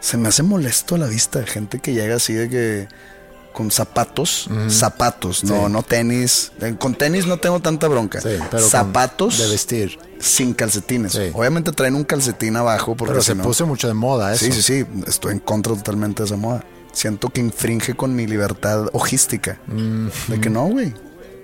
Se 0.00 0.16
me 0.16 0.28
hace 0.28 0.42
molesto 0.42 0.94
a 0.94 0.98
la 0.98 1.06
vista. 1.06 1.42
Gente 1.44 1.78
que 1.80 1.92
llega 1.92 2.16
así 2.16 2.32
de 2.32 2.48
que 2.48 2.88
con 3.52 3.70
zapatos, 3.72 4.48
zapatos, 4.68 5.42
no, 5.42 5.66
Sí. 5.66 5.72
no 5.72 5.82
tenis. 5.82 6.52
Eh, 6.60 6.76
Con 6.78 6.94
tenis 6.94 7.26
no 7.26 7.38
tengo 7.38 7.58
tanta 7.60 7.88
bronca. 7.88 8.20
Sí, 8.20 8.28
pero 8.50 8.68
zapatos 8.68 9.38
de 9.38 9.48
vestir. 9.48 9.98
sin 10.20 10.52
calcetines. 10.52 11.12
Sí. 11.12 11.30
Obviamente 11.32 11.70
traen 11.72 11.94
un 11.94 12.02
calcetín 12.04 12.56
abajo 12.56 12.96
porque 12.96 13.12
Pero 13.12 13.22
se 13.22 13.34
no- 13.36 13.44
puso 13.44 13.66
mucho 13.66 13.86
de 13.88 13.94
moda 13.94 14.32
eso. 14.34 14.44
Sí, 14.46 14.52
sí, 14.52 14.62
sí. 14.62 14.84
Estoy 15.06 15.32
en 15.34 15.38
contra 15.40 15.74
totalmente 15.74 16.22
de 16.22 16.26
esa 16.26 16.36
moda. 16.36 16.64
Siento 16.92 17.28
que 17.30 17.40
infringe 17.40 17.94
con 17.94 18.14
mi 18.16 18.26
libertad 18.26 18.86
ojística. 18.92 19.60
De 20.28 20.40
que 20.40 20.50
no, 20.50 20.66
güey. 20.66 20.92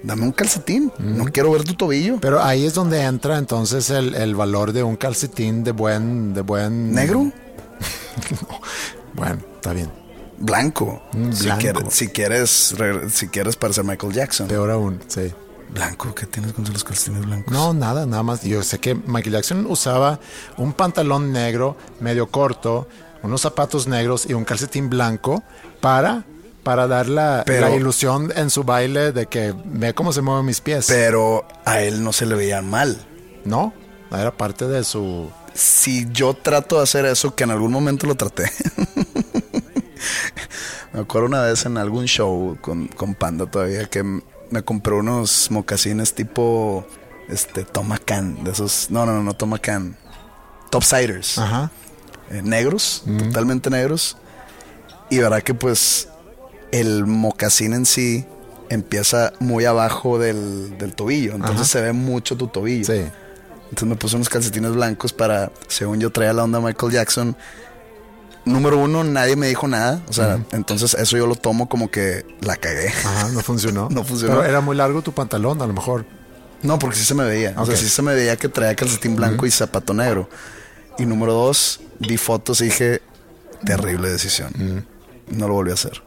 Dame 0.03 0.23
un 0.23 0.33
calcetín. 0.33 0.93
No 0.99 1.25
quiero 1.27 1.51
ver 1.53 1.63
tu 1.65 1.75
tobillo. 1.75 2.19
Pero 2.21 2.43
ahí 2.43 2.67
es 2.67 2.75
donde 2.75 3.01
entra 3.03 3.39
entonces 3.39 3.91
el, 3.91 4.15
el 4.17 4.35
valor 4.35 4.73
de 4.73 4.83
un 4.83 4.97
calcetín 4.97 5.63
de 5.65 5.71
buen, 5.73 6.35
de 6.35 6.41
buen 6.43 6.93
¿Negro? 6.93 7.31
Bueno, 9.15 9.39
está 9.55 9.73
bien. 9.73 9.91
Blanco. 10.39 11.03
Mm, 11.13 11.33
Si, 11.33 11.49
quieres, 11.51 11.85
si 11.91 12.09
quieres, 12.09 12.75
re- 12.77 13.09
si 13.11 13.29
quieres 13.29 13.57
parecer 13.57 13.85
Michael 13.85 14.13
Jackson. 14.13 14.49
Peor 14.49 14.71
aún, 14.71 15.01
sí. 15.07 15.33
Blanco, 15.71 16.15
¿qué 16.15 16.27
tienes 16.27 16.53
contra 16.53 16.73
los 16.73 16.85
calcetines 16.85 17.25
blancos? 17.25 17.53
No, 17.53 17.73
nada, 17.73 18.07
nada 18.07 18.23
más. 18.23 18.43
Yo 18.43 18.63
sé 18.63 18.79
que 18.79 18.95
Michael 18.95 19.33
Jackson 19.35 19.67
usaba 19.69 20.19
un 20.57 20.73
pantalón 20.73 21.33
negro 21.33 21.77
medio 22.01 22.27
corto, 22.29 22.89
unos 23.23 23.41
zapatos 23.41 23.87
negros 23.87 24.27
y 24.29 24.35
un 24.35 24.45
calcetín 24.45 24.91
blanco 24.91 25.43
para, 25.81 26.25
para 26.63 26.87
dar 26.87 27.09
la, 27.09 27.43
Pero- 27.47 27.69
la 27.69 27.75
ilusión 27.77 28.33
en 28.37 28.51
su 28.51 28.65
baile 28.65 29.13
de 29.13 29.27
que 29.27 29.55
ve 29.65 29.95
cómo 29.95 30.13
se 30.13 30.21
mueven 30.23 30.45
mis 30.45 30.61
pies. 30.61 30.87
Pero 30.89 31.47
a 31.65 31.81
él 31.81 32.03
no 32.05 32.13
se 32.13 32.27
le 32.27 32.35
veían 32.35 32.69
mal. 32.69 32.97
no, 33.45 33.73
era 34.13 34.31
parte 34.37 34.67
de 34.69 34.85
su... 34.85 35.29
Si 35.55 36.07
yo 36.11 36.35
trato 36.35 36.77
de 36.79 36.83
hacer 36.83 37.07
eso, 37.07 37.35
que 37.35 37.45
en 37.45 37.53
algún 37.53 37.73
momento 37.73 38.07
lo 38.07 38.17
traté. 38.17 38.45
me 40.93 41.01
acuerdo 41.01 41.29
una 41.29 41.43
vez 41.43 41.65
en 41.67 41.77
algún 41.79 42.07
show 42.07 42.57
con, 42.61 42.89
con 42.89 43.15
Panda 43.15 43.47
todavía 43.47 43.87
que 43.87 44.03
me 44.03 44.63
compré 44.63 44.95
unos 44.95 45.51
mocasines 45.51 46.15
tipo 46.15 46.87
este 47.29 47.65
Tomacan, 47.65 48.45
de 48.45 48.51
esos. 48.51 48.89
No, 48.91 49.07
no, 49.07 49.13
no, 49.13 49.23
no 49.23 49.35
Tomacan. 49.35 49.97
Topsiders. 50.71 51.39
Ajá. 51.39 51.71
eh, 52.31 52.43
negros, 52.43 53.05
totalmente 53.19 53.71
negros. 53.71 54.17
Y 55.11 55.19
verdad 55.19 55.43
que 55.43 55.55
pues 55.55 56.09
el 56.73 57.07
mocasín 57.07 57.75
en 57.75 57.87
sí 57.87 58.25
empieza 58.71 59.33
muy 59.39 59.67
abajo 59.67 60.19
del, 60.19 60.77
del 60.79 60.95
tobillo. 60.95 61.35
Entonces 61.35 61.61
Ajá. 61.61 61.65
se 61.65 61.81
ve 61.81 61.93
mucho 61.93 62.37
tu 62.37 62.49
tobillo. 62.49 62.87
Sí. 62.87 63.05
Entonces 63.75 63.89
me 63.89 63.97
puse 63.97 64.15
unos 64.15 64.29
calcetines 64.29 64.73
blancos 64.73 65.13
para, 65.13 65.51
según 65.67 65.99
yo 65.99 66.11
traía 66.13 66.33
la 66.33 66.45
onda 66.45 66.61
Michael 66.61 66.93
Jackson. 66.93 67.37
Número 68.45 68.79
uno, 68.79 69.03
nadie 69.03 69.35
me 69.35 69.49
dijo 69.49 69.67
nada. 69.67 70.01
O 70.09 70.13
sea, 70.13 70.39
entonces 70.53 70.95
eso 70.95 71.17
yo 71.17 71.27
lo 71.27 71.35
tomo 71.35 71.69
como 71.69 71.91
que 71.91 72.25
la 72.41 72.55
cagué. 72.55 72.91
Ajá, 72.91 73.31
no 73.31 73.41
funcionó. 73.41 73.89
No 73.91 74.05
funcionó. 74.05 74.37
Pero 74.37 74.49
era 74.49 74.61
muy 74.61 74.77
largo 74.77 75.03
tu 75.03 75.11
pantalón, 75.11 75.61
a 75.61 75.67
lo 75.67 75.73
mejor. 75.73 76.07
No, 76.63 76.79
porque 76.79 76.97
sí 76.97 77.05
se 77.05 77.15
me 77.15 77.25
veía. 77.25 77.55
O 77.57 77.67
sea, 77.67 77.75
sí 77.75 77.89
se 77.89 78.01
me 78.01 78.15
veía 78.15 78.37
que 78.37 78.49
traía 78.49 78.77
calcetín 78.77 79.17
blanco 79.17 79.45
y 79.45 79.51
zapato 79.51 79.93
negro. 79.93 80.29
Y 80.97 81.05
número 81.05 81.33
dos, 81.33 81.81
vi 81.99 82.17
fotos 82.17 82.61
y 82.61 82.67
dije, 82.67 83.03
terrible 83.65 84.09
decisión. 84.09 84.87
No 85.27 85.49
lo 85.49 85.55
volví 85.55 85.73
a 85.73 85.75
hacer. 85.75 86.01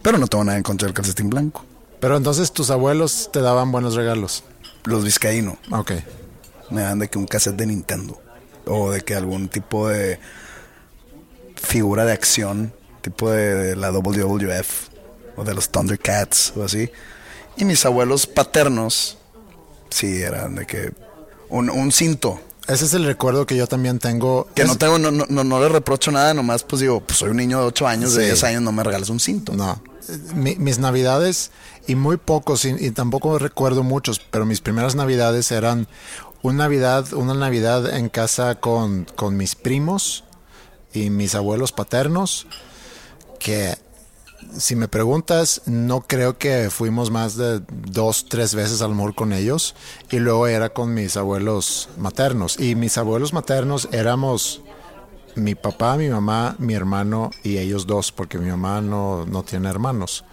Pero 0.00 0.18
no 0.18 0.28
tengo 0.28 0.44
nada 0.44 0.58
en 0.58 0.62
contra 0.62 0.86
del 0.86 0.94
calcetín 0.94 1.28
blanco. 1.28 1.64
Pero 1.98 2.16
entonces 2.16 2.52
tus 2.52 2.70
abuelos 2.70 3.30
te 3.32 3.40
daban 3.40 3.72
buenos 3.72 3.96
regalos. 3.96 4.44
Los 4.84 5.02
vizcaíno 5.02 5.58
Ok. 5.72 5.92
Me 6.70 6.82
dan 6.82 6.98
de 6.98 7.08
que 7.08 7.18
un 7.18 7.26
cassette 7.26 7.56
de 7.56 7.66
Nintendo. 7.66 8.20
O 8.66 8.90
de 8.90 9.02
que 9.02 9.14
algún 9.14 9.48
tipo 9.48 9.88
de 9.88 10.18
figura 11.56 12.04
de 12.04 12.12
acción, 12.12 12.72
tipo 13.02 13.30
de, 13.30 13.54
de 13.54 13.76
la 13.76 13.90
WWF 13.92 14.88
o 15.36 15.44
de 15.44 15.54
los 15.54 15.68
Thundercats 15.70 16.52
o 16.56 16.64
así. 16.64 16.90
Y 17.56 17.64
mis 17.64 17.84
abuelos 17.84 18.26
paternos, 18.26 19.18
sí, 19.90 20.22
eran 20.22 20.54
de 20.56 20.66
que 20.66 20.92
un, 21.48 21.70
un 21.70 21.92
cinto. 21.92 22.40
Ese 22.66 22.86
es 22.86 22.94
el 22.94 23.04
recuerdo 23.04 23.44
que 23.46 23.56
yo 23.56 23.66
también 23.66 23.98
tengo. 23.98 24.48
Que 24.54 24.62
Es- 24.62 24.68
no 24.68 24.76
tengo, 24.76 24.98
no, 24.98 25.10
no, 25.10 25.44
no, 25.44 25.60
le 25.60 25.68
reprocho 25.68 26.10
nada, 26.10 26.32
nomás 26.32 26.62
pues 26.64 26.80
digo, 26.80 27.00
pues 27.00 27.18
soy 27.18 27.30
un 27.30 27.36
niño 27.36 27.60
de 27.60 27.66
8 27.66 27.86
años, 27.86 28.14
de 28.14 28.22
Sí. 28.22 28.26
10 28.28 28.44
años, 28.44 28.62
no 28.62 28.72
me 28.72 28.82
regales 28.82 29.10
un 29.10 29.20
cinto. 29.20 29.52
No. 29.52 29.82
Mi- 30.34 30.56
mis 30.56 30.78
navidades, 30.78 31.50
y 31.86 31.94
muy 31.94 32.16
pocos, 32.16 32.64
y, 32.64 32.70
y 32.78 32.90
tampoco 32.90 33.38
recuerdo 33.38 33.82
muchos, 33.82 34.18
pero 34.18 34.46
mis 34.46 34.60
primeras 34.62 34.94
navidades 34.94 35.50
eran 35.52 35.86
una 36.44 36.64
navidad, 36.64 37.10
una 37.14 37.32
navidad 37.32 37.96
en 37.96 38.10
casa 38.10 38.56
con, 38.56 39.06
con 39.16 39.34
mis 39.34 39.54
primos 39.54 40.24
y 40.92 41.08
mis 41.08 41.34
abuelos 41.34 41.72
paternos, 41.72 42.46
que 43.40 43.74
si 44.58 44.76
me 44.76 44.86
preguntas, 44.86 45.62
no 45.64 46.02
creo 46.02 46.36
que 46.36 46.68
fuimos 46.68 47.10
más 47.10 47.36
de 47.38 47.62
dos, 47.68 48.26
tres 48.28 48.54
veces 48.54 48.82
al 48.82 48.94
mejor 48.94 49.14
con 49.14 49.32
ellos. 49.32 49.74
Y 50.10 50.18
luego 50.18 50.46
era 50.46 50.68
con 50.68 50.92
mis 50.92 51.16
abuelos 51.16 51.88
maternos. 51.96 52.60
Y 52.60 52.74
mis 52.74 52.98
abuelos 52.98 53.32
maternos 53.32 53.88
éramos 53.90 54.60
mi 55.36 55.54
papá, 55.54 55.96
mi 55.96 56.10
mamá, 56.10 56.56
mi 56.58 56.74
hermano 56.74 57.30
y 57.42 57.56
ellos 57.56 57.86
dos, 57.86 58.12
porque 58.12 58.36
mi 58.36 58.50
mamá 58.50 58.82
no, 58.82 59.24
no 59.24 59.44
tiene 59.44 59.70
hermanos. 59.70 60.26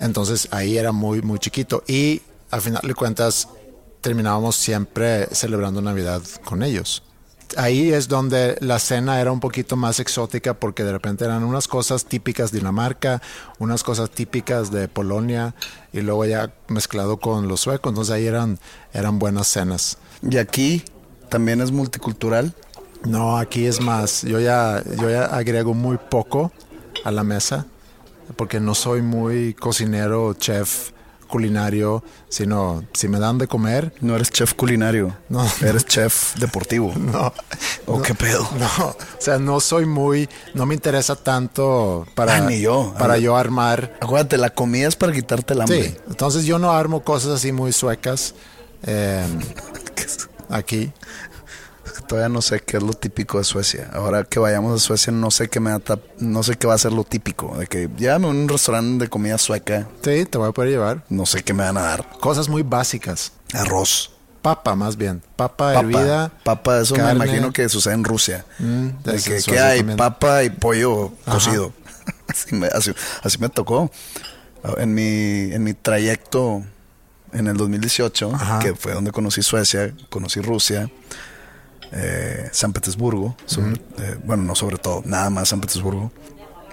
Entonces 0.00 0.48
ahí 0.50 0.76
era 0.76 0.90
muy, 0.90 1.22
muy 1.22 1.38
chiquito. 1.38 1.84
Y 1.86 2.22
al 2.50 2.60
final 2.60 2.82
de 2.82 2.94
cuentas 2.94 3.48
terminábamos 4.06 4.54
siempre 4.54 5.26
celebrando 5.32 5.82
Navidad 5.82 6.22
con 6.44 6.62
ellos. 6.62 7.02
Ahí 7.56 7.92
es 7.92 8.06
donde 8.06 8.56
la 8.60 8.78
cena 8.78 9.20
era 9.20 9.32
un 9.32 9.40
poquito 9.40 9.74
más 9.74 9.98
exótica 9.98 10.54
porque 10.54 10.84
de 10.84 10.92
repente 10.92 11.24
eran 11.24 11.42
unas 11.42 11.66
cosas 11.66 12.04
típicas 12.04 12.52
de 12.52 12.58
Dinamarca, 12.58 13.20
unas 13.58 13.82
cosas 13.82 14.10
típicas 14.10 14.70
de 14.70 14.86
Polonia 14.86 15.56
y 15.92 16.02
luego 16.02 16.24
ya 16.24 16.54
mezclado 16.68 17.16
con 17.16 17.48
los 17.48 17.62
suecos. 17.62 17.90
Entonces 17.90 18.14
ahí 18.14 18.28
eran, 18.28 18.60
eran 18.92 19.18
buenas 19.18 19.48
cenas. 19.48 19.98
Y 20.22 20.36
aquí 20.36 20.84
también 21.28 21.60
es 21.60 21.72
multicultural. 21.72 22.54
No, 23.04 23.38
aquí 23.38 23.66
es 23.66 23.80
más. 23.80 24.22
Yo 24.22 24.38
ya, 24.38 24.84
yo 25.00 25.10
ya 25.10 25.24
agrego 25.24 25.74
muy 25.74 25.96
poco 25.96 26.52
a 27.02 27.10
la 27.10 27.24
mesa 27.24 27.66
porque 28.36 28.60
no 28.60 28.76
soy 28.76 29.02
muy 29.02 29.54
cocinero, 29.54 30.32
chef, 30.34 30.92
culinario, 31.26 32.02
sino 32.28 32.84
si 32.94 33.08
me 33.08 33.18
dan 33.18 33.38
de 33.38 33.46
comer, 33.46 33.92
No 34.00 34.14
eres 34.16 34.30
chef 34.30 34.54
culinario, 34.54 35.16
No. 35.28 35.44
eres 35.62 35.84
chef 35.84 36.34
deportivo. 36.36 36.92
no. 36.98 37.32
¿O 37.86 38.00
qué 38.02 38.14
pedo? 38.14 38.48
No, 38.58 38.86
o 38.88 38.96
sea, 39.18 39.38
no 39.38 39.60
soy 39.60 39.86
muy, 39.86 40.28
no 40.54 40.66
me 40.66 40.74
interesa 40.74 41.16
tanto 41.16 42.06
para, 42.14 42.36
Ah, 42.36 42.40
ni 42.40 42.60
yo. 42.60 42.94
para 42.98 43.18
yo 43.18 43.36
armar. 43.36 43.96
Acuérdate, 44.00 44.38
la 44.38 44.50
comida 44.50 44.88
es 44.88 44.96
para 44.96 45.12
quitarte 45.12 45.54
el 45.54 45.60
hambre. 45.62 45.82
Sí, 45.90 45.96
entonces 46.08 46.44
yo 46.44 46.58
no 46.58 46.72
armo 46.72 47.02
cosas 47.02 47.32
así 47.32 47.52
muy 47.52 47.72
suecas 47.72 48.34
eh, 48.84 49.24
aquí. 50.48 50.92
Todavía 52.06 52.28
no 52.28 52.40
sé 52.42 52.60
qué 52.60 52.76
es 52.76 52.82
lo 52.82 52.92
típico 52.92 53.38
de 53.38 53.44
Suecia. 53.44 53.90
Ahora 53.92 54.24
que 54.24 54.38
vayamos 54.38 54.74
a 54.80 54.84
Suecia, 54.84 55.12
no 55.12 55.30
sé 55.30 55.48
qué 55.48 55.60
me 55.60 55.70
ata- 55.70 55.98
no 56.18 56.42
sé 56.42 56.56
qué 56.56 56.66
va 56.66 56.74
a 56.74 56.78
ser 56.78 56.92
lo 56.92 57.04
típico. 57.04 57.56
De 57.58 57.66
que 57.66 57.88
llévame 57.96 58.26
a 58.26 58.30
un 58.30 58.48
restaurante 58.48 59.04
de 59.04 59.10
comida 59.10 59.38
sueca, 59.38 59.88
Sí, 60.02 60.24
te 60.24 60.38
voy 60.38 60.48
a 60.48 60.52
poder 60.52 60.70
llevar 60.70 61.04
no 61.08 61.26
sé 61.26 61.42
qué 61.42 61.52
me 61.52 61.64
van 61.64 61.76
a 61.78 61.82
dar. 61.82 62.08
cosas 62.20 62.48
muy 62.48 62.62
básicas. 62.62 63.32
Arroz, 63.52 64.12
Papa, 64.42 64.76
más 64.76 64.96
bien. 64.96 65.22
Papa, 65.34 65.72
papa, 65.74 65.80
hervida. 65.80 66.32
papa, 66.44 66.80
eso 66.80 66.94
carne. 66.94 67.14
me 67.18 67.24
imagino 67.24 67.52
que 67.52 67.68
sucede 67.68 67.94
en 67.94 68.04
Rusia. 68.04 68.44
Mm, 68.60 68.86
de 68.88 69.02
que 69.02 69.10
en 69.10 69.16
¿qué 69.22 69.40
Suecia 69.40 69.66
hay 69.68 69.78
también. 69.78 69.96
papa 69.96 70.44
y 70.44 70.50
pollo 70.50 71.12
cocido. 71.24 71.72
así, 72.28 72.54
me, 72.54 72.68
así- 72.68 72.94
así 73.24 73.38
me 73.38 73.48
tocó. 73.48 73.90
En 74.78 74.94
mi, 74.94 75.52
en 75.52 75.62
mi 75.64 75.74
trayecto 75.74 76.62
en 77.32 77.48
el 77.48 77.56
2018, 77.56 78.32
Ajá. 78.34 78.58
que 78.60 78.74
fue 78.76 78.92
donde 78.94 79.10
conocí 79.12 79.42
Suecia, 79.42 79.92
conocí 80.10 80.40
Rusia, 80.40 80.88
eh, 81.92 82.48
San 82.52 82.72
Petersburgo, 82.72 83.36
sobre- 83.46 83.80
eh, 83.98 84.16
bueno, 84.24 84.42
no 84.42 84.54
sobre 84.54 84.76
todo, 84.78 85.02
nada 85.04 85.30
más 85.30 85.48
San 85.48 85.60
Petersburgo. 85.60 86.12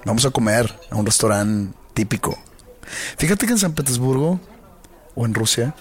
Vamos 0.05 0.25
a 0.25 0.31
comer 0.31 0.73
a 0.89 0.95
un 0.95 1.05
restaurante 1.05 1.75
típico. 1.93 2.37
Fíjate 3.17 3.45
que 3.45 3.53
en 3.53 3.59
San 3.59 3.73
Petersburgo 3.73 4.39
o 5.15 5.25
en 5.25 5.33
Rusia 5.33 5.73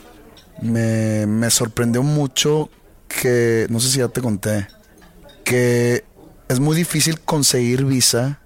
me, 0.61 1.27
me 1.27 1.51
sorprendió 1.51 2.03
mucho 2.03 2.71
que, 3.09 3.67
no 3.69 3.81
sé 3.81 3.91
si 3.91 3.99
ya 3.99 4.09
te 4.09 4.21
conté, 4.21 4.69
que 5.45 6.05
es 6.49 6.61
muy 6.61 6.77
difícil 6.77 7.21
conseguir 7.21 7.85
visa 7.85 8.39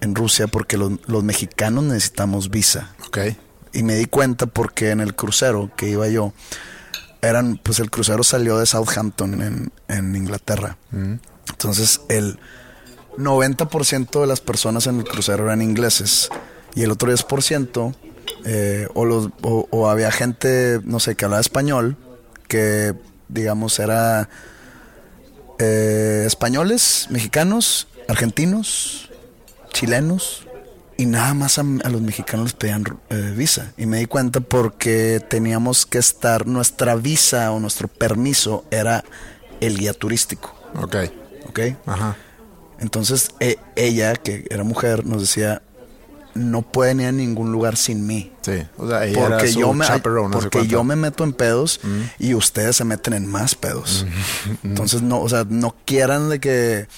en 0.00 0.14
Rusia 0.14 0.46
porque 0.48 0.76
los, 0.76 0.92
los 1.06 1.22
mexicanos 1.24 1.84
necesitamos 1.84 2.50
visa. 2.50 2.94
Ok. 3.06 3.18
Y 3.72 3.82
me 3.82 3.94
di 3.94 4.06
cuenta 4.06 4.46
porque 4.46 4.90
en 4.90 5.00
el 5.00 5.14
crucero 5.14 5.70
que 5.76 5.88
iba 5.88 6.08
yo, 6.08 6.32
eran, 7.22 7.58
pues 7.62 7.80
el 7.80 7.90
crucero 7.90 8.22
salió 8.22 8.58
de 8.58 8.66
Southampton 8.66 9.42
en, 9.42 9.72
en 9.88 10.16
Inglaterra. 10.16 10.76
Entonces 10.92 12.00
el 12.08 12.38
90% 13.16 14.20
de 14.20 14.26
las 14.26 14.40
personas 14.40 14.86
en 14.86 14.98
el 14.98 15.04
crucero 15.04 15.44
eran 15.44 15.62
ingleses 15.62 16.30
y 16.74 16.82
el 16.82 16.90
otro 16.90 17.12
10% 17.12 17.94
eh, 18.44 18.86
o, 18.94 19.04
los, 19.04 19.30
o, 19.42 19.66
o 19.70 19.88
había 19.88 20.10
gente, 20.12 20.80
no 20.84 21.00
sé, 21.00 21.16
que 21.16 21.24
hablaba 21.24 21.40
español, 21.40 21.96
que 22.46 22.94
digamos 23.28 23.78
era 23.78 24.28
eh, 25.58 26.24
españoles, 26.26 27.08
mexicanos, 27.10 27.88
argentinos, 28.08 29.10
chilenos 29.72 30.47
y 30.98 31.06
nada 31.06 31.32
más 31.32 31.58
a, 31.58 31.62
a 31.62 31.88
los 31.88 32.02
mexicanos 32.02 32.46
les 32.46 32.52
pedían 32.54 32.84
eh, 33.08 33.32
visa. 33.34 33.72
Y 33.78 33.86
me 33.86 33.98
di 33.98 34.06
cuenta 34.06 34.40
porque 34.40 35.24
teníamos 35.26 35.86
que 35.86 35.98
estar, 35.98 36.46
nuestra 36.46 36.96
visa 36.96 37.52
o 37.52 37.60
nuestro 37.60 37.86
permiso 37.86 38.64
era 38.72 39.04
el 39.60 39.78
guía 39.78 39.94
turístico. 39.94 40.54
Ok. 40.74 40.96
¿Ok? 41.48 41.60
Ajá. 41.86 42.16
Entonces 42.80 43.30
e- 43.38 43.58
ella, 43.76 44.14
que 44.16 44.44
era 44.50 44.64
mujer, 44.64 45.06
nos 45.06 45.22
decía, 45.22 45.62
no 46.34 46.62
pueden 46.62 47.00
ir 47.00 47.06
a 47.06 47.12
ningún 47.12 47.52
lugar 47.52 47.76
sin 47.76 48.04
mí. 48.04 48.32
Sí. 48.42 48.66
O 48.76 48.88
sea, 48.88 49.06
ella 49.06 49.20
era 49.20 49.28
Porque, 49.36 49.52
su 49.52 49.60
yo 49.60 49.72
me, 49.72 49.86
chaperone, 49.86 50.36
porque 50.36 50.66
yo 50.66 50.82
me 50.82 50.96
meto 50.96 51.22
en 51.22 51.32
pedos 51.32 51.80
y 52.18 52.34
ustedes 52.34 52.74
se 52.74 52.84
meten 52.84 53.14
en 53.14 53.26
más 53.26 53.54
pedos. 53.54 54.04
Entonces, 54.64 55.02
no, 55.02 55.20
o 55.20 55.28
sea, 55.28 55.46
no 55.48 55.76
quieran 55.84 56.28
de 56.28 56.40
que 56.40 56.88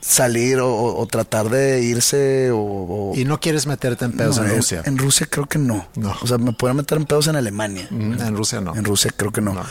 salir 0.00 0.58
o, 0.60 1.06
tratar 1.06 1.50
de 1.50 1.82
irse 1.82 2.50
o... 2.50 2.58
o- 2.58 3.12
Y 3.14 3.24
no 3.24 3.38
quieres 3.40 3.66
meterte 3.66 4.04
en 4.06 4.12
pedos 4.12 4.38
No, 4.38 4.44
en 4.46 4.56
Rusia. 4.56 4.82
En 4.86 4.96
Rusia 4.98 5.26
creo 5.30 5.46
que 5.46 5.58
no. 5.58 5.88
No. 5.94 6.14
O 6.22 6.26
sea, 6.26 6.38
me 6.38 6.52
pueden 6.52 6.76
meter 6.76 6.96
en 6.98 7.04
pedos 7.04 7.26
en 7.26 7.36
Alemania. 7.36 7.86
Mm, 7.90 8.12
en 8.20 8.36
Rusia 8.36 8.60
no. 8.60 8.74
En 8.74 8.84
Rusia 8.84 9.12
creo 9.16 9.30
que 9.32 9.40
no. 9.42 9.52
No. 9.52 9.64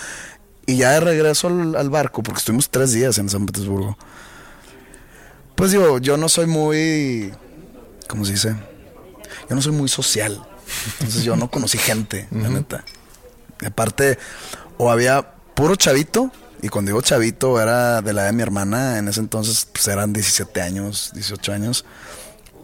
Y 0.65 0.77
ya 0.77 0.91
de 0.91 0.99
regreso 0.99 1.47
al, 1.47 1.75
al 1.75 1.89
barco, 1.89 2.21
porque 2.21 2.39
estuvimos 2.39 2.69
tres 2.69 2.91
días 2.93 3.17
en 3.17 3.27
San 3.29 3.45
Petersburgo. 3.47 3.97
Pues 5.55 5.71
digo, 5.71 5.97
yo 5.97 6.15
no 6.17 6.29
soy 6.29 6.45
muy. 6.45 7.33
¿Cómo 8.07 8.23
se 8.25 8.33
dice? 8.33 8.55
Yo 9.49 9.55
no 9.55 9.61
soy 9.61 9.71
muy 9.73 9.89
social. 9.89 10.45
Entonces 10.99 11.23
yo 11.23 11.35
no 11.35 11.49
conocí 11.49 11.77
gente, 11.79 12.27
la 12.31 12.49
neta. 12.49 12.83
Y 13.61 13.65
aparte, 13.65 14.17
o 14.77 14.91
había 14.91 15.31
puro 15.55 15.75
chavito, 15.75 16.31
y 16.61 16.69
cuando 16.69 16.89
digo 16.89 17.01
chavito 17.01 17.61
era 17.61 18.01
de 18.01 18.13
la 18.13 18.21
edad 18.23 18.29
de 18.29 18.35
mi 18.35 18.43
hermana, 18.43 18.97
en 18.97 19.07
ese 19.07 19.19
entonces 19.19 19.67
pues 19.71 19.87
eran 19.87 20.13
17 20.13 20.61
años, 20.61 21.11
18 21.13 21.53
años, 21.53 21.85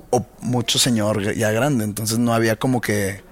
o 0.10 0.26
mucho 0.42 0.80
señor 0.80 1.34
ya 1.34 1.52
grande. 1.52 1.84
Entonces 1.84 2.18
no 2.20 2.34
había 2.34 2.56
como 2.58 2.82
que 2.82 3.24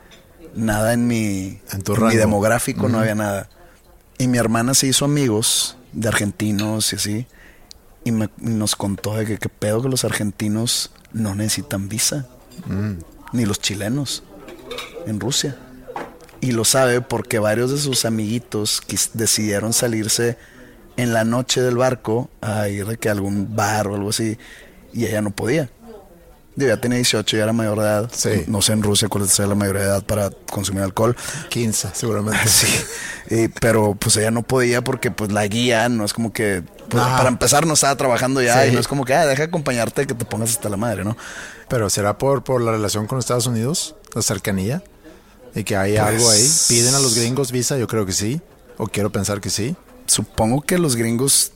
nada 0.56 0.94
en 0.94 1.08
mi, 1.08 1.60
En 1.72 1.82
tu 1.82 1.94
mi 1.94 1.98
rango. 2.00 2.18
demográfico, 2.18 2.90
no 2.90 3.00
había 3.00 3.16
nada. 3.16 3.50
Y 4.18 4.28
mi 4.28 4.38
hermana 4.38 4.74
se 4.74 4.88
hizo 4.88 5.06
amigos 5.06 5.76
de 5.92 6.08
argentinos 6.08 6.94
y 6.94 6.96
así. 6.96 7.28
Y, 8.06 8.12
me- 8.12 8.30
nos 8.38 8.76
contó 8.76 9.16
de 9.16 9.26
que 9.26 9.38
qué 9.38 9.50
pedo 9.50 9.82
que 9.82 9.90
los 9.90 10.04
argentinos 10.06 10.92
no 11.14 11.36
necesitan 11.36 11.90
visa. 11.90 12.28
Ni 13.32 13.46
los 13.46 13.60
chilenos 13.60 14.24
en 15.08 15.20
Rusia. 15.20 15.58
Y 16.42 16.52
lo 16.52 16.66
sabe 16.66 17.00
porque 17.02 17.40
varios 17.40 17.72
de 17.72 17.78
sus 17.80 18.04
amiguitos 18.06 18.82
decidieron 19.14 19.72
salirse 19.74 20.38
en 20.98 21.14
la 21.14 21.24
noche 21.24 21.62
del 21.62 21.78
barco 21.78 22.30
a 22.42 22.68
ir 22.70 22.86
de 22.86 22.98
que 22.98 23.10
a 23.10 23.12
algún 23.14 23.56
bar 23.56 23.88
o 23.88 23.96
algo 23.96 24.10
así. 24.10 24.38
Y 24.94 25.06
ella 25.06 25.22
no 25.22 25.32
podía. 25.32 25.70
Digo, 26.56 26.70
ya 26.70 26.80
tenía 26.80 26.98
18, 26.98 27.36
ya 27.38 27.44
era 27.44 27.54
mayor 27.54 27.80
de 27.80 27.84
edad. 27.86 28.10
Sí. 28.14 28.44
No 28.46 28.62
sé 28.62 28.74
en 28.74 28.84
Rusia 28.84 29.08
cuál 29.08 29.24
es 29.24 29.40
la 29.40 29.56
mayoría 29.56 29.82
de 29.82 29.88
edad 29.88 30.04
para 30.04 30.30
consumir 30.52 30.84
alcohol. 30.84 31.16
15, 31.50 31.90
seguramente. 31.94 32.40
Sí, 32.48 32.68
Y- 33.32 33.48
pero 33.48 33.96
pues 33.96 34.18
ella 34.18 34.30
no 34.30 34.44
podía 34.44 34.84
porque 34.84 35.10
pues 35.10 35.32
la 35.32 35.48
guía 35.48 35.90
no 35.90 36.06
es 36.06 36.14
como 36.14 36.32
que, 36.32 36.62
pues, 36.90 37.04
para 37.04 37.28
empezar 37.30 37.66
no 37.66 37.74
estaba 37.74 37.96
trabajando 37.96 38.40
ya 38.42 38.62
Sí. 38.64 38.70
y 38.70 38.72
no 38.74 38.80
es 38.80 38.88
como 38.88 39.04
que, 39.04 39.16
ah, 39.16 39.26
deja 39.26 39.46
acompañarte 39.46 40.06
que 40.06 40.14
te 40.14 40.26
pongas 40.26 40.52
hasta 40.52 40.70
la 40.70 40.78
madre, 40.78 41.04
¿no? 41.04 41.18
Pero 41.70 41.90
será 41.90 42.20
por, 42.20 42.44
por 42.44 42.62
la 42.62 42.72
relación 42.72 43.08
con 43.08 43.18
Estados 43.18 43.48
Unidos, 43.48 43.96
la 44.14 44.22
cercanía, 44.22 44.84
y 45.56 45.64
que 45.64 45.76
hay 45.76 45.94
Pues- 45.98 46.02
algo 46.08 46.30
ahí. 46.30 46.48
¿Piden 46.68 46.94
a 46.94 47.00
los 47.00 47.16
gringos 47.16 47.52
visa? 47.52 47.78
Yo 47.80 47.88
creo 47.88 48.06
que 48.06 48.12
sí. 48.14 48.42
O 48.78 48.86
quiero 48.88 49.12
pensar 49.12 49.42
que 49.42 49.50
sí. 49.50 49.76
Supongo 50.06 50.62
que 50.62 50.78
los 50.78 50.96
gringos 50.96 51.52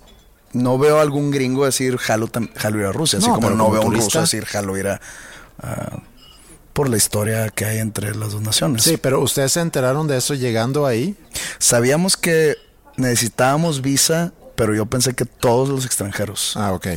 no 0.53 0.77
veo 0.77 0.99
algún 0.99 1.31
gringo 1.31 1.65
decir 1.65 1.97
jalo, 1.97 2.29
jalo 2.55 2.79
ir 2.79 2.85
a 2.85 2.91
Rusia, 2.91 3.19
así 3.19 3.27
como 3.29 3.49
no 3.51 3.65
como 3.65 3.71
veo 3.71 3.81
un 3.81 3.87
turista. 3.87 4.05
ruso 4.05 4.21
decir 4.21 4.45
jalo 4.45 4.77
ir 4.77 4.87
a, 4.87 5.01
a- 5.59 6.01
por 6.73 6.89
la 6.89 6.97
historia 6.97 7.49
que 7.49 7.65
hay 7.65 7.79
entre 7.79 8.13
las 8.15 8.31
dos 8.33 8.41
naciones. 8.41 8.83
Sí, 8.83 8.97
pero 8.97 9.19
ustedes 9.21 9.51
se 9.53 9.59
enteraron 9.61 10.07
de 10.07 10.17
eso 10.17 10.35
llegando 10.35 10.85
ahí. 10.85 11.15
Sabíamos 11.59 12.15
que 12.17 12.55
necesitábamos 12.97 13.81
visa, 13.81 14.31
pero 14.55 14.75
yo 14.75 14.85
pensé 14.85 15.13
que 15.13 15.25
todos 15.25 15.69
los 15.69 15.85
extranjeros. 15.85 16.53
Ah, 16.55 16.73
ok. 16.73 16.87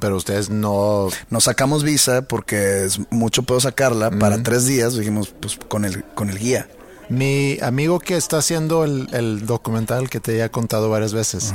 Pero 0.00 0.16
ustedes 0.16 0.50
no. 0.50 1.08
No 1.30 1.40
sacamos 1.40 1.84
visa 1.84 2.22
porque 2.22 2.84
es 2.84 3.00
mucho 3.10 3.44
puedo 3.44 3.60
sacarla 3.60 4.10
para 4.10 4.42
tres 4.42 4.66
días. 4.66 4.94
Dijimos, 4.96 5.32
pues 5.40 5.56
con 5.68 5.84
el, 5.84 6.04
con 6.14 6.30
el 6.30 6.38
guía. 6.38 6.68
Mi 7.12 7.58
amigo 7.60 8.00
que 8.00 8.16
está 8.16 8.38
haciendo 8.38 8.84
el, 8.84 9.06
el 9.12 9.44
documental 9.44 10.08
que 10.08 10.18
te 10.18 10.42
he 10.42 10.50
contado 10.50 10.88
varias 10.88 11.12
veces, 11.12 11.52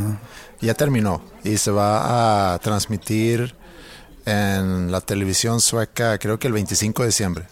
ya 0.62 0.76
terminó 0.76 1.24
y 1.44 1.58
se 1.58 1.72
va 1.72 2.54
a 2.54 2.60
transmitir 2.60 3.56
en 4.28 4.92
la 4.92 5.02
televisión 5.02 5.60
sueca, 5.60 6.20
creo 6.20 6.38
que 6.38 6.46
el 6.46 6.54
25 6.54 7.02
de 7.02 7.08
diciembre. 7.08 7.46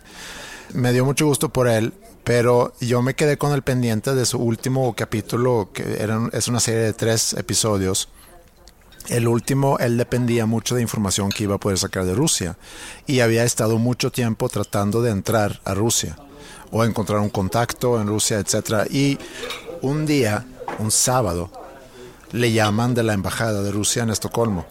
Me 0.76 0.93
dio 0.93 1.03
mucho 1.03 1.26
gusto 1.26 1.49
por 1.49 1.68
él, 1.68 1.95
pero 2.24 2.76
yo 2.80 3.01
me 3.01 3.16
quedé 3.16 3.39
con 3.39 3.53
el 3.53 3.64
pendiente 3.64 4.14
de 4.14 4.28
su 4.28 4.38
último 4.38 4.93
capítulo, 4.95 5.72
que 5.74 5.97
era, 5.99 6.30
es 6.32 6.47
una 6.47 6.60
serie 6.60 6.82
de 6.82 6.93
tres 6.93 7.34
episodios. 7.34 8.10
El 9.10 9.28
último, 9.28 9.80
él 9.80 9.97
dependía 9.97 10.45
mucho 10.45 10.76
de 10.76 10.84
información 10.84 11.32
que 11.32 11.45
iba 11.45 11.56
a 11.56 11.60
poder 11.60 11.80
sacar 11.80 12.06
de 12.06 12.14
Rusia 12.14 12.56
y 13.08 13.22
había 13.22 13.45
estado 13.45 13.80
mucho 13.80 14.12
tiempo 14.12 14.47
tratando 14.47 15.01
de 15.01 15.10
entrar 15.10 15.60
a 15.66 15.74
Rusia 15.74 16.18
o 16.72 16.84
encontrar 16.84 17.20
un 17.20 17.30
contacto 17.30 17.99
en 17.99 18.07
Rusia, 18.07 18.39
etcétera. 18.39 18.86
Y 18.89 19.18
un 19.82 20.05
día, 20.05 20.45
un 20.80 20.91
sábado, 20.91 21.49
le 22.32 22.51
llaman 22.51 22.93
de 22.93 23.03
la 23.03 23.13
embajada 23.13 23.61
de 23.61 23.72
Rusia 23.72 24.03
en 24.03 24.09
Estocolmo 24.09 24.66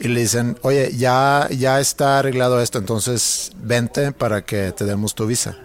y 0.00 0.08
le 0.08 0.20
dicen, 0.20 0.58
oye, 0.62 0.92
ya, 0.96 1.46
ya 1.50 1.78
está 1.80 2.18
arreglado 2.20 2.60
esto, 2.62 2.78
entonces 2.78 3.52
vente 3.62 4.12
para 4.12 4.42
que 4.46 4.72
te 4.72 4.84
demos 4.86 5.14
tu 5.14 5.26
visa. 5.26 5.56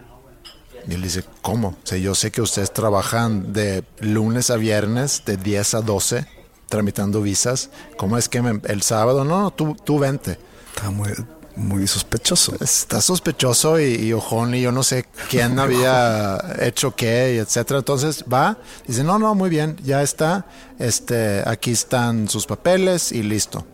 Y 0.88 0.94
él 0.94 1.02
dice, 1.02 1.24
¿cómo? 1.42 1.70
O 1.70 1.76
sea, 1.88 1.98
yo 1.98 2.14
sé 2.14 2.32
que 2.32 2.42
ustedes 2.42 2.72
trabajan 2.74 3.54
de 3.54 3.84
lunes 4.02 4.50
a 4.50 4.58
viernes, 4.58 5.24
de 5.26 5.38
10 5.38 5.76
a 5.76 5.82
12, 5.82 6.28
tramitando 6.68 7.22
visas. 7.22 7.70
¿Cómo 7.98 8.18
es 8.18 8.28
que 8.30 8.42
me- 8.42 8.60
el 8.66 8.82
sábado? 8.82 9.24
No, 9.24 9.40
no, 9.42 9.52
tú, 9.52 9.76
tú 9.84 9.98
vente. 10.00 10.38
Estaba 10.76 10.92
muy, 10.92 11.10
muy 11.56 11.88
sospechoso. 11.88 12.56
Está 12.60 13.02
sospechoso 13.02 13.80
y, 13.80 13.96
y 13.96 14.14
ojón 14.14 14.56
y 14.56 14.62
yo 14.62 14.72
no 14.72 14.84
sé 14.84 15.06
quién 15.30 15.60
había 15.60 16.38
hecho 16.60 16.96
qué, 16.96 17.36
y 17.36 17.38
etcétera. 17.40 17.80
Entonces 17.80 18.24
va, 18.32 18.58
dice, 18.88 19.04
no, 19.04 19.20
no, 19.20 19.36
muy 19.36 19.50
bien, 19.50 19.78
ya 19.84 20.02
está. 20.02 20.46
Este, 20.80 21.44
aquí 21.46 21.72
están 21.72 22.30
sus 22.30 22.46
papeles 22.46 23.12
y 23.12 23.24
listo. 23.24 23.66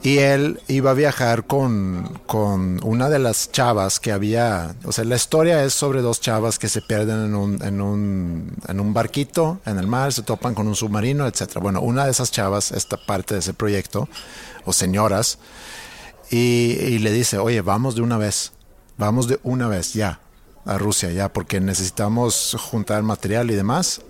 Y 0.00 0.18
él 0.18 0.60
iba 0.68 0.92
a 0.92 0.94
viajar 0.94 1.44
con, 1.44 2.20
con 2.26 2.80
una 2.84 3.08
de 3.08 3.18
las 3.18 3.50
chavas 3.50 3.98
que 3.98 4.12
había, 4.12 4.76
o 4.84 4.92
sea, 4.92 5.02
la 5.04 5.16
historia 5.16 5.64
es 5.64 5.74
sobre 5.74 6.02
dos 6.02 6.20
chavas 6.20 6.60
que 6.60 6.68
se 6.68 6.82
pierden 6.82 7.24
en 7.24 7.34
un, 7.34 7.62
en 7.64 7.80
un, 7.80 8.56
en 8.68 8.78
un 8.78 8.94
barquito 8.94 9.60
en 9.66 9.76
el 9.76 9.88
mar, 9.88 10.12
se 10.12 10.22
topan 10.22 10.54
con 10.54 10.68
un 10.68 10.76
submarino, 10.76 11.26
etcétera. 11.26 11.60
Bueno, 11.60 11.80
una 11.80 12.04
de 12.04 12.12
esas 12.12 12.30
chavas, 12.30 12.70
esta 12.70 12.96
parte 12.96 13.34
de 13.34 13.40
ese 13.40 13.54
proyecto, 13.54 14.08
o 14.64 14.72
señoras, 14.72 15.38
y, 16.30 16.98
le 16.98 17.12
dice, 17.12 17.38
oye, 17.38 17.60
vamos 17.62 17.94
de 17.94 18.02
una 18.02 18.18
vez, 18.18 18.52
vamos 18.96 19.28
de 19.28 19.40
una 19.42 19.68
vez 19.68 19.94
ya 19.94 20.20
a 20.64 20.76
Rusia, 20.76 21.10
ya, 21.10 21.32
porque 21.32 21.60
necesitamos 21.60 22.56
juntar 22.70 23.02
material 23.02 23.50
y 23.50 23.54
demás. 23.54 24.02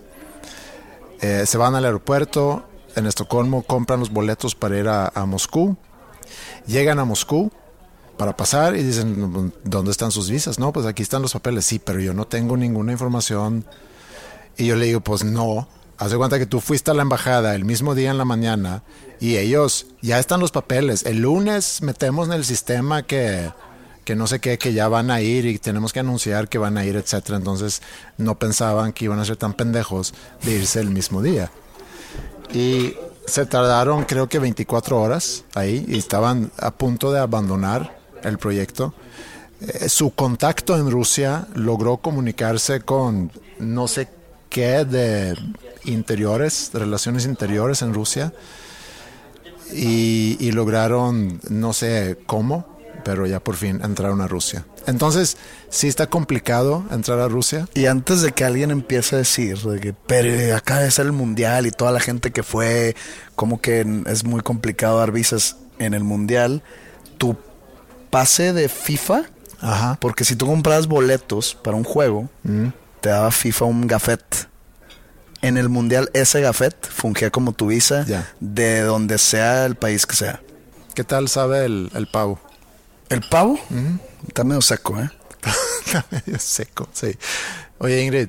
Eh, 1.21 1.45
se 1.47 1.59
van 1.59 1.75
al 1.75 1.85
aeropuerto 1.85 2.64
en 2.97 3.07
Estocolmo, 3.07 3.62
compran 3.62 4.01
los 4.01 4.11
boletos 4.11 4.55
para 4.55 4.79
ir 4.79 4.89
a, 4.89 5.12
a 5.14 5.27
Moscú, 5.27 5.77
llegan 6.66 6.99
a 6.99 7.05
Moscú 7.05 7.53
para 8.16 8.37
pasar 8.37 8.77
y 8.77 8.83
dicen, 8.83 9.53
¿dónde 9.62 9.93
están 9.93 10.11
sus 10.11 10.29
visas? 10.29 10.59
No, 10.59 10.73
pues 10.73 10.87
aquí 10.87 11.03
están 11.03 11.23
los 11.23 11.33
papeles, 11.33 11.64
sí, 11.64 11.79
pero 11.79 12.01
yo 12.01 12.12
no 12.12 12.27
tengo 12.27 12.57
ninguna 12.57 12.93
información. 12.93 13.64
Y 14.57 14.66
yo 14.66 14.75
le 14.75 14.87
digo, 14.87 15.01
pues 15.01 15.23
no, 15.23 15.69
haz 15.99 16.13
de 16.13 16.17
cuenta 16.17 16.39
que 16.39 16.47
tú 16.47 16.61
fuiste 16.61 16.91
a 16.91 16.95
la 16.95 17.03
embajada 17.03 17.55
el 17.55 17.65
mismo 17.65 17.95
día 17.95 18.11
en 18.11 18.19
la 18.19 18.25
mañana 18.25 18.83
y 19.21 19.37
ellos, 19.37 19.87
ya 20.01 20.19
están 20.19 20.41
los 20.41 20.53
papeles. 20.53 21.05
El 21.05 21.23
lunes 21.23 21.83
metemos 21.83 22.29
en 22.29 22.35
el 22.35 22.45
sistema 22.45 23.03
que, 23.03 23.51
que 24.05 24.15
no 24.15 24.29
sé 24.29 24.39
qué, 24.39 24.59
que 24.59 24.73
ya 24.73 24.89
van 24.89 25.11
a 25.11 25.21
ir 25.21 25.45
y 25.45 25.59
tenemos 25.59 25.93
que 25.93 26.01
anunciar 26.01 26.49
que 26.49 26.59
van 26.59 26.79
a 26.79 26.85
ir, 26.85 26.97
etcétera. 26.97 27.37
Entonces 27.37 27.83
no 28.17 28.39
pensaban 28.39 28.93
que 28.93 29.07
iban 29.07 29.19
a 29.19 29.25
ser 29.25 29.37
tan 29.37 29.55
pendejos 29.55 30.15
de 30.45 30.53
irse 30.53 30.81
el 30.81 30.91
mismo 30.91 31.21
día. 31.21 31.51
Y 32.55 32.95
se 33.27 33.45
tardaron 33.45 34.05
creo 34.05 34.29
que 34.29 34.39
24 34.39 35.01
horas 35.01 35.45
ahí 35.55 35.85
y 35.89 35.99
estaban 35.99 36.53
a 36.59 36.71
punto 36.71 37.11
de 37.11 37.19
abandonar 37.19 37.99
el 38.23 38.39
proyecto. 38.39 38.95
Eh, 39.61 39.89
su 39.89 40.11
contacto 40.11 40.77
en 40.77 40.91
Rusia 40.91 41.49
logró 41.55 41.97
comunicarse 41.97 42.81
con 42.83 43.33
no 43.59 43.89
sé 43.89 44.09
qué 44.49 44.85
de 44.85 45.37
interiores, 45.85 46.71
de 46.73 46.79
relaciones 46.81 47.25
interiores 47.27 47.83
en 47.83 47.95
Rusia 47.95 48.33
y, 49.73 50.37
y 50.41 50.53
lograron 50.53 51.41
no 51.51 51.73
sé 51.73 52.19
cómo, 52.27 52.79
pero 53.05 53.27
ya 53.27 53.41
por 53.41 53.57
fin 53.57 53.81
entraron 53.83 54.21
a 54.21 54.27
Rusia. 54.29 54.65
Entonces, 54.87 55.37
sí 55.69 55.87
está 55.87 56.07
complicado 56.07 56.85
entrar 56.91 57.19
a 57.21 57.29
Rusia. 57.29 57.69
Y 57.75 57.87
antes 57.87 58.23
de 58.23 58.33
que 58.33 58.45
alguien 58.45 58.71
empiece 58.71 59.17
a 59.17 59.19
decir 59.19 59.59
de 59.59 59.81
que 59.81 59.93
pero 60.07 60.33
de 60.33 60.91
ser 60.91 61.07
el 61.07 61.13
mundial 61.13 61.67
y 61.67 61.71
toda 61.71 61.93
la 61.93 62.01
gente 62.01 62.31
que 62.31 62.43
fue, 62.43 62.97
como 63.35 63.61
que 63.61 63.87
es 64.07 64.25
muy 64.25 64.41
complicado 64.41 64.99
dar 64.99 65.13
visas 65.13 65.57
en 65.79 65.93
el 65.95 66.05
mundial, 66.05 66.63
tu 67.19 67.37
pase 68.11 68.55
de 68.55 68.69
FIFA, 68.71 69.25
Ajá. 69.61 69.99
porque 70.01 70.25
si 70.25 70.37
tú 70.37 70.47
compras 70.47 70.87
boletos 70.87 71.55
para 71.55 71.77
un 71.77 71.85
juego, 71.85 72.29
Mm. 72.43 72.69
Te 73.01 73.09
daba 73.09 73.31
FIFA 73.31 73.65
un 73.67 73.87
gafet. 73.87 74.49
En 75.41 75.57
el 75.57 75.69
mundial 75.69 76.11
ese 76.15 76.41
gafet 76.41 76.89
fungía 76.89 77.31
como 77.31 77.53
tu 77.53 77.69
visa 77.69 78.05
de 78.41 78.81
donde 78.81 79.19
sea 79.19 79.67
el 79.67 79.77
país 79.77 80.05
que 80.07 80.17
sea. 80.17 80.41
¿Qué 80.95 81.05
tal 81.05 81.29
sabe 81.29 81.65
el, 81.65 81.91
el 81.95 82.09
pavo? 82.09 82.41
El 83.09 83.21
pavo 83.23 83.59
está 84.27 84.43
medio 84.45 84.61
seco, 84.61 85.01
¿eh? 85.01 85.11
Está 85.87 86.05
medio 86.11 86.39
seco, 86.39 86.89
sí. 86.93 87.17
Oye, 87.79 88.03
Ingrid, 88.03 88.29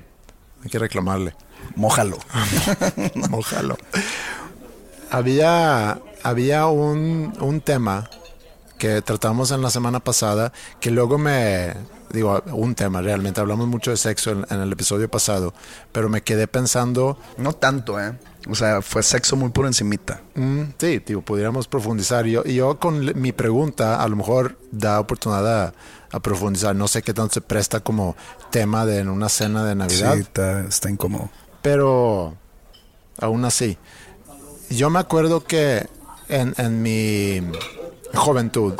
hay 0.64 0.70
que 0.70 0.80
reclamarle. 0.80 1.36
Mójalo. 1.76 2.18
Ojalá. 3.32 3.76
Había, 5.10 6.00
había 6.24 6.68
un, 6.68 7.36
un 7.40 7.62
tema 7.62 8.10
que 8.80 9.04
tratamos 9.04 9.52
en 9.52 9.62
la 9.62 9.70
semana 9.70 10.00
pasada 10.00 10.52
que 10.80 10.90
luego 10.90 11.20
me... 11.20 11.76
Digo, 12.12 12.42
un 12.48 12.74
tema 12.74 13.04
realmente. 13.04 13.40
Hablamos 13.40 13.68
mucho 13.68 13.92
de 13.92 13.98
sexo 13.98 14.32
en, 14.32 14.44
en 14.50 14.62
el 14.62 14.72
episodio 14.72 15.08
pasado, 15.12 15.54
pero 15.92 16.10
me 16.10 16.24
quedé 16.24 16.48
pensando... 16.48 17.20
No 17.38 17.54
tanto, 17.54 18.00
¿eh? 18.00 18.18
O 18.50 18.56
sea, 18.56 18.82
fue 18.82 19.04
sexo 19.04 19.36
muy 19.36 19.50
por 19.50 19.68
encimita. 19.68 20.22
mm, 20.34 20.62
sí, 20.80 21.04
digo, 21.06 21.22
pudiéramos 21.22 21.68
profundizar. 21.68 22.26
Yo, 22.26 22.42
y 22.44 22.56
yo 22.56 22.80
con 22.80 23.12
mi 23.22 23.32
pregunta 23.32 24.02
a 24.02 24.08
lo 24.08 24.16
mejor 24.16 24.58
da 24.72 25.00
oportunidad 25.00 25.66
a, 25.66 25.74
a 26.12 26.20
profundizar. 26.20 26.76
No 26.76 26.88
sé 26.88 27.04
qué 27.04 27.14
tanto 27.14 27.36
se 27.36 27.42
presta 27.42 27.82
como 27.82 28.16
tema 28.50 28.88
de 28.88 29.00
en 29.00 29.10
una 29.10 29.30
cena 29.30 29.64
de 29.66 29.76
Navidad. 29.76 30.16
Sí, 30.16 30.22
está, 30.22 30.62
está 30.62 30.90
incómodo. 30.90 31.30
pero 31.62 32.34
aún 33.20 33.46
así, 33.46 33.78
yo 34.72 34.90
me 34.90 34.98
acuerdo 34.98 35.44
que 35.44 35.88
en, 36.30 36.56
en 36.58 36.82
mi 36.82 37.42
juventud, 38.14 38.74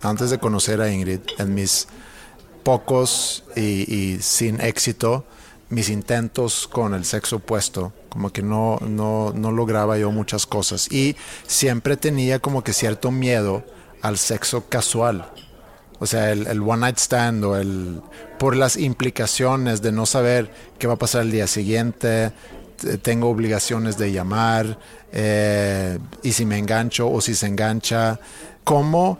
antes 0.00 0.30
de 0.30 0.38
conocer 0.38 0.80
a 0.80 0.90
Ingrid, 0.90 1.20
en 1.38 1.54
mis 1.54 1.88
pocos 2.62 3.44
y, 3.56 4.18
sin 4.20 4.60
éxito, 4.60 5.24
mis 5.68 5.88
intentos 5.88 6.68
con 6.68 6.94
el 6.94 7.04
sexo 7.04 7.36
opuesto, 7.36 7.92
como 8.08 8.30
que 8.30 8.42
no, 8.42 8.78
no, 8.82 9.32
no 9.34 9.52
lograba 9.52 9.96
yo 9.96 10.10
muchas 10.10 10.46
cosas 10.46 10.90
y 10.92 11.16
siempre 11.46 11.96
tenía 11.96 12.40
como 12.40 12.62
que 12.62 12.72
cierto 12.72 13.10
miedo 13.10 13.64
al 14.02 14.18
sexo 14.18 14.68
casual. 14.68 15.30
O 15.98 16.06
sea, 16.06 16.32
el, 16.32 16.60
one 16.60 16.80
night 16.80 16.98
stand 16.98 17.44
o 17.44 17.56
el... 17.56 18.02
por 18.38 18.56
las 18.56 18.76
implicaciones 18.76 19.82
de 19.82 19.92
no 19.92 20.04
saber 20.04 20.52
qué 20.78 20.88
va 20.88 20.94
a 20.94 20.98
pasar 20.98 21.22
el 21.22 21.30
día 21.30 21.46
siguiente, 21.46 22.32
tengo 23.02 23.30
obligaciones 23.30 23.96
de 23.96 24.10
llamar, 24.10 24.78
eh, 25.12 25.98
y 26.22 26.32
si 26.32 26.44
me 26.44 26.58
engancho 26.58 27.08
o 27.08 27.20
si 27.20 27.34
se 27.34 27.46
engancha, 27.46 28.18
cómo, 28.64 29.18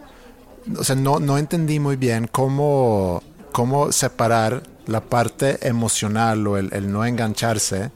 o 0.79 0.85
sea, 0.85 0.97
no, 0.97 1.19
no 1.21 1.39
entendí 1.39 1.81
muy 1.81 1.97
bien 1.97 2.29
cómo, 2.31 3.23
cómo 3.53 3.93
separar 3.93 4.63
la 4.87 5.01
parte 5.01 5.67
emocional 5.69 6.47
o 6.47 6.57
el, 6.59 6.73
el 6.73 6.91
no 6.93 7.05
engancharse 7.05 7.91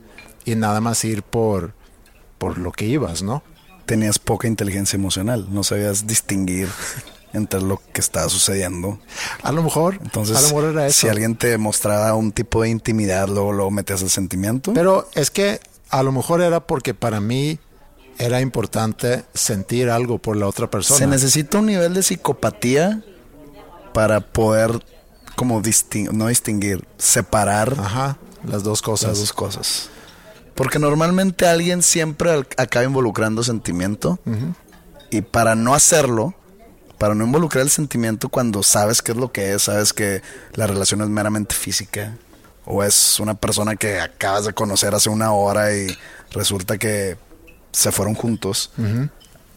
y 0.45 0.55
nada 0.55 0.81
más 0.81 1.05
ir 1.05 1.23
por, 1.23 1.75
por 2.39 2.59
lo 2.59 2.73
que 2.73 2.85
ibas, 2.87 3.23
¿no? 3.23 3.43
Tenías 3.87 4.19
poca 4.19 4.49
inteligencia 4.49 4.97
emocional, 4.97 5.47
no 5.51 5.63
sabías 5.63 6.07
distinguir 6.07 6.69
entre 7.33 7.61
lo 7.61 7.81
que 7.93 8.01
estaba 8.01 8.29
sucediendo. 8.29 8.99
A 9.43 9.53
lo 9.53 9.63
mejor, 9.63 9.99
Entonces, 10.03 10.37
a 10.37 10.41
lo 10.41 10.49
mejor 10.49 10.65
era 10.73 10.87
eso. 10.87 11.01
si 11.01 11.09
alguien 11.09 11.37
te 11.37 11.59
mostraba 11.59 12.15
un 12.15 12.33
tipo 12.33 12.63
de 12.63 12.71
intimidad, 12.71 13.29
luego, 13.29 13.53
luego 13.53 13.71
metías 13.71 14.03
el 14.03 14.11
sentimiento. 14.11 14.73
Pero 14.73 15.09
es 15.15 15.31
que 15.31 15.61
a 15.91 16.03
lo 16.03 16.13
mejor 16.13 16.41
era 16.41 16.61
porque 16.61 16.95
para 16.95 17.21
mí 17.21 17.59
era 18.19 18.41
importante 18.41 19.25
sentir 19.35 19.91
algo 19.91 20.19
por 20.19 20.37
la 20.37 20.47
otra 20.47 20.71
persona. 20.71 20.99
Se 20.99 21.07
necesita 21.07 21.59
un 21.59 21.67
nivel 21.67 21.95
de 21.95 22.03
psicopatía 22.03 23.03
para 23.93 24.21
poder 24.21 24.85
como 25.37 25.61
distin- 25.63 26.11
no 26.13 26.29
distinguir, 26.29 26.87
separar 26.99 27.75
Ajá, 27.79 28.17
las 28.45 28.63
dos 28.63 28.81
cosas. 28.83 29.11
las 29.11 29.19
dos 29.21 29.33
cosas. 29.33 29.91
Porque 30.55 30.79
normalmente 30.79 31.47
alguien 31.47 31.83
siempre 31.83 32.47
acaba 32.57 32.85
involucrando 32.87 33.43
sentimiento 33.45 34.19
y 35.11 35.21
para 35.21 35.55
no 35.55 35.75
hacerlo, 35.75 36.35
para 36.97 37.15
no 37.15 37.25
involucrar 37.27 37.63
el 37.63 37.71
sentimiento 37.71 38.31
cuando 38.31 38.63
sabes 38.63 39.03
qué 39.03 39.13
es 39.13 39.19
lo 39.19 39.31
que 39.31 39.53
es, 39.53 39.63
sabes 39.65 39.93
que 39.93 40.23
la 40.55 40.67
relación 40.67 41.03
es 41.03 41.09
meramente 41.09 41.55
física 41.55 42.17
o 42.65 42.83
es 42.83 43.21
una 43.21 43.35
persona 43.35 43.77
que 43.77 44.01
acabas 44.01 44.47
de 44.47 44.55
conocer 44.55 44.95
hace 44.95 45.11
una 45.11 45.33
hora 45.33 45.77
y 45.77 45.95
resulta 46.33 46.79
que 46.79 47.19
se 47.73 47.93
fueron 47.93 48.15
juntos. 48.15 48.71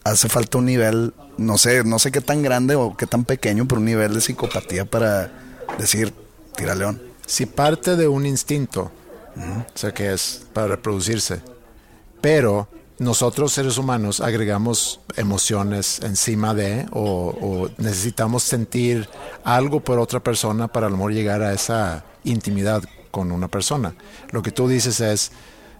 Hace 0.03 0.29
falta 0.29 0.57
un 0.57 0.65
nivel, 0.65 1.13
no 1.37 1.57
sé, 1.57 1.83
no 1.83 1.99
sé 1.99 2.11
qué 2.11 2.21
tan 2.21 2.41
grande 2.41 2.75
o 2.75 2.95
qué 2.95 3.05
tan 3.05 3.25
pequeño, 3.25 3.67
pero 3.67 3.79
un 3.79 3.85
nivel 3.85 4.13
de 4.13 4.21
psicopatía 4.21 4.85
para 4.85 5.31
decir, 5.77 6.13
tira 6.55 6.75
león. 6.75 7.01
Si 7.25 7.45
parte 7.45 7.95
de 7.95 8.07
un 8.07 8.25
instinto, 8.25 8.91
o 9.35 9.77
sea 9.77 9.93
que 9.93 10.13
es 10.13 10.45
para 10.53 10.67
reproducirse, 10.67 11.41
pero 12.21 12.67
nosotros 12.97 13.53
seres 13.53 13.77
humanos 13.77 14.19
agregamos 14.19 14.99
emociones 15.15 16.01
encima 16.01 16.53
de 16.53 16.85
o, 16.91 17.35
o 17.41 17.69
necesitamos 17.77 18.43
sentir 18.43 19.07
algo 19.43 19.79
por 19.79 19.99
otra 19.99 20.19
persona 20.19 20.67
para 20.67 20.87
a 20.87 20.89
lo 20.89 20.97
mejor 20.97 21.13
llegar 21.13 21.41
a 21.41 21.53
esa 21.53 22.03
intimidad 22.25 22.83
con 23.11 23.31
una 23.31 23.47
persona. 23.47 23.93
Lo 24.31 24.41
que 24.41 24.51
tú 24.51 24.67
dices 24.67 24.99
es, 24.99 25.31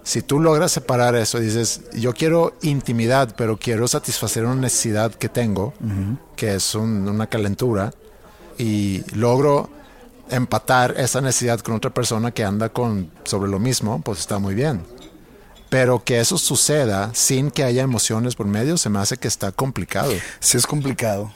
si 0.10 0.24
tú 0.24 0.40
logras 0.40 0.72
separar 0.72 1.14
eso, 1.16 1.40
dices, 1.40 1.82
yo 1.94 2.14
quiero 2.14 2.54
intimidad, 2.64 3.36
pero 3.38 3.58
quiero 3.58 3.88
satisfacer 3.88 4.44
una 4.44 4.56
necesidad 4.56 5.14
que 5.14 5.30
tengo, 5.30 5.74
que 6.36 6.56
es 6.56 6.74
un- 6.74 7.08
una 7.08 7.28
calentura, 7.28 7.94
y 8.58 9.04
logro 9.16 9.70
empatar 10.32 10.96
esa 10.98 11.22
necesidad 11.22 11.60
con 11.60 11.76
otra 11.76 11.94
persona 11.94 12.32
que 12.32 12.44
anda 12.44 12.70
con 12.70 13.12
sobre 13.24 13.52
lo 13.52 13.60
mismo, 13.60 14.02
pues 14.02 14.18
está 14.20 14.40
muy 14.40 14.56
bien. 14.56 14.82
Pero 15.70 16.04
que 16.04 16.20
eso 16.20 16.40
suceda 16.40 17.12
sin 17.14 17.52
que 17.52 17.64
haya 17.64 17.84
emociones 17.84 18.34
por 18.36 18.48
medio, 18.48 18.78
se 18.78 18.90
me 18.90 18.98
hace 18.98 19.18
que 19.18 19.28
está 19.28 19.52
complicado. 19.52 20.12
Sí 20.40 20.58
es 20.58 20.66
complicado. 20.66 21.32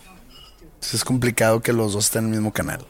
Sí 0.80 0.96
es 0.98 1.04
complicado 1.04 1.62
que 1.62 1.74
los 1.74 1.94
dos 1.94 2.06
estén 2.06 2.24
en 2.26 2.34
el 2.34 2.40
mismo 2.40 2.52
canal. 2.54 2.84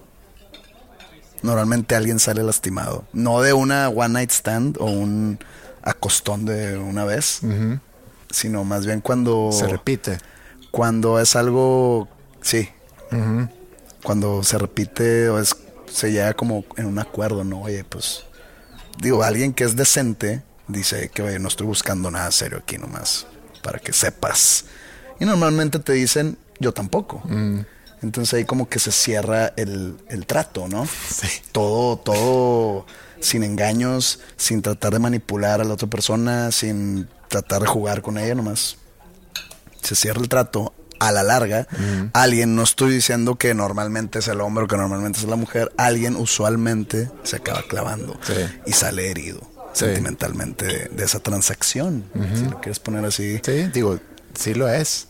Normalmente 1.42 1.96
alguien 1.96 2.20
sale 2.20 2.42
lastimado. 2.42 3.04
No 3.12 3.42
de 3.42 3.52
una 3.52 3.90
one 3.90 4.14
night 4.14 4.32
stand 4.32 4.78
o 4.80 4.86
un 4.86 5.40
acostón 5.84 6.46
de 6.46 6.78
una 6.78 7.06
vez. 7.06 7.42
Sino 8.30 8.64
más 8.64 8.86
bien 8.86 9.02
cuando... 9.02 9.52
Se 9.52 9.68
repite. 9.68 10.18
Cuando 10.72 11.20
es 11.20 11.36
algo... 11.36 12.08
Sí. 12.42 12.70
Cuando 14.04 14.44
se 14.44 14.58
repite 14.58 15.30
o 15.30 15.40
es... 15.40 15.56
Se 15.92 16.12
llega 16.12 16.34
como 16.34 16.66
en 16.78 16.88
un 16.88 16.98
acuerdo, 16.98 17.44
¿no? 17.44 17.62
Oye, 17.62 17.84
pues... 17.84 18.26
Digo, 19.00 19.24
alguien 19.24 19.54
que 19.54 19.64
es 19.64 19.76
decente 19.76 20.44
dice 20.68 21.10
que, 21.10 21.22
oye, 21.22 21.40
no 21.40 21.48
estoy 21.48 21.68
buscando 21.68 22.10
nada 22.10 22.32
serio 22.32 22.60
aquí 22.60 22.78
nomás. 22.78 23.28
Para 23.62 23.80
que 23.80 23.94
sepas. 23.94 24.66
Y 25.20 25.26
normalmente 25.26 25.80
te 25.80 25.94
dicen, 25.94 26.38
yo 26.60 26.74
tampoco. 26.74 27.22
Entonces 28.02 28.34
ahí 28.34 28.46
como 28.46 28.68
que 28.68 28.80
se 28.80 28.92
cierra 28.92 29.54
el, 29.56 29.96
el 30.10 30.26
trato, 30.26 30.68
¿no? 30.68 30.88
Todo, 31.52 31.98
todo 31.98 32.86
sin 33.24 33.42
engaños, 33.44 34.20
sin 34.38 34.62
tratar 34.62 34.94
de 34.94 35.00
manipular 35.00 35.62
a 35.62 35.64
la 35.64 35.74
otra 35.74 35.88
persona, 35.90 36.52
sin 36.52 37.08
tratar 37.30 37.62
de 37.62 37.68
jugar 37.68 38.02
con 38.02 38.18
ella 38.18 38.36
nomás. 38.36 38.78
Se 39.82 39.96
cierra 39.96 40.22
el 40.22 40.30
trato. 40.30 40.74
A 41.00 41.12
la 41.12 41.22
larga, 41.24 41.68
alguien, 42.14 42.56
no 42.56 42.64
estoy 42.64 42.94
diciendo 42.94 43.36
que 43.36 43.54
normalmente 43.54 44.20
es 44.20 44.28
el 44.30 44.40
hombre 44.40 44.64
o 44.64 44.68
que 44.70 44.78
normalmente 44.78 45.20
es 45.20 45.26
la 45.26 45.36
mujer, 45.36 45.70
alguien 45.76 46.16
usualmente 46.16 47.10
se 47.24 47.38
acaba 47.38 47.62
clavando 47.68 48.18
Sí. 48.26 48.34
y 48.68 48.72
sale 48.72 49.12
herido 49.12 49.42
Sí. 49.74 49.84
sentimentalmente 49.86 50.66
de, 50.66 50.86
de 50.88 51.04
esa 51.04 51.20
transacción, 51.20 52.06
si 52.38 52.46
lo 52.46 52.62
quieres 52.62 52.80
poner 52.80 53.04
así. 53.04 53.42
Sí, 53.44 53.68
digo, 53.74 54.00
sí 54.34 54.54
lo 54.54 54.70
es. 54.70 55.08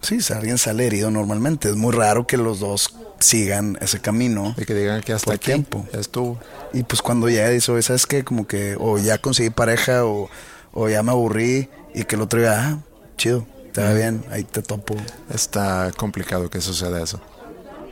Sí, 0.00 0.18
alguien 0.34 0.58
sale 0.58 0.86
herido 0.86 1.08
normalmente. 1.12 1.68
Es 1.68 1.76
muy 1.76 1.92
raro 1.94 2.26
que 2.26 2.36
los 2.36 2.58
dos 2.58 2.96
sigan 3.20 3.78
ese 3.80 4.00
camino. 4.00 4.54
Y 4.56 4.64
que 4.64 4.74
digan 4.74 5.00
que 5.02 5.12
hasta 5.12 5.34
aquí 5.34 5.46
tiempo. 5.46 5.86
ya 5.92 6.00
estuvo. 6.00 6.38
Y 6.72 6.82
pues 6.82 7.02
cuando 7.02 7.28
ya 7.28 7.48
dice, 7.48 7.72
oye, 7.72 7.82
¿sabes 7.82 8.06
qué? 8.06 8.24
Como 8.24 8.46
que 8.46 8.76
o 8.78 8.98
ya 8.98 9.18
conseguí 9.18 9.50
pareja 9.50 10.04
o, 10.04 10.28
o 10.72 10.88
ya 10.88 11.02
me 11.02 11.10
aburrí 11.10 11.68
y 11.94 12.04
que 12.04 12.16
el 12.16 12.22
otro 12.22 12.40
diga, 12.40 12.68
ah, 12.68 12.78
chido, 13.16 13.46
te 13.72 13.82
va 13.82 13.92
bien, 13.92 14.24
ahí 14.30 14.44
te 14.44 14.62
topo. 14.62 14.94
Está 15.32 15.90
complicado 15.96 16.50
que 16.50 16.60
suceda 16.60 17.02
eso. 17.02 17.20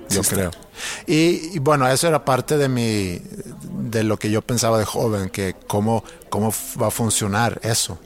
Yo 0.08 0.22
creo. 0.22 0.52
Y, 1.06 1.56
y 1.56 1.58
bueno, 1.58 1.88
eso 1.88 2.06
era 2.06 2.24
parte 2.24 2.56
de 2.56 2.68
mi 2.68 3.20
de 3.86 4.04
lo 4.04 4.18
que 4.18 4.30
yo 4.30 4.42
pensaba 4.42 4.78
de 4.78 4.84
joven, 4.84 5.30
que 5.30 5.56
cómo, 5.66 6.04
cómo 6.28 6.52
va 6.80 6.88
a 6.88 6.90
funcionar 6.90 7.60
eso. 7.62 7.98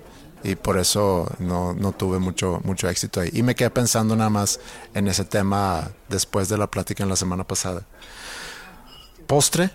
Y 0.42 0.54
por 0.54 0.78
eso 0.78 1.26
no, 1.38 1.74
no 1.74 1.92
tuve 1.92 2.18
mucho, 2.18 2.60
mucho 2.64 2.88
éxito 2.88 3.20
ahí. 3.20 3.30
Y 3.32 3.42
me 3.42 3.54
quedé 3.54 3.70
pensando 3.70 4.16
nada 4.16 4.30
más 4.30 4.58
en 4.94 5.06
ese 5.08 5.24
tema 5.24 5.90
después 6.08 6.48
de 6.48 6.56
la 6.56 6.66
plática 6.70 7.02
en 7.02 7.08
la 7.10 7.16
semana 7.16 7.44
pasada. 7.46 7.86
¿Postre? 9.26 9.70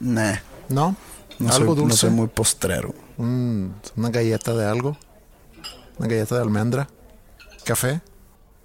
Nah, 0.00 0.36
¿No? 0.68 0.96
no, 1.38 1.48
¿Algo 1.52 1.56
soy, 1.58 1.66
no 1.66 1.74
dulce? 1.74 1.96
soy 1.96 2.10
muy 2.10 2.26
postrero. 2.28 2.94
Un- 3.16 3.74
¿Una 3.96 4.10
galleta 4.10 4.54
de 4.54 4.66
algo? 4.66 4.96
¿Una 5.98 6.08
galleta 6.08 6.34
de 6.36 6.42
almendra? 6.42 6.88
¿Café? 7.64 8.00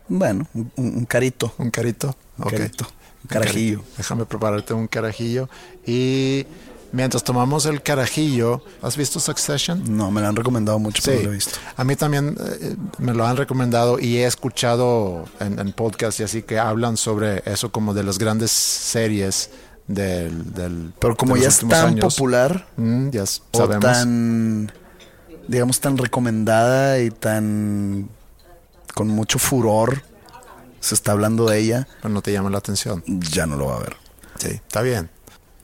Bueno, 0.08 0.47
un, 0.53 0.72
un- 0.76 1.06
carito. 1.06 1.53
¿Un 1.58 1.70
carito? 1.72 2.16
Un 2.38 2.49
carito. 2.49 2.86
Un 3.24 3.28
carajillo. 3.30 3.84
Déjame 3.97 4.26
prepararte 4.26 4.74
un 4.74 4.88
carajillo. 4.88 5.49
Y 5.86 6.45
mientras 6.96 7.24
tomamos 7.24 7.66
el 7.66 7.82
carajillo, 7.84 8.62
¿has 8.82 8.96
visto 8.98 9.20
Succession? 9.20 9.84
No, 9.96 10.10
me 10.12 10.22
lo 10.22 10.28
han 10.28 10.36
recomendado 10.36 10.80
mucho, 10.80 11.02
pero 11.06 11.18
Sí, 11.18 11.24
no 11.24 11.28
lo 11.30 11.34
he 11.34 11.36
visto. 11.36 11.60
a 11.76 11.84
mí 11.84 11.96
también 11.96 12.36
eh, 12.62 12.76
me 12.98 13.14
lo 13.14 13.26
han 13.28 13.38
recomendado 13.38 14.00
y 14.00 14.18
he 14.18 14.26
escuchado 14.26 15.26
en, 15.39 15.60
en 15.60 15.72
podcast 15.74 16.20
y 16.20 16.24
así 16.24 16.41
que 16.43 16.58
hablan 16.58 16.98
sobre 16.98 17.43
eso 17.46 17.72
como 17.72 17.93
de 17.93 18.04
las 18.04 18.18
grandes 18.18 18.52
series 18.52 19.50
del... 19.88 20.54
del 20.54 20.93
Pero 21.00 21.16
como 21.16 21.36
de 21.36 21.41
ya 21.41 21.48
es 21.50 21.60
tan 21.60 21.88
años. 21.89 22.16
popular 22.16 22.66
Mm, 22.78 23.10
ya 23.10 23.24
s- 23.24 23.41
o 23.52 23.58
sabemos. 23.60 23.84
tan, 23.86 24.72
digamos, 25.48 25.80
tan 25.80 25.98
recomendada 25.98 27.00
y 27.00 27.12
tan 27.12 28.10
con 28.93 29.10
mucho 29.10 29.38
furor, 29.39 30.02
se 30.80 30.96
está 30.96 31.12
hablando 31.12 31.46
de 31.50 31.60
ella, 31.60 31.88
Pero 32.02 32.14
no 32.14 32.22
te 32.22 32.32
llama 32.32 32.50
la 32.50 32.60
atención. 32.60 33.04
ya 33.08 33.46
no 33.46 33.58
lo 33.58 33.66
va 33.68 33.76
a 33.76 33.80
ver. 33.80 33.98
Sí, 34.39 34.50
está 34.50 34.82
bien. 34.82 35.10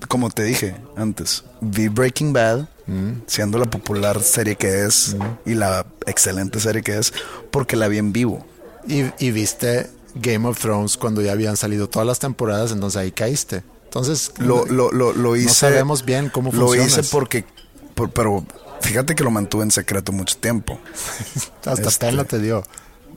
Como 0.07 0.29
te 0.29 0.43
dije 0.43 0.75
antes, 0.95 1.43
vi 1.61 1.87
Breaking 1.87 2.33
Bad, 2.33 2.67
Mm. 2.87 3.21
siendo 3.27 3.57
la 3.57 3.65
popular 3.65 4.21
serie 4.21 4.55
que 4.57 4.83
es 4.85 5.15
y 5.45 5.53
la 5.53 5.85
excelente 6.07 6.59
serie 6.59 6.81
que 6.81 6.97
es, 6.97 7.13
porque 7.51 7.75
la 7.77 7.87
vi 7.87 7.99
en 7.99 8.11
vivo. 8.11 8.45
Y, 8.87 9.03
y 9.23 9.31
viste 9.31 9.89
Game 10.15 10.45
of 10.47 10.59
Thrones 10.59 10.97
cuando 10.97 11.21
ya 11.21 11.31
habían 11.31 11.55
salido 11.55 11.87
todas 11.87 12.05
las 12.07 12.19
temporadas, 12.19 12.71
entonces 12.71 12.97
ahí 12.97 13.11
caíste. 13.11 13.63
Entonces, 13.85 14.31
Lo, 14.39 14.65
lo, 14.65 14.91
lo, 14.91 15.13
lo 15.13 15.35
hice. 15.35 15.53
sabemos 15.53 16.03
bien 16.03 16.29
cómo 16.29 16.51
Lo 16.51 16.61
funciona 16.67 16.87
hice 16.87 17.01
eso. 17.01 17.09
porque, 17.11 17.45
por- 17.93 18.09
pero 18.11 18.43
fíjate 18.81 19.15
que 19.15 19.23
lo 19.23 19.31
mantuve 19.31 19.63
en 19.63 19.71
secreto 19.71 20.11
mucho 20.11 20.35
tiempo. 20.37 20.79
hasta 21.65 21.89
este- 21.89 22.07
pena 22.07 22.23
te 22.25 22.39
dio. 22.39 22.63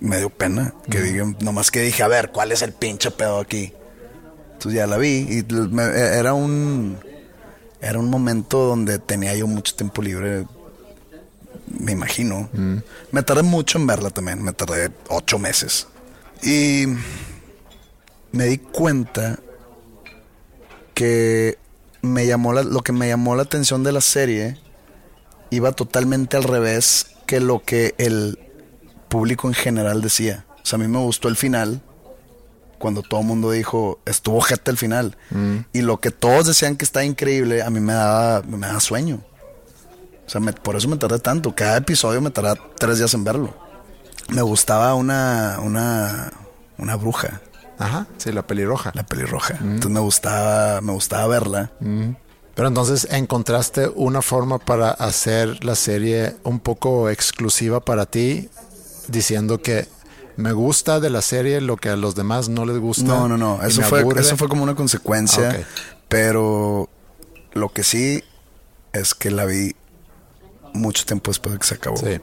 me 0.00 0.18
dio 0.18 0.30
pena 0.30 0.74
que 0.90 1.00
digan, 1.00 1.36
nomás 1.40 1.70
que 1.70 1.80
dije, 1.80 2.02
a 2.02 2.08
ver, 2.08 2.30
¿cuál 2.30 2.52
es 2.52 2.60
el 2.62 2.72
pinche 2.72 3.10
pedo 3.10 3.38
aquí? 3.40 3.72
Entonces 4.54 4.74
ya 4.78 4.86
la 4.86 4.96
vi 4.98 5.26
y 5.28 5.44
era 5.84 6.32
un 6.34 6.98
era 7.80 7.98
un 7.98 8.08
momento 8.08 8.64
donde 8.64 8.98
tenía 8.98 9.34
yo 9.36 9.46
mucho 9.46 9.74
tiempo 9.74 10.00
libre, 10.00 10.46
me 11.68 11.92
imagino. 11.92 12.48
Me 13.12 13.22
tardé 13.22 13.42
mucho 13.42 13.78
en 13.78 13.86
verla 13.86 14.08
también, 14.10 14.42
me 14.42 14.52
tardé 14.54 14.90
ocho 15.10 15.38
meses. 15.38 15.86
Y 16.42 16.86
me 18.32 18.46
di 18.46 18.56
cuenta 18.58 19.38
que 20.94 21.58
me 22.02 22.26
llamó 22.26 22.52
la- 22.52 22.62
lo 22.62 22.80
que 22.82 22.92
me 22.92 23.08
llamó 23.08 23.36
la 23.36 23.42
atención 23.42 23.82
de 23.82 23.92
la 23.92 24.00
serie 24.00 24.58
iba 25.50 25.72
totalmente 25.72 26.36
al 26.36 26.44
revés 26.44 27.06
que 27.26 27.40
lo 27.40 27.62
que 27.62 27.94
el 27.98 28.38
público 29.08 29.48
en 29.48 29.54
general 29.54 30.00
decía. 30.02 30.44
O 30.62 30.66
sea, 30.66 30.76
a 30.78 30.80
mí 30.80 30.88
me 30.88 30.98
gustó 30.98 31.28
el 31.28 31.36
final 31.36 31.82
cuando 32.84 33.00
todo 33.02 33.20
el 33.22 33.26
mundo 33.26 33.50
dijo, 33.50 33.98
estuvo 34.04 34.42
jeta 34.42 34.70
el 34.70 34.76
final. 34.76 35.16
Y 35.72 35.80
lo 35.80 36.00
que 36.00 36.10
todos 36.10 36.46
decían 36.46 36.76
que 36.76 36.84
está 36.84 37.02
increíble, 37.02 37.62
a 37.62 37.70
mí 37.70 37.80
me 37.80 37.94
daba, 37.94 38.42
me 38.42 38.58
daba 38.66 38.78
sueño. 38.80 39.22
O 40.26 40.28
sea, 40.30 40.42
me- 40.42 40.52
por 40.52 40.76
eso 40.76 40.86
me 40.88 40.98
tardé 40.98 41.18
tanto. 41.18 41.54
Cada 41.54 41.78
episodio 41.78 42.20
me 42.20 42.30
tardaba 42.30 42.60
tres 42.78 42.98
días 42.98 43.14
en 43.14 43.24
verlo. 43.24 43.54
Me 44.28 44.42
gustaba 44.42 44.94
una, 44.94 45.60
una, 45.62 46.30
una 46.76 46.96
bruja, 46.96 47.40
Ajá, 47.78 48.06
sí, 48.18 48.32
la 48.32 48.46
pelirroja. 48.46 48.92
la 48.94 49.04
pelirroja. 49.06 49.54
Entonces 49.62 49.90
me 49.90 50.00
gustaba, 50.00 50.82
me 50.82 50.92
gustaba 50.92 51.26
verla. 51.26 51.70
Pero 52.54 52.68
entonces 52.68 53.08
encontraste 53.10 53.88
una 53.94 54.20
forma 54.20 54.58
para 54.58 54.90
hacer 54.90 55.64
la 55.64 55.74
serie 55.74 56.36
un 56.44 56.60
poco 56.60 57.08
exclusiva 57.08 57.80
para 57.80 58.04
ti 58.06 58.50
diciendo 59.08 59.60
que 59.62 59.88
me 60.36 60.52
gusta 60.52 61.00
de 61.00 61.10
la 61.10 61.22
serie 61.22 61.60
lo 61.60 61.76
que 61.76 61.88
a 61.88 61.96
los 61.96 62.14
demás 62.14 62.48
no 62.48 62.64
les 62.64 62.78
gusta. 62.78 63.04
No, 63.04 63.28
no, 63.28 63.36
no. 63.36 63.62
Eso 63.62 63.82
fue, 63.82 64.00
aburre. 64.00 64.20
eso 64.20 64.36
fue 64.36 64.48
como 64.48 64.62
una 64.62 64.74
consecuencia. 64.74 65.58
Ah. 65.60 65.64
Pero 66.08 66.88
lo 67.52 67.68
que 67.70 67.82
sí 67.82 68.22
es 68.92 69.14
que 69.14 69.30
la 69.30 69.44
vi 69.44 69.74
mucho 70.72 71.04
tiempo 71.04 71.30
después 71.30 71.52
de 71.54 71.58
que 71.58 71.66
se 71.66 71.74
acabó. 71.74 71.96
Sí. 71.96 72.20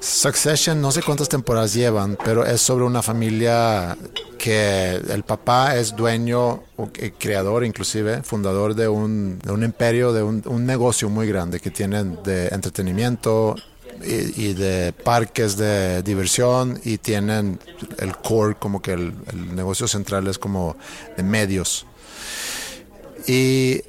Succession, 0.00 0.80
no 0.80 0.92
sé 0.92 1.02
cuántas 1.02 1.28
temporadas 1.28 1.74
llevan, 1.74 2.16
pero 2.24 2.46
es 2.46 2.62
sobre 2.62 2.86
una 2.86 3.02
familia 3.02 3.98
que 4.38 4.94
el 4.94 5.24
papá 5.24 5.76
es 5.76 5.94
dueño, 5.94 6.62
o 6.76 6.88
creador 7.18 7.66
inclusive, 7.66 8.22
fundador 8.22 8.74
de 8.74 8.88
un, 8.88 9.38
de 9.40 9.52
un 9.52 9.62
imperio, 9.62 10.14
de 10.14 10.22
un, 10.22 10.42
un 10.46 10.64
negocio 10.64 11.10
muy 11.10 11.26
grande 11.26 11.60
que 11.60 11.70
tienen 11.70 12.18
de 12.22 12.48
entretenimiento 12.48 13.56
y, 14.04 14.48
y 14.48 14.54
de 14.54 14.92
parques 14.92 15.56
de 15.56 16.02
diversión 16.02 16.80
y 16.84 16.98
tienen 16.98 17.58
el 17.98 18.16
core, 18.16 18.56
como 18.58 18.82
que 18.82 18.92
el, 18.92 19.14
el 19.32 19.54
negocio 19.54 19.88
central 19.88 20.26
es 20.26 20.38
como 20.38 20.76
de 21.16 21.22
medios. 21.22 21.86
Y 23.26 23.82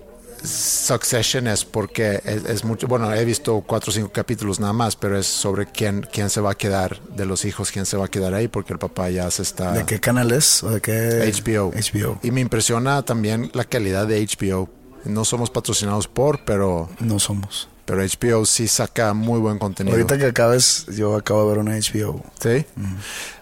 Succession 0.44 1.48
es 1.48 1.66
porque 1.66 2.22
es, 2.26 2.46
es 2.46 2.64
mucho, 2.64 2.88
bueno, 2.88 3.14
he 3.14 3.24
visto 3.26 3.64
cuatro 3.66 3.92
o 3.92 3.94
cinco 3.94 4.12
capítulos 4.12 4.60
nada 4.60 4.74
más, 4.74 4.96
pero 4.96 5.18
es 5.18 5.28
sobre 5.28 5.68
quién, 5.68 6.08
quién 6.12 6.30
se 6.30 6.42
va 6.42 6.52
a 6.52 6.56
quedar 6.56 7.00
de 7.16 7.26
los 7.26 7.46
hijos, 7.46 7.72
quién 7.72 7.86
se 7.86 7.96
va 7.98 8.06
a 8.06 8.08
quedar 8.08 8.34
ahí, 8.34 8.48
porque 8.48 8.74
el 8.74 8.80
papá 8.80 9.10
ya 9.10 9.30
se 9.30 9.44
está... 9.44 9.72
¿De 9.74 9.86
qué 9.86 10.00
canal 10.00 10.32
es? 10.32 10.64
¿O 10.64 10.72
de 10.72 10.82
qué? 10.82 11.32
HBO. 11.32 11.72
HBO. 11.72 12.20
Y 12.24 12.32
me 12.32 12.42
impresiona 12.42 13.04
también 13.04 13.52
la 13.54 13.66
calidad 13.66 14.08
de 14.08 14.26
HBO. 14.26 14.70
No 15.06 15.26
somos 15.26 15.50
patrocinados 15.50 16.08
por, 16.08 16.44
pero, 16.44 16.90
No 17.00 17.20
somos. 17.20 17.70
Pero 17.86 18.02
HBO 18.04 18.46
sí 18.46 18.68
saca 18.68 19.14
muy 19.14 19.40
buen 19.40 19.58
contenido. 19.60 19.96
Ahorita 19.96 20.18
que 20.18 20.26
acabes, 20.26 20.86
yo 20.96 21.16
acabo 21.16 21.44
de 21.44 21.50
ver 21.50 21.58
una 21.60 21.76
HBO. 21.78 22.24
Sí. 22.40 22.66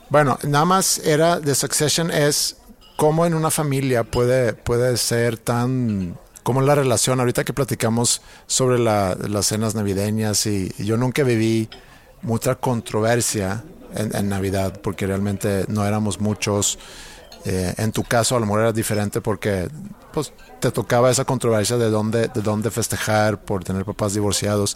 Bueno, 0.10 0.38
nada 0.44 0.66
más 0.66 1.00
era 1.00 1.40
de 1.40 1.54
Succession 1.56 2.10
es 2.12 2.58
cómo 2.96 3.26
en 3.26 3.34
una 3.34 3.52
familia 3.52 4.04
puede, 4.04 4.54
puede 4.54 4.98
ser 4.98 5.38
tan 5.38 6.18
como 6.44 6.62
la 6.62 6.74
relación 6.74 7.20
ahorita 7.20 7.44
que 7.44 7.54
platicamos 7.54 8.22
sobre 8.48 8.80
la- 8.80 9.16
las 9.28 9.46
cenas 9.46 9.76
navideñas 9.76 10.46
y 10.48 10.74
yo 10.80 10.98
nunca 10.98 11.22
viví 11.24 11.70
mucha 12.24 12.56
controversia 12.56 13.64
en, 13.96 14.16
en 14.16 14.30
Navidad 14.30 14.80
porque 14.82 15.06
realmente 15.06 15.66
no 15.68 15.86
éramos 15.86 16.20
muchos. 16.20 16.80
Eh, 17.46 17.74
en 17.78 17.92
tu 17.92 18.04
caso 18.04 18.36
a 18.36 18.40
lo 18.40 18.46
mejor 18.46 18.62
era 18.62 18.74
diferente 18.74 19.22
porque 19.22 19.70
pues 20.12 20.34
te 20.60 20.72
tocaba 20.72 21.10
esa 21.10 21.24
controversia 21.26 21.78
de 21.78 21.90
dónde, 21.90 22.28
de 22.28 22.42
dónde 22.42 22.70
festejar 22.70 23.42
por 23.42 23.64
tener 23.64 23.86
papás 23.86 24.14
divorciados. 24.14 24.76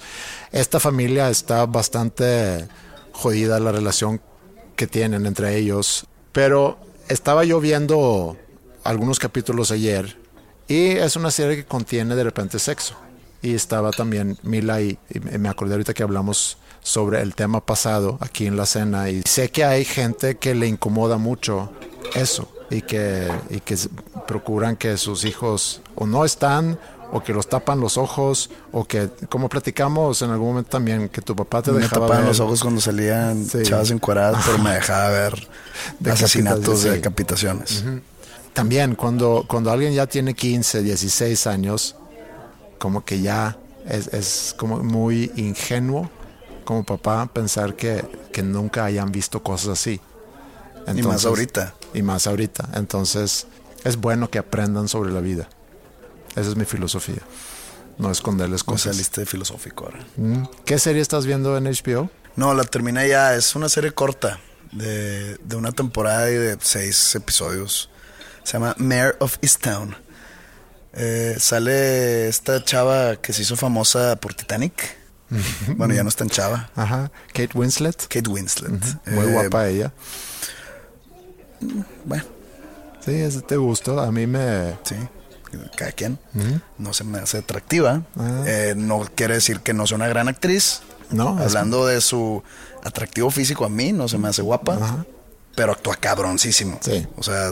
Esta 0.52 0.80
familia 0.80 1.30
está 1.30 1.66
bastante 1.66 2.68
jodida 3.12 3.60
la 3.60 3.72
relación 3.72 4.22
que 4.76 4.88
tienen 4.88 5.26
entre 5.26 5.58
ellos. 5.58 6.06
Pero 6.32 6.80
estaba 7.10 7.44
yo 7.44 7.60
viendo 7.60 8.38
algunos 8.84 9.20
capítulos 9.20 9.72
ayer 9.72 10.18
y 10.68 10.92
es 10.92 11.16
una 11.16 11.32
serie 11.32 11.58
que 11.58 11.66
contiene 11.66 12.16
de 12.16 12.24
repente 12.24 12.60
sexo. 12.60 12.96
Y 13.42 13.56
estaba 13.56 13.92
también 13.92 14.38
Mila 14.44 14.82
y, 14.82 14.98
y 15.10 15.20
me 15.20 15.50
acordé 15.50 15.74
ahorita 15.74 15.94
que 15.94 16.04
hablamos 16.04 16.58
sobre 16.82 17.22
el 17.22 17.36
tema 17.36 17.66
pasado 17.66 18.18
aquí 18.22 18.46
en 18.46 18.56
la 18.56 18.66
cena 18.66 19.10
y 19.10 19.22
sé 19.26 19.50
que 19.52 19.66
hay 19.66 19.86
gente 19.86 20.38
que 20.38 20.54
le 20.54 20.68
incomoda 20.68 21.18
mucho 21.18 21.72
eso 22.14 22.53
y 22.74 22.82
que, 22.82 23.32
y 23.50 23.60
que 23.60 23.78
procuran 24.28 24.76
que 24.76 24.98
sus 24.98 25.26
hijos 25.26 25.82
o 25.96 26.06
no 26.06 26.26
están 26.26 26.80
o 27.12 27.22
que 27.24 27.32
los 27.32 27.48
tapan 27.48 27.80
los 27.80 27.98
ojos 27.98 28.50
o 28.72 28.86
que 28.86 29.08
como 29.30 29.48
platicamos 29.48 30.22
en 30.24 30.32
algún 30.32 30.48
momento 30.50 30.72
también 30.72 31.10
que 31.10 31.22
tu 31.22 31.36
papá 31.36 31.62
te 31.62 31.72
Me 31.72 31.82
dejaba 31.82 32.08
tapaban 32.08 32.24
ver- 32.24 32.28
los 32.30 32.40
ojos 32.40 32.62
cuando 32.62 32.82
salían 32.82 33.46
Sí. 33.46 33.62
chavas 33.64 33.92
encueradas, 33.92 34.44
pero 34.46 34.58
me 34.58 34.72
dejaba 34.72 35.10
ver 35.10 35.48
asesinatos 36.12 36.80
sí. 36.80 36.86
de 36.90 36.96
decapitaciones. 36.96 37.84
También 38.54 38.96
cuando, 38.96 39.46
cuando 39.48 39.72
alguien 39.72 39.94
ya 39.94 40.08
tiene 40.08 40.34
15, 40.34 40.82
16 40.84 41.48
años, 41.48 41.96
como 42.80 43.04
que 43.06 43.22
ya 43.22 43.58
es, 43.88 44.08
es 44.08 44.56
como 44.58 44.78
muy 44.84 45.32
ingenuo 45.36 46.10
como 46.64 46.84
papá 46.84 47.26
pensar 47.32 47.76
que, 47.76 48.06
que 48.32 48.42
nunca 48.42 48.86
hayan 48.86 49.12
visto 49.12 49.44
cosas 49.44 49.70
así. 49.80 50.00
y 50.96 51.02
más 51.04 51.26
ahorita. 51.26 51.74
Y 51.94 52.02
más 52.02 52.28
ahorita. 52.28 52.70
Entonces 52.74 53.48
es 53.84 53.98
bueno 53.98 54.30
que 54.30 54.40
aprendan 54.40 54.88
sobre 54.88 55.12
la 55.12 55.20
vida. 55.22 55.48
Esa 56.36 56.50
es 56.50 56.56
mi 56.56 56.66
filosofía. 56.66 57.22
No 57.98 58.10
esconderles 58.12 58.64
cosas. 58.64 58.98
liste 58.98 59.26
filosófico 59.26 59.86
ahora. 59.86 60.00
Mm. 60.18 60.44
¿Qué 60.66 60.80
serie 60.80 61.02
estás 61.02 61.26
viendo 61.26 61.56
en 61.58 61.66
HBO? 61.66 62.10
No, 62.36 62.54
la 62.56 62.64
terminé 62.64 63.08
ya. 63.08 63.36
Es 63.36 63.56
una 63.56 63.70
serie 63.70 63.92
corta 63.92 64.40
de, 64.72 65.38
de 65.38 65.56
una 65.56 65.72
temporada 65.72 66.30
y 66.32 66.36
de 66.36 66.58
seis 66.62 67.14
episodios. 67.14 67.90
Se 68.44 68.54
llama 68.54 68.74
Mayor 68.80 69.16
of 69.20 69.38
Easttown. 69.42 69.96
Eh, 70.94 71.36
sale 71.40 72.28
esta 72.28 72.64
chava 72.64 73.16
que 73.18 73.34
se 73.34 73.44
hizo 73.44 73.56
famosa 73.56 74.16
por 74.18 74.34
Titanic. 74.34 74.98
bueno, 75.78 75.94
ya 75.94 76.04
no 76.04 76.10
es 76.10 76.16
tan 76.16 76.30
chava. 76.30 76.70
Ajá. 76.76 77.12
Kate 77.34 77.52
Winslet. 77.56 78.08
Kate 78.08 78.30
Winslet. 78.30 78.72
Muy 79.08 79.26
Eh, 79.28 79.32
guapa 79.32 79.68
ella. 79.68 79.92
Bueno, 82.06 82.24
Sí, 83.06 83.12
es 83.12 83.46
de 83.46 83.58
gusto. 83.58 84.00
A 84.00 84.12
mí 84.12 84.26
me... 84.28 84.78
sí. 84.84 84.96
Cada 85.76 85.92
quien. 85.92 86.18
No 86.80 86.94
se 86.94 87.04
me 87.04 87.20
hace 87.20 87.38
atractiva. 87.40 88.02
Ah. 88.18 88.44
Eh, 88.48 88.74
no 88.76 89.02
quiere 89.14 89.36
decir 89.36 89.60
que 89.60 89.74
no 89.74 89.86
sea 89.86 89.98
una 89.98 90.08
gran 90.08 90.28
actriz. 90.28 90.82
No, 91.12 91.38
es- 91.40 91.48
Hablando 91.48 91.86
de 91.86 92.02
su 92.02 92.42
atractivo 92.84 93.30
físico, 93.30 93.64
a 93.66 93.70
mí 93.70 93.92
no 93.92 94.08
se 94.08 94.18
me 94.18 94.30
hace 94.30 94.42
guapa. 94.42 95.06
Pero 95.56 95.74
actúa 95.74 95.96
cabroncísimo. 95.98 96.80
Sí. 96.82 97.06
O 97.18 97.22
sea, 97.24 97.52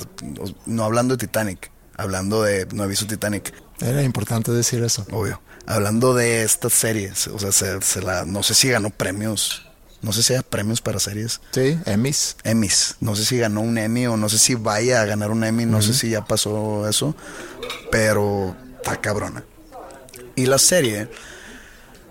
no 0.65 0.83
hablando 0.83 1.15
de 1.15 1.27
Titanic. 1.27 1.69
Hablando 1.95 2.41
de. 2.41 2.65
No 2.73 2.85
he 2.85 2.87
visto 2.87 3.05
Titanic, 3.05 3.53
Era 3.81 4.01
importante 4.01 4.51
decir 4.51 4.81
eso. 4.83 5.05
obvio. 5.11 5.39
Hablando 5.67 6.15
de 6.15 6.41
estas 6.43 6.73
series. 6.73 7.27
O 7.27 7.37
sea, 7.37 7.51
se, 7.51 7.79
se 7.83 8.01
la, 8.01 8.25
no 8.25 8.41
sé 8.41 8.55
si 8.55 8.69
ganó 8.69 8.89
premios. 8.89 9.69
No 10.01 10.11
sé 10.13 10.23
si 10.23 10.33
hay 10.33 10.41
premios 10.41 10.81
para 10.81 10.99
series. 10.99 11.41
Sí, 11.51 11.77
Emmys. 11.85 12.35
Emmys. 12.43 12.95
No 13.01 13.15
sé 13.15 13.23
si 13.23 13.37
ganó 13.37 13.61
un 13.61 13.77
Emmy 13.77 14.07
o 14.07 14.17
no 14.17 14.29
sé 14.29 14.39
si 14.39 14.55
vaya 14.55 15.01
a 15.01 15.05
ganar 15.05 15.29
un 15.31 15.43
Emmy. 15.43 15.65
No 15.65 15.81
sé 15.81 15.93
si 15.93 16.09
ya 16.09 16.25
pasó 16.25 16.87
eso. 16.89 17.15
Pero 17.91 18.55
está 18.77 18.99
cabrona. 18.99 19.43
Y 20.35 20.47
la 20.47 20.57
serie. 20.57 21.07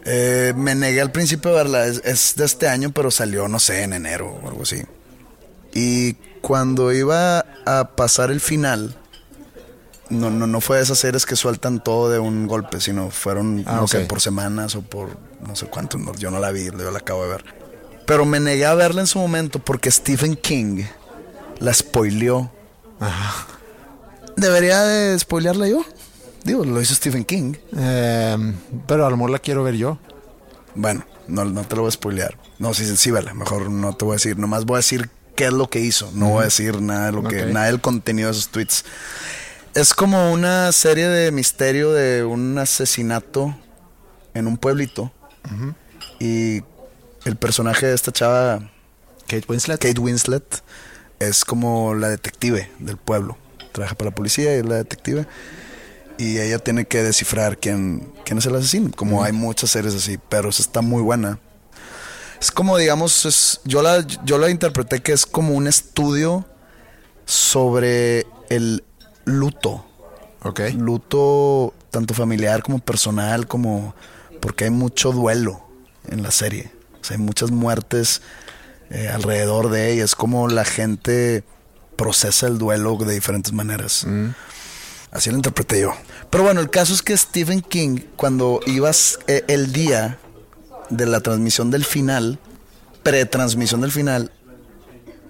eh, 0.05 0.53
me 0.57 0.74
negué 0.74 1.01
al 1.01 1.11
principio 1.11 1.51
a 1.51 1.55
verla. 1.55 1.86
Es, 1.86 2.01
es 2.05 2.34
de 2.36 2.45
este 2.45 2.68
año, 2.68 2.91
pero 2.93 3.11
salió, 3.11 3.49
no 3.49 3.59
sé, 3.59 3.82
en 3.82 3.93
enero 3.93 4.38
o 4.43 4.49
algo 4.49 4.62
así. 4.62 4.82
Y 5.74 6.14
cuando 6.41 6.93
iba 6.93 7.45
a 7.66 7.91
pasar 7.97 8.30
el 8.30 8.41
final. 8.41 8.97
No, 10.11 10.28
no, 10.28 10.49
no 10.49 10.61
fue 10.61 10.78
de 10.78 10.82
esas 10.82 10.99
series 10.99 11.24
que 11.24 11.36
sueltan 11.36 11.82
todo 11.84 12.11
de 12.11 12.18
un 12.18 12.49
golpe, 12.49 12.80
sino 12.80 13.11
fueron, 13.12 13.62
Ah, 13.66 13.76
no 13.76 13.86
sé, 13.86 14.01
por 14.07 14.20
semanas 14.20 14.74
o 14.74 14.82
por 14.82 15.16
no 15.47 15.55
sé 15.55 15.66
cuánto. 15.66 15.99
yo 16.18 16.32
no 16.32 16.41
la 16.41 16.51
vi, 16.51 16.64
yo 16.66 16.91
la 16.91 16.99
acabo 16.99 17.22
de 17.24 17.28
ver. 17.30 17.60
Pero 18.07 18.25
me 18.25 18.41
negué 18.41 18.67
a 18.67 18.75
verla 18.75 19.01
en 19.01 19.07
su 19.07 19.19
momento 19.19 19.59
porque 19.59 19.91
Stephen 19.91 20.37
King 20.37 20.85
la 21.59 21.73
spoileó. 21.73 22.51
¿Debería 24.37 24.83
de 24.83 25.19
spoilearla 25.19 25.69
yo? 25.69 25.85
Digo, 26.45 26.65
lo 26.65 26.81
hizo 26.81 26.95
Stephen 26.95 27.25
King. 27.25 27.55
Eh, 27.77 28.55
pero 28.87 29.07
a 29.07 29.11
lo 29.11 29.17
mejor 29.17 29.31
la 29.31 29.39
quiero 29.39 29.63
ver 29.63 29.77
yo. 29.77 29.99
Bueno, 30.75 31.05
no, 31.29 31.45
no 31.45 31.65
te 31.65 31.77
lo 31.77 31.83
voy 31.83 31.89
a 31.89 31.93
spoilear. 31.93 32.37
No, 32.59 32.75
sí, 32.75 32.85
sí, 32.97 33.11
vela. 33.11 33.35
Mejor 33.35 33.71
no 33.71 33.95
te 33.95 34.05
voy 34.05 34.13
a 34.13 34.17
decir. 34.17 34.39
Nomás 34.39 34.65
voy 34.65 34.77
a 34.77 34.79
decir 34.79 35.11
qué 35.37 35.47
es 35.47 35.53
lo 35.53 35.69
que 35.69 35.81
hizo. 35.81 36.11
No 36.15 36.31
voy 36.31 36.43
a 36.43 36.45
decir 36.45 36.81
nada 36.81 37.07
de 37.07 37.13
lo 37.13 37.23
que, 37.23 37.47
nada 37.47 37.67
del 37.67 37.81
contenido 37.81 38.29
de 38.29 38.33
esos 38.33 38.49
tweets. 38.49 38.85
Es 39.75 39.95
como 39.95 40.33
una 40.33 40.73
serie 40.73 41.09
de 41.09 41.31
misterio 41.31 41.93
de 41.93 42.25
un 42.25 42.59
asesinato 42.59 43.57
en 44.35 44.47
un 44.47 44.57
pueblito. 44.57 45.13
Y 46.19 46.63
el 47.25 47.37
personaje 47.37 47.87
de 47.87 47.95
esta 47.95 48.12
chava, 48.12 48.71
Kate 49.27 49.45
Winslet. 49.49 49.81
Kate 49.81 50.01
Winslet, 50.01 50.62
es 51.18 51.45
como 51.45 51.95
la 51.95 52.09
detective 52.09 52.71
del 52.79 52.97
pueblo. 52.97 53.37
Trabaja 53.73 53.95
para 53.95 54.11
la 54.11 54.14
policía 54.14 54.55
y 54.57 54.61
es 54.61 54.66
la 54.66 54.77
detective. 54.77 55.27
Y 56.18 56.39
ella 56.39 56.59
tiene 56.59 56.85
que 56.87 57.03
descifrar 57.03 57.59
quién, 57.59 58.12
quién 58.25 58.39
es 58.39 58.47
el 58.47 58.55
asesino. 58.55 58.91
Como 58.95 59.23
hay 59.23 59.33
muchas 59.33 59.71
series 59.71 59.95
así, 59.95 60.18
pero 60.29 60.51
esa 60.51 60.62
está 60.62 60.83
muy 60.83 61.03
buena. 61.03 61.39
Es 62.41 62.51
como, 62.51 62.77
digamos, 62.77 63.25
es- 63.27 63.61
yo, 63.64 63.83
la, 63.83 64.05
yo 64.25 64.39
la 64.39 64.51
interpreté 64.51 65.01
que 65.03 65.12
es 65.12 65.25
como 65.27 65.55
un 65.55 65.66
estudio 65.66 66.47
sobre 67.27 68.27
el 68.49 68.85
luto. 69.25 69.85
Ok. 70.43 70.61
Luto 70.77 71.75
tanto 71.91 72.14
familiar 72.14 72.62
como 72.62 72.79
personal, 72.79 73.47
como 73.47 73.95
porque 74.41 74.64
hay 74.64 74.71
mucho 74.71 75.12
duelo 75.12 75.62
en 76.09 76.23
la 76.23 76.31
serie. 76.31 76.71
O 77.01 77.05
sea, 77.05 77.17
hay 77.17 77.23
muchas 77.23 77.51
muertes 77.51 78.23
eh, 78.91 79.09
alrededor 79.09 79.71
de 79.71 79.93
ella. 79.93 80.05
Es 80.05 80.15
como 80.15 80.49
la 80.49 80.65
gente 80.65 81.45
procesa 81.97 82.47
el 82.47 82.59
duelo 82.59 82.97
de 82.97 83.15
diferentes 83.15 83.53
maneras. 83.53 84.07
Así 85.11 85.31
lo 85.31 85.37
interpreté 85.37 85.81
yo. 85.81 85.93
Pero 86.31 86.45
bueno, 86.45 86.61
el 86.61 86.71
caso 86.71 86.95
es 86.95 87.03
que 87.03 87.17
Stephen 87.17 87.63
King, 87.63 87.99
cuando 88.17 88.61
ibas 88.67 89.19
eh, 89.27 89.45
el 89.49 89.73
día 89.73 90.19
de 90.89 91.07
la 91.07 91.21
transmisión 91.21 91.71
del 91.71 91.85
final, 91.85 92.39
pretransmisión 93.03 93.81
del 93.81 93.91
final, 93.91 94.33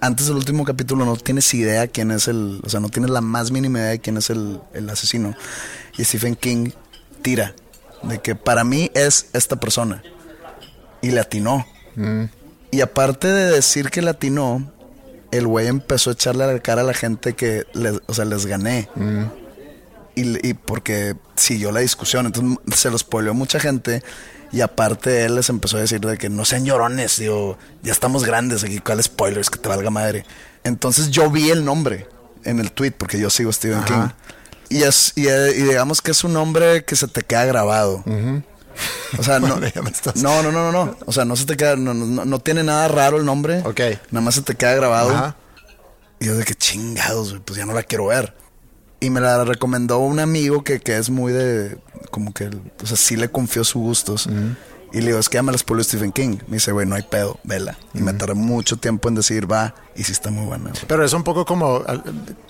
antes 0.01 0.27
del 0.27 0.37
último 0.37 0.65
capítulo 0.65 1.05
no 1.05 1.17
tienes 1.17 1.53
idea 1.55 1.87
quién 1.87 2.11
es 2.11 2.29
el, 2.29 2.61
o 2.63 2.69
sea, 2.69 2.81
no 2.81 2.89
tienes 2.89 3.11
la 3.11 3.21
más 3.21 3.51
mínima 3.51 3.81
idea 3.81 3.91
de 3.91 3.99
quién 4.01 4.17
es 4.17 4.31
el, 4.31 4.61
el 4.73 4.89
asesino. 4.89 5.35
Y 5.97 6.05
Stephen 6.05 6.37
King 6.37 6.71
tira 7.23 7.55
de 8.03 8.21
que 8.21 8.35
para 8.35 8.65
mí 8.65 8.91
es 8.95 9.27
esta 9.33 9.57
persona. 9.57 10.03
Y 11.03 11.11
le 11.11 11.21
atinó. 11.21 11.67
Y 12.71 12.81
aparte 12.81 13.29
de 13.29 13.51
decir 13.51 13.91
que 13.91 14.03
le 14.03 14.11
atinó, 14.11 14.71
el 15.31 15.47
güey 15.47 15.67
empezó 15.67 16.11
a 16.11 16.13
echarle 16.13 16.45
a 16.45 16.47
la 16.49 16.59
cara 16.61 16.83
a 16.83 16.85
la 16.85 16.95
gente 16.95 17.35
que, 17.35 17.65
les, 17.73 18.01
o 18.07 18.15
sea, 18.15 18.25
les 18.25 18.47
gané. 18.47 18.89
Y, 20.15 20.49
y 20.49 20.55
porque 20.55 21.17
siguió 21.37 21.73
la 21.73 21.81
discusión, 21.81 22.27
entonces 22.27 22.59
se 22.75 22.91
los 22.91 23.01
spoileó 23.03 23.35
mucha 23.35 23.61
gente. 23.61 24.03
Y 24.53 24.63
aparte 24.63 25.25
él 25.25 25.37
les 25.37 25.49
empezó 25.49 25.77
a 25.77 25.81
decir 25.81 26.01
de 26.01 26.19
que 26.19 26.29
no 26.29 26.45
sean 26.45 26.65
llorones, 26.65 27.19
digo, 27.19 27.57
ya 27.83 27.93
estamos 27.93 28.25
grandes 28.25 28.65
aquí, 28.65 28.81
¿cuál 28.81 29.03
spoilers? 29.03 29.49
Que 29.49 29.59
te 29.59 29.69
valga 29.69 29.91
madre. 29.91 30.25
Entonces 30.65 31.11
yo 31.11 31.31
vi 31.31 31.51
el 31.51 31.65
nombre 31.65 32.09
en 32.45 32.59
el 32.59 32.73
tweet, 32.73 32.93
porque 32.93 33.19
yo 33.19 33.31
sigo 33.31 33.53
Stephen 33.53 33.79
Ajá. 33.79 33.87
King. 34.69 34.77
Y, 34.79 34.83
es, 34.83 35.13
y, 35.17 35.29
eh, 35.29 35.53
y 35.57 35.63
digamos 35.63 36.03
que 36.03 36.11
es 36.11 36.25
un 36.25 36.33
nombre 36.33 36.85
que 36.85 36.97
se 36.97 37.07
te 37.09 37.23
queda 37.23 37.45
grabado. 37.45 38.05
O 39.19 39.23
sea, 39.23 39.39
no, 39.41 39.49
no, 39.49 39.59
no, 39.59 40.43
no, 40.43 40.53
no, 40.53 40.73
no. 40.73 40.97
O 41.07 41.13
sea, 41.13 41.25
no 41.25 41.37
se 41.37 41.47
te 41.47 41.57
queda, 41.57 41.77
no, 41.77 41.95
no, 41.95 42.25
no 42.25 42.39
tiene 42.39 42.63
nada 42.63 42.89
raro 42.89 43.17
el 43.17 43.25
nombre. 43.25 43.61
Ok. 43.65 43.81
Nada 44.11 44.25
más 44.25 44.35
se 44.35 44.43
te 44.43 44.55
queda 44.55 44.75
grabado. 44.75 45.11
Ajá. 45.11 45.37
Y 46.21 46.27
yo 46.27 46.37
de 46.37 46.45
que 46.45 46.55
chingados, 46.55 47.37
pues 47.45 47.59
ya 47.59 47.65
no 47.65 47.73
la 47.73 47.83
quiero 47.83 48.07
ver. 48.07 48.35
Y 49.01 49.09
me 49.09 49.21
la 49.21 49.43
recomendó 49.45 49.99
un 49.99 50.21
amigo 50.21 50.63
que, 50.63 50.81
que 50.81 50.99
es 50.99 51.09
muy 51.09 51.33
de, 51.33 51.79
como 52.11 52.35
que, 52.35 52.51
o 52.83 52.87
sea, 52.87 52.99
sí 52.99 53.17
le 53.17 53.31
confió 53.31 53.65
sus 53.65 53.81
gustos. 53.81 54.29
Y 54.93 55.01
le 55.01 55.07
digo, 55.07 55.19
es 55.19 55.31
que 55.31 55.37
ya 55.37 55.43
me 55.43 55.53
la 55.53 55.57
spoiló 55.57 55.83
Stephen 55.83 56.13
King. 56.13 56.37
Me 56.49 56.57
dice, 56.57 56.73
güey, 56.73 56.87
no 56.87 56.97
hay 56.97 57.05
pedo, 57.05 57.41
vela. 57.45 57.79
Y 57.95 58.01
me 58.01 58.13
tardé 58.13 58.35
mucho 58.35 58.77
tiempo 58.77 59.09
en 59.09 59.15
decir, 59.15 59.51
va, 59.51 59.75
y 59.97 60.05
sí 60.05 60.13
está 60.13 60.31
muy 60.31 60.45
buena. 60.45 60.73
Pero 60.87 61.05
es 61.05 61.15
un 61.15 61.23
poco 61.23 61.47
como, 61.47 61.83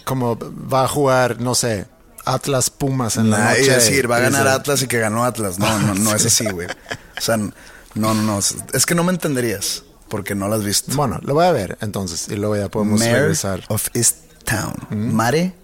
como 0.05 0.37
va 0.37 0.85
a 0.85 0.89
jugar, 0.89 1.41
no 1.41 1.55
sé, 1.55 1.87
Atlas 2.25 2.71
Pumas 2.71 3.16
en 3.16 3.31
la 3.31 3.39
Nah, 3.39 3.51
noche. 3.51 3.62
y 3.64 3.68
decir, 3.68 4.11
va 4.11 4.16
a 4.16 4.21
ganar 4.21 4.47
Atlas 4.49 4.83
y 4.83 4.87
que 4.87 4.99
ganó 4.99 5.25
Atlas. 5.25 5.59
No, 5.59 5.79
no, 5.81 5.95
no 5.95 6.14
es 6.14 6.27
así, 6.27 6.47
güey. 6.51 6.68
O 6.68 7.21
sea, 7.21 7.37
no, 7.37 7.53
no, 7.95 8.14
no. 8.14 8.39
Es 8.39 8.87
que 8.87 8.95
no 8.95 9.05
me 9.05 9.12
entenderías 9.12 9.83
porque 10.09 10.35
no 10.35 10.49
la 10.49 10.57
has 10.57 10.64
visto. 10.64 10.95
Bueno, 10.97 11.18
lo 11.23 11.35
voy 11.35 11.47
a 11.47 11.53
ver 11.53 11.79
entonces 11.81 12.29
y 12.29 12.37
luego 12.37 12.57
ya 12.57 12.68
podemos 12.68 13.01
Mayor 13.01 13.18
regresar. 13.21 13.62
of 13.68 13.89
East 13.95 14.16
Town. 14.45 14.75
Mare 15.14 15.55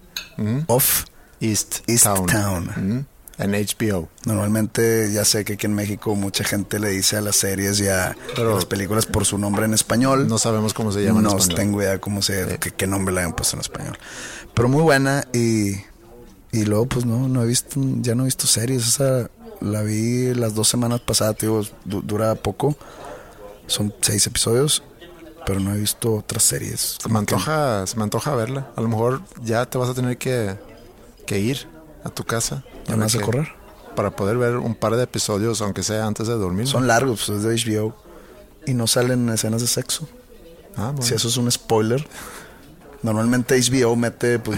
of 0.67 1.03
East, 1.39 1.79
East 1.87 2.03
Town. 2.05 2.25
Town. 2.25 2.69
Ujú. 2.69 3.05
En 3.39 3.51
HBO. 3.53 4.09
Normalmente 4.25 5.11
ya 5.13 5.23
sé 5.23 5.45
que 5.45 5.53
aquí 5.53 5.67
en 5.67 5.75
México 5.75 6.15
mucha 6.15 6.43
gente 6.43 6.79
le 6.79 6.89
dice 6.89 7.17
a 7.17 7.21
las 7.21 7.35
series 7.35 7.79
y 7.79 7.87
a 7.87 8.15
Pero- 8.35 8.55
las 8.55 8.65
películas 8.65 9.05
por 9.05 9.25
su 9.25 9.37
nombre 9.37 9.65
en 9.65 9.75
español. 9.75 10.27
No 10.27 10.39
sabemos 10.39 10.73
cómo 10.73 10.91
se 10.91 11.03
llama 11.03 11.19
en 11.19 11.25
no 11.25 11.37
español. 11.37 11.55
tengo 11.55 11.81
idea 11.83 11.99
cómo 12.01 12.23
se, 12.23 12.57
qué, 12.59 12.71
qué 12.71 12.87
nombre 12.87 13.13
le 13.13 13.21
hayan 13.21 13.33
puesto 13.33 13.55
en 13.55 13.61
español. 13.61 13.97
Pero 14.55 14.69
muy 14.69 14.81
buena 14.81 15.23
y, 15.33 15.73
y 16.61 16.65
luego 16.65 16.85
pues 16.87 17.05
no, 17.05 17.27
no 17.27 17.43
he 17.43 17.47
visto, 17.47 17.79
ya 18.01 18.15
no 18.15 18.23
he 18.23 18.25
visto 18.25 18.47
series. 18.47 18.87
Esa 18.87 19.29
la 19.61 19.81
vi 19.81 20.33
las 20.33 20.53
dos 20.55 20.67
semanas 20.67 20.99
pasadas, 21.01 21.37
digo, 21.39 21.61
du- 21.85 22.01
dura 22.01 22.35
poco. 22.35 22.75
Son 23.67 23.93
seis 24.01 24.25
episodios, 24.27 24.83
pero 25.45 25.59
no 25.59 25.73
he 25.73 25.77
visto 25.77 26.15
otras 26.15 26.43
series. 26.43 26.97
Se 27.01 27.09
me 27.09 27.13
que- 27.13 27.19
antoja, 27.35 27.85
se 27.87 27.97
me 27.97 28.03
antoja 28.03 28.35
verla. 28.35 28.69
A 28.75 28.81
lo 28.81 28.87
mejor 28.87 29.21
ya 29.43 29.65
te 29.65 29.77
vas 29.77 29.89
a 29.89 29.93
tener 29.93 30.17
que, 30.17 30.55
que 31.25 31.39
ir 31.39 31.67
a 32.03 32.09
tu 32.09 32.23
casa. 32.23 32.63
¿Ya 32.87 32.95
me 32.95 33.03
vas 33.03 33.15
a 33.15 33.19
que- 33.19 33.25
correr? 33.25 33.47
Para 33.95 34.11
poder 34.15 34.37
ver 34.37 34.57
un 34.57 34.75
par 34.75 34.95
de 34.95 35.03
episodios, 35.03 35.59
aunque 35.61 35.81
sea 35.81 36.05
antes 36.05 36.27
de 36.27 36.35
dormir. 36.35 36.67
Son 36.67 36.85
largos, 36.87 37.23
pues, 37.25 37.39
es 37.39 37.43
de 37.43 37.55
HBO. 37.73 37.95
Y 38.67 38.73
no 38.75 38.85
salen 38.85 39.27
escenas 39.29 39.61
de 39.61 39.67
sexo. 39.67 40.07
Ah, 40.75 40.91
bueno. 40.91 41.01
Si 41.01 41.15
eso 41.15 41.27
es 41.29 41.37
un 41.37 41.51
spoiler. 41.51 42.07
Normalmente 43.01 43.55
HBO 43.59 43.95
mete 43.95 44.39
pues 44.39 44.57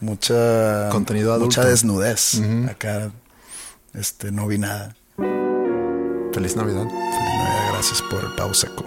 mucha 0.00 0.88
Contenido 0.90 1.32
adulto. 1.32 1.46
mucha 1.46 1.64
desnudez. 1.64 2.40
Acá 2.68 3.10
este 3.94 4.30
no 4.30 4.46
vi 4.46 4.58
nada. 4.58 4.94
Feliz 5.16 5.24
Navidad. 5.24 6.32
Feliz 6.34 6.56
Navidad, 6.56 6.88
gracias 7.72 8.02
por 8.02 8.22
el 8.22 8.34
pavo 8.34 8.52
seco. 8.52 8.84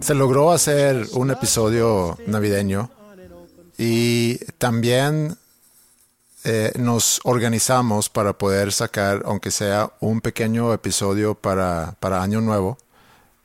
Se 0.00 0.14
logró 0.14 0.52
hacer 0.52 1.08
un 1.14 1.32
episodio 1.32 2.16
navideño 2.28 2.90
y 3.76 4.36
también 4.58 5.36
eh, 6.48 6.70
nos 6.78 7.20
organizamos 7.24 8.08
para 8.08 8.38
poder 8.38 8.72
sacar, 8.72 9.22
aunque 9.24 9.50
sea 9.50 9.90
un 9.98 10.20
pequeño 10.20 10.72
episodio 10.72 11.34
para, 11.34 11.96
para 11.98 12.22
Año 12.22 12.40
Nuevo, 12.40 12.78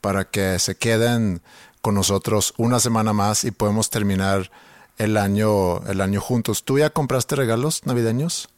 para 0.00 0.24
que 0.24 0.60
se 0.60 0.76
queden 0.76 1.42
con 1.80 1.96
nosotros 1.96 2.54
una 2.58 2.78
semana 2.78 3.12
más 3.12 3.42
y 3.42 3.50
podemos 3.50 3.90
terminar 3.90 4.52
el 4.98 5.16
año, 5.16 5.84
el 5.88 6.00
año 6.00 6.20
juntos. 6.20 6.62
¿Tú 6.62 6.78
ya 6.78 6.90
compraste 6.90 7.34
regalos 7.34 7.84
navideños? 7.84 8.48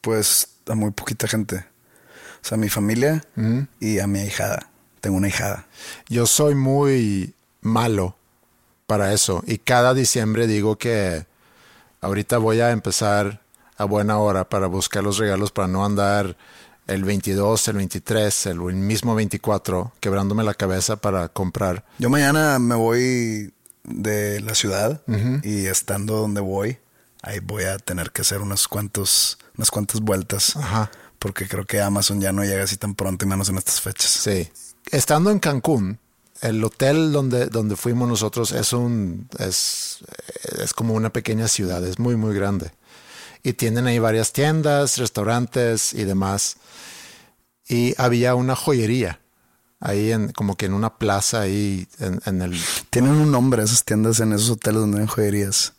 Pues 0.00 0.48
a 0.66 0.74
muy 0.74 0.92
poquita 0.92 1.28
gente. 1.28 1.66
O 2.42 2.46
sea, 2.46 2.56
a 2.56 2.58
mi 2.58 2.70
familia 2.70 3.22
y 3.80 3.98
a 3.98 4.06
mi 4.06 4.20
ahijada. 4.20 4.70
Tengo 5.02 5.18
una 5.18 5.28
hijada. 5.28 5.66
Yo 6.08 6.24
soy 6.24 6.54
muy 6.54 7.34
malo 7.60 8.16
para 8.86 9.12
eso 9.12 9.44
y 9.46 9.58
cada 9.58 9.92
diciembre 9.92 10.46
digo 10.46 10.78
que 10.78 11.26
ahorita 12.00 12.38
voy 12.38 12.62
a 12.62 12.70
empezar 12.70 13.42
a 13.80 13.84
buena 13.86 14.18
hora 14.18 14.46
para 14.46 14.66
buscar 14.66 15.02
los 15.02 15.16
regalos 15.16 15.52
para 15.52 15.66
no 15.66 15.86
andar 15.86 16.36
el 16.86 17.02
22, 17.02 17.68
el 17.68 17.76
23, 17.76 18.46
el 18.46 18.58
mismo 18.58 19.14
24 19.14 19.92
quebrándome 20.00 20.44
la 20.44 20.52
cabeza 20.52 20.96
para 20.96 21.28
comprar. 21.28 21.86
Yo 21.98 22.10
mañana 22.10 22.58
me 22.58 22.74
voy 22.74 23.54
de 23.84 24.40
la 24.40 24.54
ciudad 24.54 25.00
y 25.42 25.64
estando 25.64 26.16
donde 26.16 26.42
voy, 26.42 26.76
ahí 27.22 27.40
voy 27.40 27.64
a 27.64 27.78
tener 27.78 28.10
que 28.10 28.20
hacer 28.20 28.42
unas 28.42 28.68
cuantos, 28.68 29.38
unas 29.56 29.70
cuantas 29.70 30.02
vueltas. 30.02 30.56
Ajá. 30.56 30.90
Porque 31.18 31.48
creo 31.48 31.64
que 31.64 31.80
Amazon 31.80 32.20
ya 32.20 32.32
no 32.32 32.44
llega 32.44 32.64
así 32.64 32.76
tan 32.76 32.94
pronto 32.94 33.24
y 33.24 33.28
menos 33.28 33.48
en 33.48 33.56
estas 33.56 33.80
fechas. 33.80 34.10
Sí. 34.10 34.50
Estando 34.90 35.30
en 35.30 35.38
Cancún, 35.38 35.98
el 36.42 36.62
hotel 36.62 37.12
donde, 37.12 37.46
donde 37.46 37.76
fuimos 37.76 38.08
nosotros 38.08 38.52
es 38.52 38.74
un 38.74 39.26
es, 39.38 40.00
es 40.62 40.74
como 40.74 40.92
una 40.92 41.10
pequeña 41.10 41.48
ciudad, 41.48 41.82
es 41.86 41.98
muy 41.98 42.16
muy 42.16 42.34
grande. 42.34 42.72
Y 43.42 43.54
tienen 43.54 43.86
ahí 43.86 43.98
varias 43.98 44.32
tiendas, 44.32 44.98
restaurantes 44.98 45.92
y 45.94 46.04
demás. 46.04 46.56
Y 47.68 47.94
había 47.98 48.34
una 48.34 48.56
joyería 48.56 49.20
ahí 49.80 50.12
en 50.12 50.30
como 50.32 50.56
que 50.56 50.66
en 50.66 50.74
una 50.74 50.98
plaza 50.98 51.40
ahí 51.40 51.88
en, 51.98 52.20
en 52.26 52.42
el 52.42 52.60
Tienen 52.90 53.12
un 53.12 53.30
nombre 53.30 53.62
esas 53.62 53.84
tiendas 53.84 54.20
en 54.20 54.32
esos 54.32 54.50
hoteles 54.50 54.80
donde 54.80 55.00
hay 55.00 55.06
joyerías. 55.06 55.72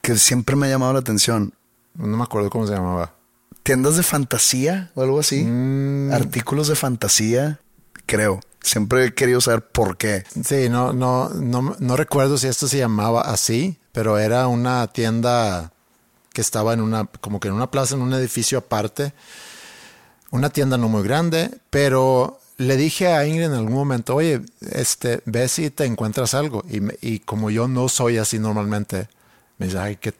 Que 0.00 0.16
siempre 0.16 0.56
me 0.56 0.66
ha 0.66 0.70
llamado 0.70 0.94
la 0.94 1.00
atención. 1.00 1.52
no 1.94 2.16
me 2.16 2.22
acuerdo 2.22 2.50
cómo 2.50 2.66
se 2.66 2.74
llamaba. 2.74 3.14
Tiendas 3.62 3.96
de 3.96 4.02
fantasía 4.02 4.90
o 4.94 5.02
algo 5.02 5.20
así. 5.20 5.44
Mm. 5.44 6.12
Artículos 6.12 6.68
de 6.68 6.76
fantasía, 6.76 7.60
creo. 8.06 8.40
Siempre 8.62 9.06
he 9.06 9.14
querido 9.14 9.40
saber 9.40 9.66
por 9.66 9.96
qué. 9.96 10.24
Sí, 10.44 10.68
no, 10.68 10.92
no, 10.92 11.28
no, 11.28 11.76
no 11.78 11.96
recuerdo 11.96 12.38
si 12.38 12.48
esto 12.48 12.66
se 12.66 12.78
llamaba 12.78 13.22
así, 13.22 13.78
pero 13.92 14.18
era 14.18 14.48
una 14.48 14.86
tienda 14.88 15.72
que 16.38 16.42
estaba 16.42 16.72
en 16.72 16.80
una, 16.80 17.04
como 17.20 17.40
que 17.40 17.48
en 17.48 17.54
una 17.54 17.68
plaza, 17.68 17.96
en 17.96 18.00
un 18.00 18.14
edificio 18.14 18.58
aparte. 18.58 19.12
Una 20.30 20.50
tienda 20.50 20.78
no 20.78 20.88
muy 20.88 21.02
grande, 21.02 21.50
pero 21.68 22.38
le 22.58 22.76
dije 22.76 23.08
a 23.08 23.26
Ingrid 23.26 23.46
en 23.46 23.54
algún 23.54 23.72
momento, 23.72 24.14
oye, 24.14 24.42
este, 24.60 25.20
ve 25.24 25.48
si 25.48 25.70
te 25.70 25.84
encuentras 25.84 26.34
algo. 26.34 26.62
Y, 26.70 26.78
y 27.04 27.18
como 27.18 27.50
yo 27.50 27.66
no 27.66 27.88
soy 27.88 28.18
así 28.18 28.38
normalmente, 28.38 29.08
me 29.56 29.66
dice, 29.66 29.80
ay, 29.80 29.96
que 29.96 30.14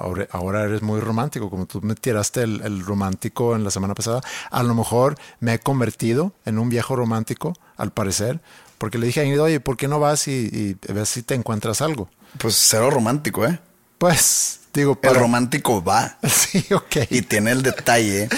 ahora, 0.00 0.28
ahora 0.30 0.62
eres 0.62 0.80
muy 0.80 1.00
romántico, 1.00 1.50
como 1.50 1.66
tú 1.66 1.80
me 1.82 1.96
tiraste 1.96 2.42
el, 2.42 2.60
el 2.60 2.84
romántico 2.84 3.56
en 3.56 3.64
la 3.64 3.72
semana 3.72 3.96
pasada. 3.96 4.20
A 4.52 4.62
lo 4.62 4.76
mejor 4.76 5.18
me 5.40 5.54
he 5.54 5.58
convertido 5.58 6.34
en 6.44 6.60
un 6.60 6.68
viejo 6.68 6.94
romántico, 6.94 7.52
al 7.76 7.90
parecer, 7.90 8.38
porque 8.78 8.96
le 8.96 9.06
dije 9.06 9.22
a 9.22 9.24
Ingrid, 9.24 9.42
oye, 9.42 9.58
¿por 9.58 9.76
qué 9.76 9.88
no 9.88 9.98
vas 9.98 10.28
y, 10.28 10.76
y 10.86 10.92
ves 10.92 11.08
si 11.08 11.24
te 11.24 11.34
encuentras 11.34 11.82
algo? 11.82 12.08
Pues 12.38 12.54
cero 12.54 12.90
romántico, 12.90 13.44
¿eh? 13.44 13.58
Pues, 13.98 14.60
digo, 14.78 14.98
El 15.02 15.14
romántico 15.14 15.82
va. 15.82 16.18
Sí, 16.28 16.64
ok. 16.72 16.96
Y 17.10 17.22
tiene 17.22 17.50
el 17.52 17.62
detalle 17.62 18.28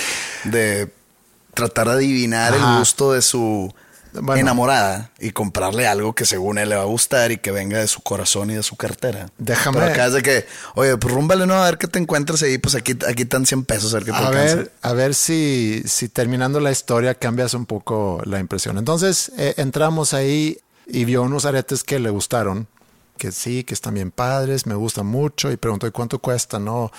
de 0.45 0.93
tratar 1.55 1.89
de 1.89 1.95
adivinar 1.95 2.55
Ajá. 2.55 2.73
el 2.75 2.79
gusto 2.79 3.13
de 3.13 3.23
su 3.23 3.73
Bueno. 4.13 4.41
enamorada 4.41 5.11
y 5.21 5.31
comprarle 5.31 5.87
algo 5.87 6.15
que 6.15 6.25
según 6.25 6.59
él 6.59 6.69
le 6.71 6.77
va 6.77 6.83
a 6.83 6.87
gustar 6.87 7.31
y 7.31 7.39
que 7.39 7.53
venga 7.53 7.79
de 7.79 7.87
su 7.87 8.01
corazón 8.01 8.51
y 8.51 8.55
de 8.55 8.63
su 8.65 8.75
cartera. 8.77 9.29
Déjame- 9.39 9.79
Pero 9.79 9.93
acá 9.93 10.07
es 10.07 10.13
de 10.15 10.23
que, 10.23 10.47
oye, 10.75 10.97
pues 10.97 11.15
rúmbale, 11.15 11.47
no, 11.47 11.55
a 11.55 11.65
ver 11.67 11.79
qué 11.79 11.87
te 11.87 11.99
encuentras 12.01 12.43
ahí, 12.43 12.59
pues 12.59 12.75
aquí, 12.75 12.97
aquí 13.09 13.23
están 13.23 13.47
100 13.47 13.65
pesos, 13.65 13.93
a 13.95 13.99
ver 13.99 14.05
qué 14.07 14.11
te 14.11 14.17
A 14.17 14.27
alcanza. 14.29 14.55
ver, 14.57 14.73
a 14.83 14.93
ver 14.95 15.15
si, 15.15 15.83
si 15.87 16.09
terminando 16.09 16.59
la 16.59 16.73
historia 16.73 17.15
cambias 17.15 17.55
un 17.55 17.67
poco 17.67 18.21
la 18.25 18.41
impresión. 18.41 18.79
Entonces 18.79 19.31
eh, 19.39 19.55
entramos 19.59 20.13
ahí 20.15 20.59
y 20.89 21.05
vio 21.05 21.23
unos 21.23 21.45
aretes 21.45 21.85
que 21.85 22.01
le 22.01 22.11
gustaron 22.11 22.67
que 23.21 23.33
sí, 23.33 23.65
que 23.65 23.75
están 23.75 23.93
bien 23.93 24.11
padres, 24.11 24.67
me 24.67 24.75
gustan 24.75 25.07
mucho. 25.07 25.53
Y 25.53 25.59
pregunto, 25.59 25.87
¿y 25.87 25.91
cuánto 25.91 26.19
cuesta? 26.19 26.59
No, 26.59 26.91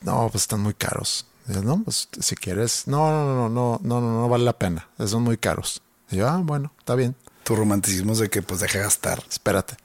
no, 0.00 0.28
pues 0.32 0.44
están 0.44 0.60
muy 0.60 0.72
caros. 0.72 1.26
no, 1.46 1.82
pues 1.84 2.08
si 2.18 2.34
quieres, 2.36 2.84
no, 2.86 3.10
no, 3.10 3.26
no, 3.26 3.48
no, 3.50 3.80
no, 3.82 4.00
no, 4.00 4.20
no 4.22 4.28
vale 4.30 4.44
la 4.44 4.58
pena. 4.58 4.88
Son 5.06 5.22
muy 5.22 5.36
caros. 5.36 5.82
Y 6.10 6.16
yo, 6.16 6.26
ah, 6.26 6.40
bueno, 6.42 6.72
está 6.78 6.94
bien. 6.94 7.14
Tu 7.44 7.54
romanticismo 7.54 8.14
es 8.14 8.18
de 8.18 8.30
que 8.30 8.40
pues 8.40 8.60
deja 8.60 8.78
gastar. 8.78 9.22
Espérate. 9.28 9.76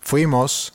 Fuimos 0.00 0.72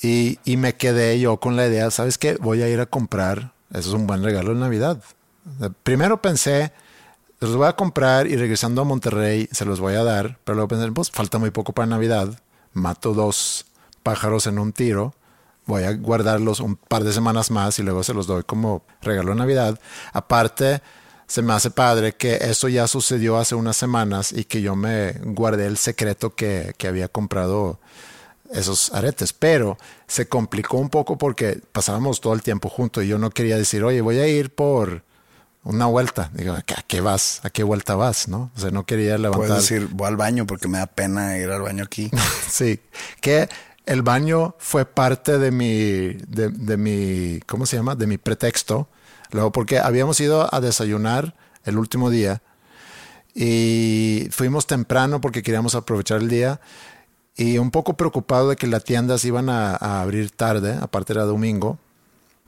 y, 0.00 0.38
y 0.46 0.56
me 0.56 0.74
quedé 0.74 1.20
yo 1.20 1.38
con 1.38 1.54
la 1.54 1.66
idea, 1.66 1.90
¿sabes 1.90 2.16
qué? 2.16 2.36
Voy 2.36 2.62
a 2.62 2.68
ir 2.70 2.80
a 2.80 2.86
comprar. 2.86 3.52
Eso 3.72 3.90
es 3.90 3.94
un 3.94 4.06
buen 4.06 4.24
regalo 4.24 4.54
de 4.54 4.60
Navidad. 4.60 5.02
Primero 5.82 6.22
pensé, 6.22 6.72
los 7.40 7.54
voy 7.56 7.66
a 7.66 7.76
comprar 7.76 8.26
y 8.26 8.36
regresando 8.36 8.80
a 8.80 8.84
Monterrey 8.84 9.50
se 9.52 9.66
los 9.66 9.80
voy 9.80 9.94
a 9.94 10.02
dar, 10.02 10.38
pero 10.44 10.56
luego 10.56 10.68
pensé, 10.68 10.90
pues 10.92 11.10
falta 11.10 11.36
muy 11.36 11.50
poco 11.50 11.74
para 11.74 11.86
Navidad, 11.86 12.40
mato 12.76 13.14
dos 13.14 13.66
pájaros 14.02 14.46
en 14.46 14.58
un 14.58 14.72
tiro, 14.72 15.14
voy 15.66 15.82
a 15.82 15.92
guardarlos 15.92 16.60
un 16.60 16.76
par 16.76 17.02
de 17.02 17.12
semanas 17.12 17.50
más 17.50 17.78
y 17.78 17.82
luego 17.82 18.02
se 18.04 18.14
los 18.14 18.26
doy 18.26 18.44
como 18.44 18.84
regalo 19.02 19.30
de 19.30 19.36
Navidad. 19.36 19.80
Aparte, 20.12 20.80
se 21.26 21.42
me 21.42 21.52
hace 21.52 21.70
padre 21.70 22.12
que 22.12 22.36
eso 22.36 22.68
ya 22.68 22.86
sucedió 22.86 23.36
hace 23.36 23.54
unas 23.54 23.76
semanas 23.76 24.32
y 24.32 24.44
que 24.44 24.62
yo 24.62 24.76
me 24.76 25.12
guardé 25.24 25.66
el 25.66 25.76
secreto 25.76 26.34
que, 26.36 26.74
que 26.78 26.86
había 26.86 27.08
comprado 27.08 27.80
esos 28.52 28.92
aretes, 28.92 29.32
pero 29.32 29.76
se 30.06 30.28
complicó 30.28 30.76
un 30.76 30.88
poco 30.88 31.18
porque 31.18 31.60
pasábamos 31.72 32.20
todo 32.20 32.32
el 32.32 32.42
tiempo 32.42 32.68
juntos 32.68 33.02
y 33.02 33.08
yo 33.08 33.18
no 33.18 33.30
quería 33.30 33.56
decir, 33.56 33.82
oye, 33.82 34.00
voy 34.00 34.20
a 34.20 34.28
ir 34.28 34.54
por 34.54 35.02
una 35.66 35.86
vuelta. 35.86 36.30
Digo, 36.32 36.54
¿a 36.54 36.62
qué 36.62 37.00
vas? 37.00 37.40
¿A 37.42 37.50
qué 37.50 37.64
vuelta 37.64 37.96
vas? 37.96 38.28
¿No? 38.28 38.50
O 38.56 38.60
sea, 38.60 38.70
no 38.70 38.86
quería 38.86 39.18
levantar. 39.18 39.48
Puedes 39.48 39.68
decir, 39.68 39.88
voy 39.90 40.06
al 40.06 40.16
baño 40.16 40.46
porque 40.46 40.68
me 40.68 40.78
da 40.78 40.86
pena 40.86 41.36
ir 41.38 41.50
al 41.50 41.62
baño 41.62 41.84
aquí. 41.84 42.10
sí, 42.48 42.80
que 43.20 43.48
el 43.84 44.02
baño 44.02 44.54
fue 44.58 44.84
parte 44.84 45.38
de 45.38 45.50
mi, 45.50 46.14
de, 46.28 46.50
de, 46.50 46.76
mi, 46.76 47.40
¿cómo 47.46 47.66
se 47.66 47.76
llama? 47.76 47.96
De 47.96 48.06
mi 48.06 48.16
pretexto. 48.16 48.88
Luego, 49.32 49.50
porque 49.50 49.80
habíamos 49.80 50.20
ido 50.20 50.52
a 50.54 50.60
desayunar 50.60 51.34
el 51.64 51.78
último 51.78 52.10
día 52.10 52.42
y 53.34 54.28
fuimos 54.30 54.68
temprano 54.68 55.20
porque 55.20 55.42
queríamos 55.42 55.74
aprovechar 55.74 56.22
el 56.22 56.28
día 56.28 56.60
y 57.36 57.58
un 57.58 57.72
poco 57.72 57.96
preocupado 57.96 58.50
de 58.50 58.56
que 58.56 58.68
las 58.68 58.84
tiendas 58.84 59.24
iban 59.24 59.50
a, 59.50 59.74
a 59.74 60.00
abrir 60.00 60.30
tarde, 60.30 60.78
aparte 60.80 61.12
era 61.12 61.24
domingo. 61.24 61.78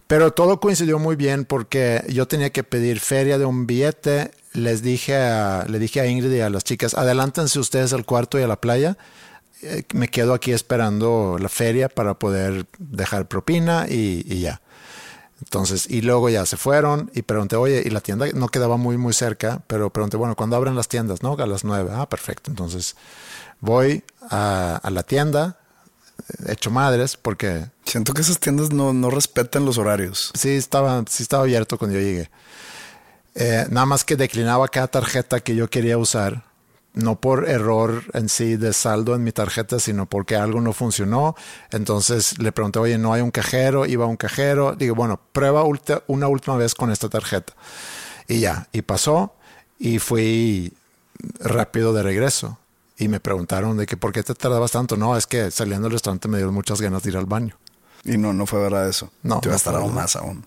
Pero 0.08 0.32
todo 0.32 0.58
coincidió 0.58 0.98
muy 0.98 1.16
bien 1.16 1.44
porque 1.44 2.02
yo 2.08 2.26
tenía 2.26 2.50
que 2.50 2.64
pedir 2.64 2.98
feria 2.98 3.36
de 3.36 3.44
un 3.44 3.66
billete. 3.66 4.30
Les 4.54 4.82
dije 4.82 5.14
a, 5.16 5.66
le 5.68 5.78
dije 5.78 6.00
a 6.00 6.06
Ingrid 6.06 6.32
y 6.32 6.40
a 6.40 6.48
las 6.48 6.64
chicas, 6.64 6.94
adelántense 6.94 7.58
ustedes 7.58 7.92
al 7.92 8.06
cuarto 8.06 8.38
y 8.38 8.42
a 8.42 8.48
la 8.48 8.58
playa. 8.58 8.96
Eh, 9.60 9.84
me 9.92 10.08
quedo 10.08 10.32
aquí 10.32 10.52
esperando 10.52 11.36
la 11.38 11.50
feria 11.50 11.90
para 11.90 12.14
poder 12.14 12.64
dejar 12.78 13.28
propina 13.28 13.84
y, 13.86 14.40
ya. 14.40 14.62
Entonces, 15.40 15.86
y 15.90 16.00
luego 16.00 16.30
ya 16.30 16.46
se 16.46 16.56
fueron 16.56 17.10
y 17.14 17.20
pregunté, 17.20 17.56
oye, 17.56 17.82
y 17.84 17.90
la 17.90 18.00
tienda 18.00 18.26
no 18.32 18.48
quedaba 18.48 18.78
muy, 18.78 18.96
muy 18.96 19.12
cerca, 19.12 19.60
pero 19.66 19.90
pregunté, 19.90 20.16
bueno, 20.16 20.36
¿cuándo 20.36 20.56
abren 20.56 20.74
las 20.74 20.88
tiendas? 20.88 21.22
No, 21.22 21.34
a 21.34 21.46
las 21.46 21.64
nueve. 21.64 21.90
Ah, 21.92 22.08
perfecto. 22.08 22.50
Entonces, 22.50 22.96
voy 23.60 24.04
a 24.30 24.80
la 24.90 25.02
tienda, 25.02 25.58
hecho 26.46 26.70
madres 26.70 27.16
porque... 27.16 27.66
Siento 27.84 28.12
que 28.12 28.22
esas 28.22 28.38
tiendas 28.38 28.72
no, 28.72 28.92
no 28.92 29.10
respetan 29.10 29.64
los 29.64 29.78
horarios. 29.78 30.32
Sí 30.34 30.50
estaba, 30.50 31.04
sí 31.08 31.22
estaba 31.22 31.42
abierto 31.44 31.78
cuando 31.78 31.98
yo 31.98 32.02
llegué. 32.02 32.30
Eh, 33.34 33.66
nada 33.70 33.86
más 33.86 34.04
que 34.04 34.16
declinaba 34.16 34.68
cada 34.68 34.88
tarjeta 34.88 35.40
que 35.40 35.54
yo 35.54 35.70
quería 35.70 35.96
usar, 35.96 36.44
no 36.94 37.20
por 37.20 37.48
error 37.48 38.02
en 38.12 38.28
sí 38.28 38.56
de 38.56 38.72
saldo 38.72 39.14
en 39.14 39.22
mi 39.22 39.30
tarjeta, 39.30 39.78
sino 39.78 40.06
porque 40.06 40.36
algo 40.36 40.60
no 40.60 40.72
funcionó. 40.72 41.36
Entonces 41.70 42.38
le 42.38 42.52
pregunté, 42.52 42.78
oye, 42.78 42.98
no 42.98 43.12
hay 43.12 43.22
un 43.22 43.30
cajero, 43.30 43.86
iba 43.86 44.04
a 44.04 44.08
un 44.08 44.16
cajero. 44.16 44.74
Digo, 44.74 44.94
bueno, 44.94 45.20
prueba 45.32 45.64
una 46.06 46.28
última 46.28 46.56
vez 46.56 46.74
con 46.74 46.90
esta 46.90 47.08
tarjeta. 47.08 47.54
Y 48.26 48.40
ya, 48.40 48.68
y 48.72 48.82
pasó 48.82 49.34
y 49.78 50.00
fui 50.00 50.72
rápido 51.40 51.92
de 51.92 52.02
regreso 52.02 52.58
y 52.98 53.08
me 53.08 53.20
preguntaron 53.20 53.76
de 53.76 53.86
que 53.86 53.96
por 53.96 54.12
qué 54.12 54.22
te 54.22 54.34
tardabas 54.34 54.72
tanto. 54.72 54.96
No, 54.96 55.16
es 55.16 55.26
que 55.26 55.50
saliendo 55.50 55.84
del 55.84 55.92
restaurante 55.92 56.28
me 56.28 56.38
dio 56.38 56.50
muchas 56.50 56.80
ganas 56.80 57.02
de 57.04 57.10
ir 57.10 57.16
al 57.16 57.26
baño. 57.26 57.56
Y 58.04 58.18
no, 58.18 58.32
no 58.32 58.44
fue 58.46 58.60
verdad 58.60 58.88
eso. 58.88 59.10
No. 59.22 59.40
Te 59.40 59.48
va 59.48 59.54
a 59.54 59.56
estar 59.56 59.74
aún 59.74 59.94
más 59.94 60.16
aún. 60.16 60.44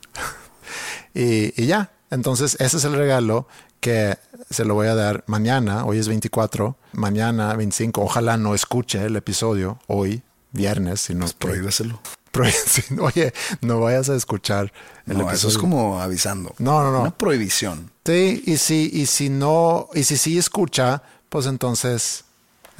y, 1.13 1.61
y, 1.61 1.65
ya. 1.65 1.91
Entonces, 2.09 2.57
ese 2.59 2.77
es 2.77 2.83
el 2.83 2.93
regalo 2.93 3.47
que 3.79 4.17
se 4.49 4.65
lo 4.65 4.73
voy 4.73 4.87
a 4.87 4.95
dar 4.95 5.23
mañana. 5.27 5.85
Hoy 5.85 5.97
es 5.97 6.07
24. 6.09 6.75
Mañana 6.93 7.55
25. 7.55 8.01
Ojalá 8.01 8.35
no 8.37 8.53
escuche 8.53 9.03
el 9.03 9.15
episodio 9.15 9.79
hoy, 9.87 10.21
viernes. 10.51 11.01
Sino 11.01 11.21
pues 11.21 11.33
prohíbeselo. 11.33 12.01
Oye, 12.99 13.33
no 13.61 13.79
vayas 13.79 14.09
a 14.09 14.15
escuchar 14.15 14.71
el 15.05 15.17
no, 15.17 15.31
Eso 15.31 15.47
es 15.47 15.57
como 15.57 16.01
avisando. 16.01 16.53
No, 16.59 16.83
no, 16.83 16.91
no. 16.91 17.01
Una 17.01 17.17
prohibición. 17.17 17.91
Sí, 18.05 18.43
y 18.45 18.57
si, 18.57 18.89
y 18.93 19.05
si 19.05 19.29
no, 19.29 19.89
y 19.93 20.03
si 20.03 20.17
sí 20.17 20.37
escucha, 20.37 21.03
pues 21.29 21.45
entonces 21.45 22.25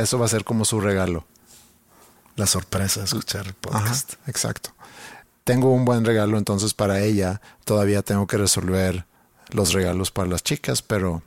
eso 0.02 0.20
va 0.20 0.26
a 0.26 0.30
ser 0.30 0.44
como 0.44 0.66
su 0.66 0.80
regalo. 0.82 1.26
La 2.36 2.48
sorpresa 2.48 3.02
de 3.02 3.06
escuchar 3.08 3.48
el 3.48 3.54
podcast. 3.54 4.14
exacto. 4.28 4.72
Tengo 5.44 5.72
un 5.72 5.86
buen 5.86 6.06
regalo 6.06 6.38
entonces 6.38 6.74
para 6.74 7.02
ella. 7.02 7.42
Todavía 7.66 8.04
tengo 8.04 8.28
que 8.28 8.38
resolver 8.38 9.06
los 9.50 9.74
regalos 9.74 10.12
para 10.12 10.30
las 10.30 10.44
chicas, 10.44 10.82
pero 10.82 11.24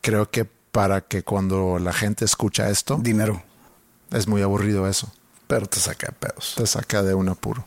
creo 0.00 0.30
que 0.30 0.44
para 0.44 1.00
que 1.00 1.22
cuando 1.22 1.78
la 1.78 1.92
gente 1.92 2.24
escucha 2.24 2.68
esto... 2.68 2.98
Dinero. 3.00 3.42
Es 4.10 4.28
muy 4.28 4.42
aburrido 4.42 4.88
eso. 4.88 5.12
Pero 5.46 5.66
te 5.66 5.78
saca 5.78 6.08
de 6.08 6.12
pedos. 6.12 6.54
Te 6.56 6.66
saca 6.66 7.02
de 7.02 7.14
un 7.14 7.28
apuro. 7.28 7.66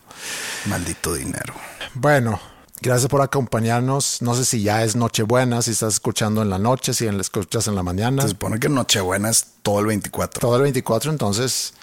Maldito 0.66 1.14
dinero. 1.14 1.54
Bueno, 1.94 2.40
Gracias 2.82 3.10
por 3.10 3.22
acompañarnos. 3.22 4.22
No 4.22 4.36
sé 4.36 4.46
si 4.46 4.62
ya 4.62 4.84
es 4.84 4.96
Nochebuena, 4.96 5.62
si 5.62 5.72
estás 5.72 5.96
escuchando 5.96 6.42
en 6.42 6.50
la 6.50 6.60
noche, 6.60 6.94
si 6.94 7.10
la 7.10 7.22
escuchas 7.22 7.68
en 7.68 7.76
la 7.76 7.84
mañana. 7.84 8.22
Se 8.22 8.30
supone 8.30 8.60
que 8.60 8.70
Nochebuena 8.70 9.30
es 9.30 9.48
todo 9.64 9.80
el 9.80 9.88
24. 9.88 10.40
Todo 10.40 10.56
el 10.58 10.62
24, 10.64 11.12
entonces. 11.12 11.74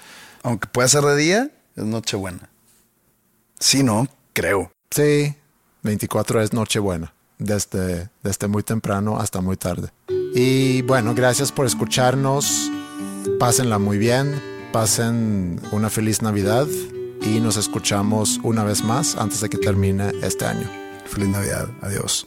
Aunque 0.43 0.69
pueda 0.69 0.89
ser 0.89 1.03
de 1.05 1.17
día, 1.17 1.51
es 1.77 1.85
Nochebuena. 1.85 2.49
Sí, 3.59 3.83
no, 3.83 4.07
creo. 4.33 4.71
Sí, 4.91 5.35
24 5.83 6.43
es 6.43 6.53
Nochebuena. 6.53 7.13
Desde, 7.39 8.11
desde 8.23 8.47
muy 8.47 8.63
temprano 8.63 9.19
hasta 9.19 9.41
muy 9.41 9.57
tarde. 9.57 9.91
Y 10.35 10.83
bueno, 10.83 11.15
gracias 11.15 11.51
por 11.51 11.67
escucharnos. 11.67 12.71
Pásenla 13.39 13.79
muy 13.79 13.99
bien. 13.99 14.41
Pasen 14.73 15.61
una 15.73 15.91
feliz 15.91 16.23
Navidad 16.23 16.67
y 17.23 17.41
nos 17.41 17.57
escuchamos 17.57 18.41
una 18.43 18.65
vez 18.65 18.83
más 18.83 19.17
antes 19.17 19.41
de 19.41 19.49
que 19.49 19.59
termine 19.59 20.13
este 20.23 20.45
año. 20.45 20.84
Feliz 21.07 21.29
Navidad. 21.29 21.69
Adiós. 21.83 22.27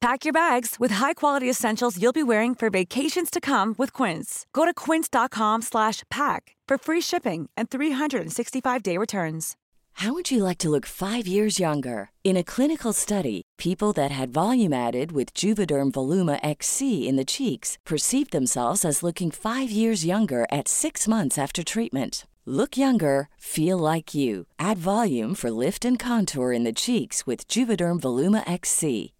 Pack 0.00 0.24
your 0.24 0.32
bags 0.32 0.76
with 0.78 0.92
high-quality 0.92 1.48
essentials 1.48 2.00
you'll 2.00 2.10
be 2.10 2.22
wearing 2.22 2.54
for 2.54 2.70
vacations 2.70 3.28
to 3.30 3.38
come 3.38 3.74
with 3.76 3.92
Quince. 3.92 4.46
Go 4.54 4.64
to 4.64 4.72
quince.com 4.72 5.60
slash 5.60 6.04
pack 6.10 6.56
for 6.66 6.78
free 6.78 7.02
shipping 7.02 7.50
and 7.54 7.68
365-day 7.68 8.96
returns. 8.96 9.56
How 9.94 10.14
would 10.14 10.30
you 10.30 10.42
like 10.42 10.56
to 10.58 10.70
look 10.70 10.86
five 10.86 11.26
years 11.26 11.60
younger? 11.60 12.10
In 12.24 12.38
a 12.38 12.42
clinical 12.42 12.94
study, 12.94 13.42
people 13.58 13.92
that 13.92 14.10
had 14.10 14.30
volume 14.30 14.72
added 14.72 15.12
with 15.12 15.34
Juvederm 15.34 15.90
Voluma 15.90 16.40
XC 16.42 17.06
in 17.06 17.16
the 17.16 17.24
cheeks 17.24 17.76
perceived 17.84 18.32
themselves 18.32 18.86
as 18.86 19.02
looking 19.02 19.30
five 19.30 19.70
years 19.70 20.06
younger 20.06 20.46
at 20.50 20.66
six 20.66 21.06
months 21.06 21.36
after 21.36 21.62
treatment. 21.62 22.26
Look 22.46 22.78
younger, 22.78 23.28
feel 23.36 23.76
like 23.76 24.14
you. 24.14 24.46
Add 24.58 24.78
volume 24.78 25.34
for 25.34 25.50
lift 25.50 25.84
and 25.84 25.98
contour 25.98 26.52
in 26.52 26.64
the 26.64 26.72
cheeks 26.72 27.26
with 27.26 27.46
Juvederm 27.48 28.00
Voluma 28.00 28.50
XC. 28.50 29.12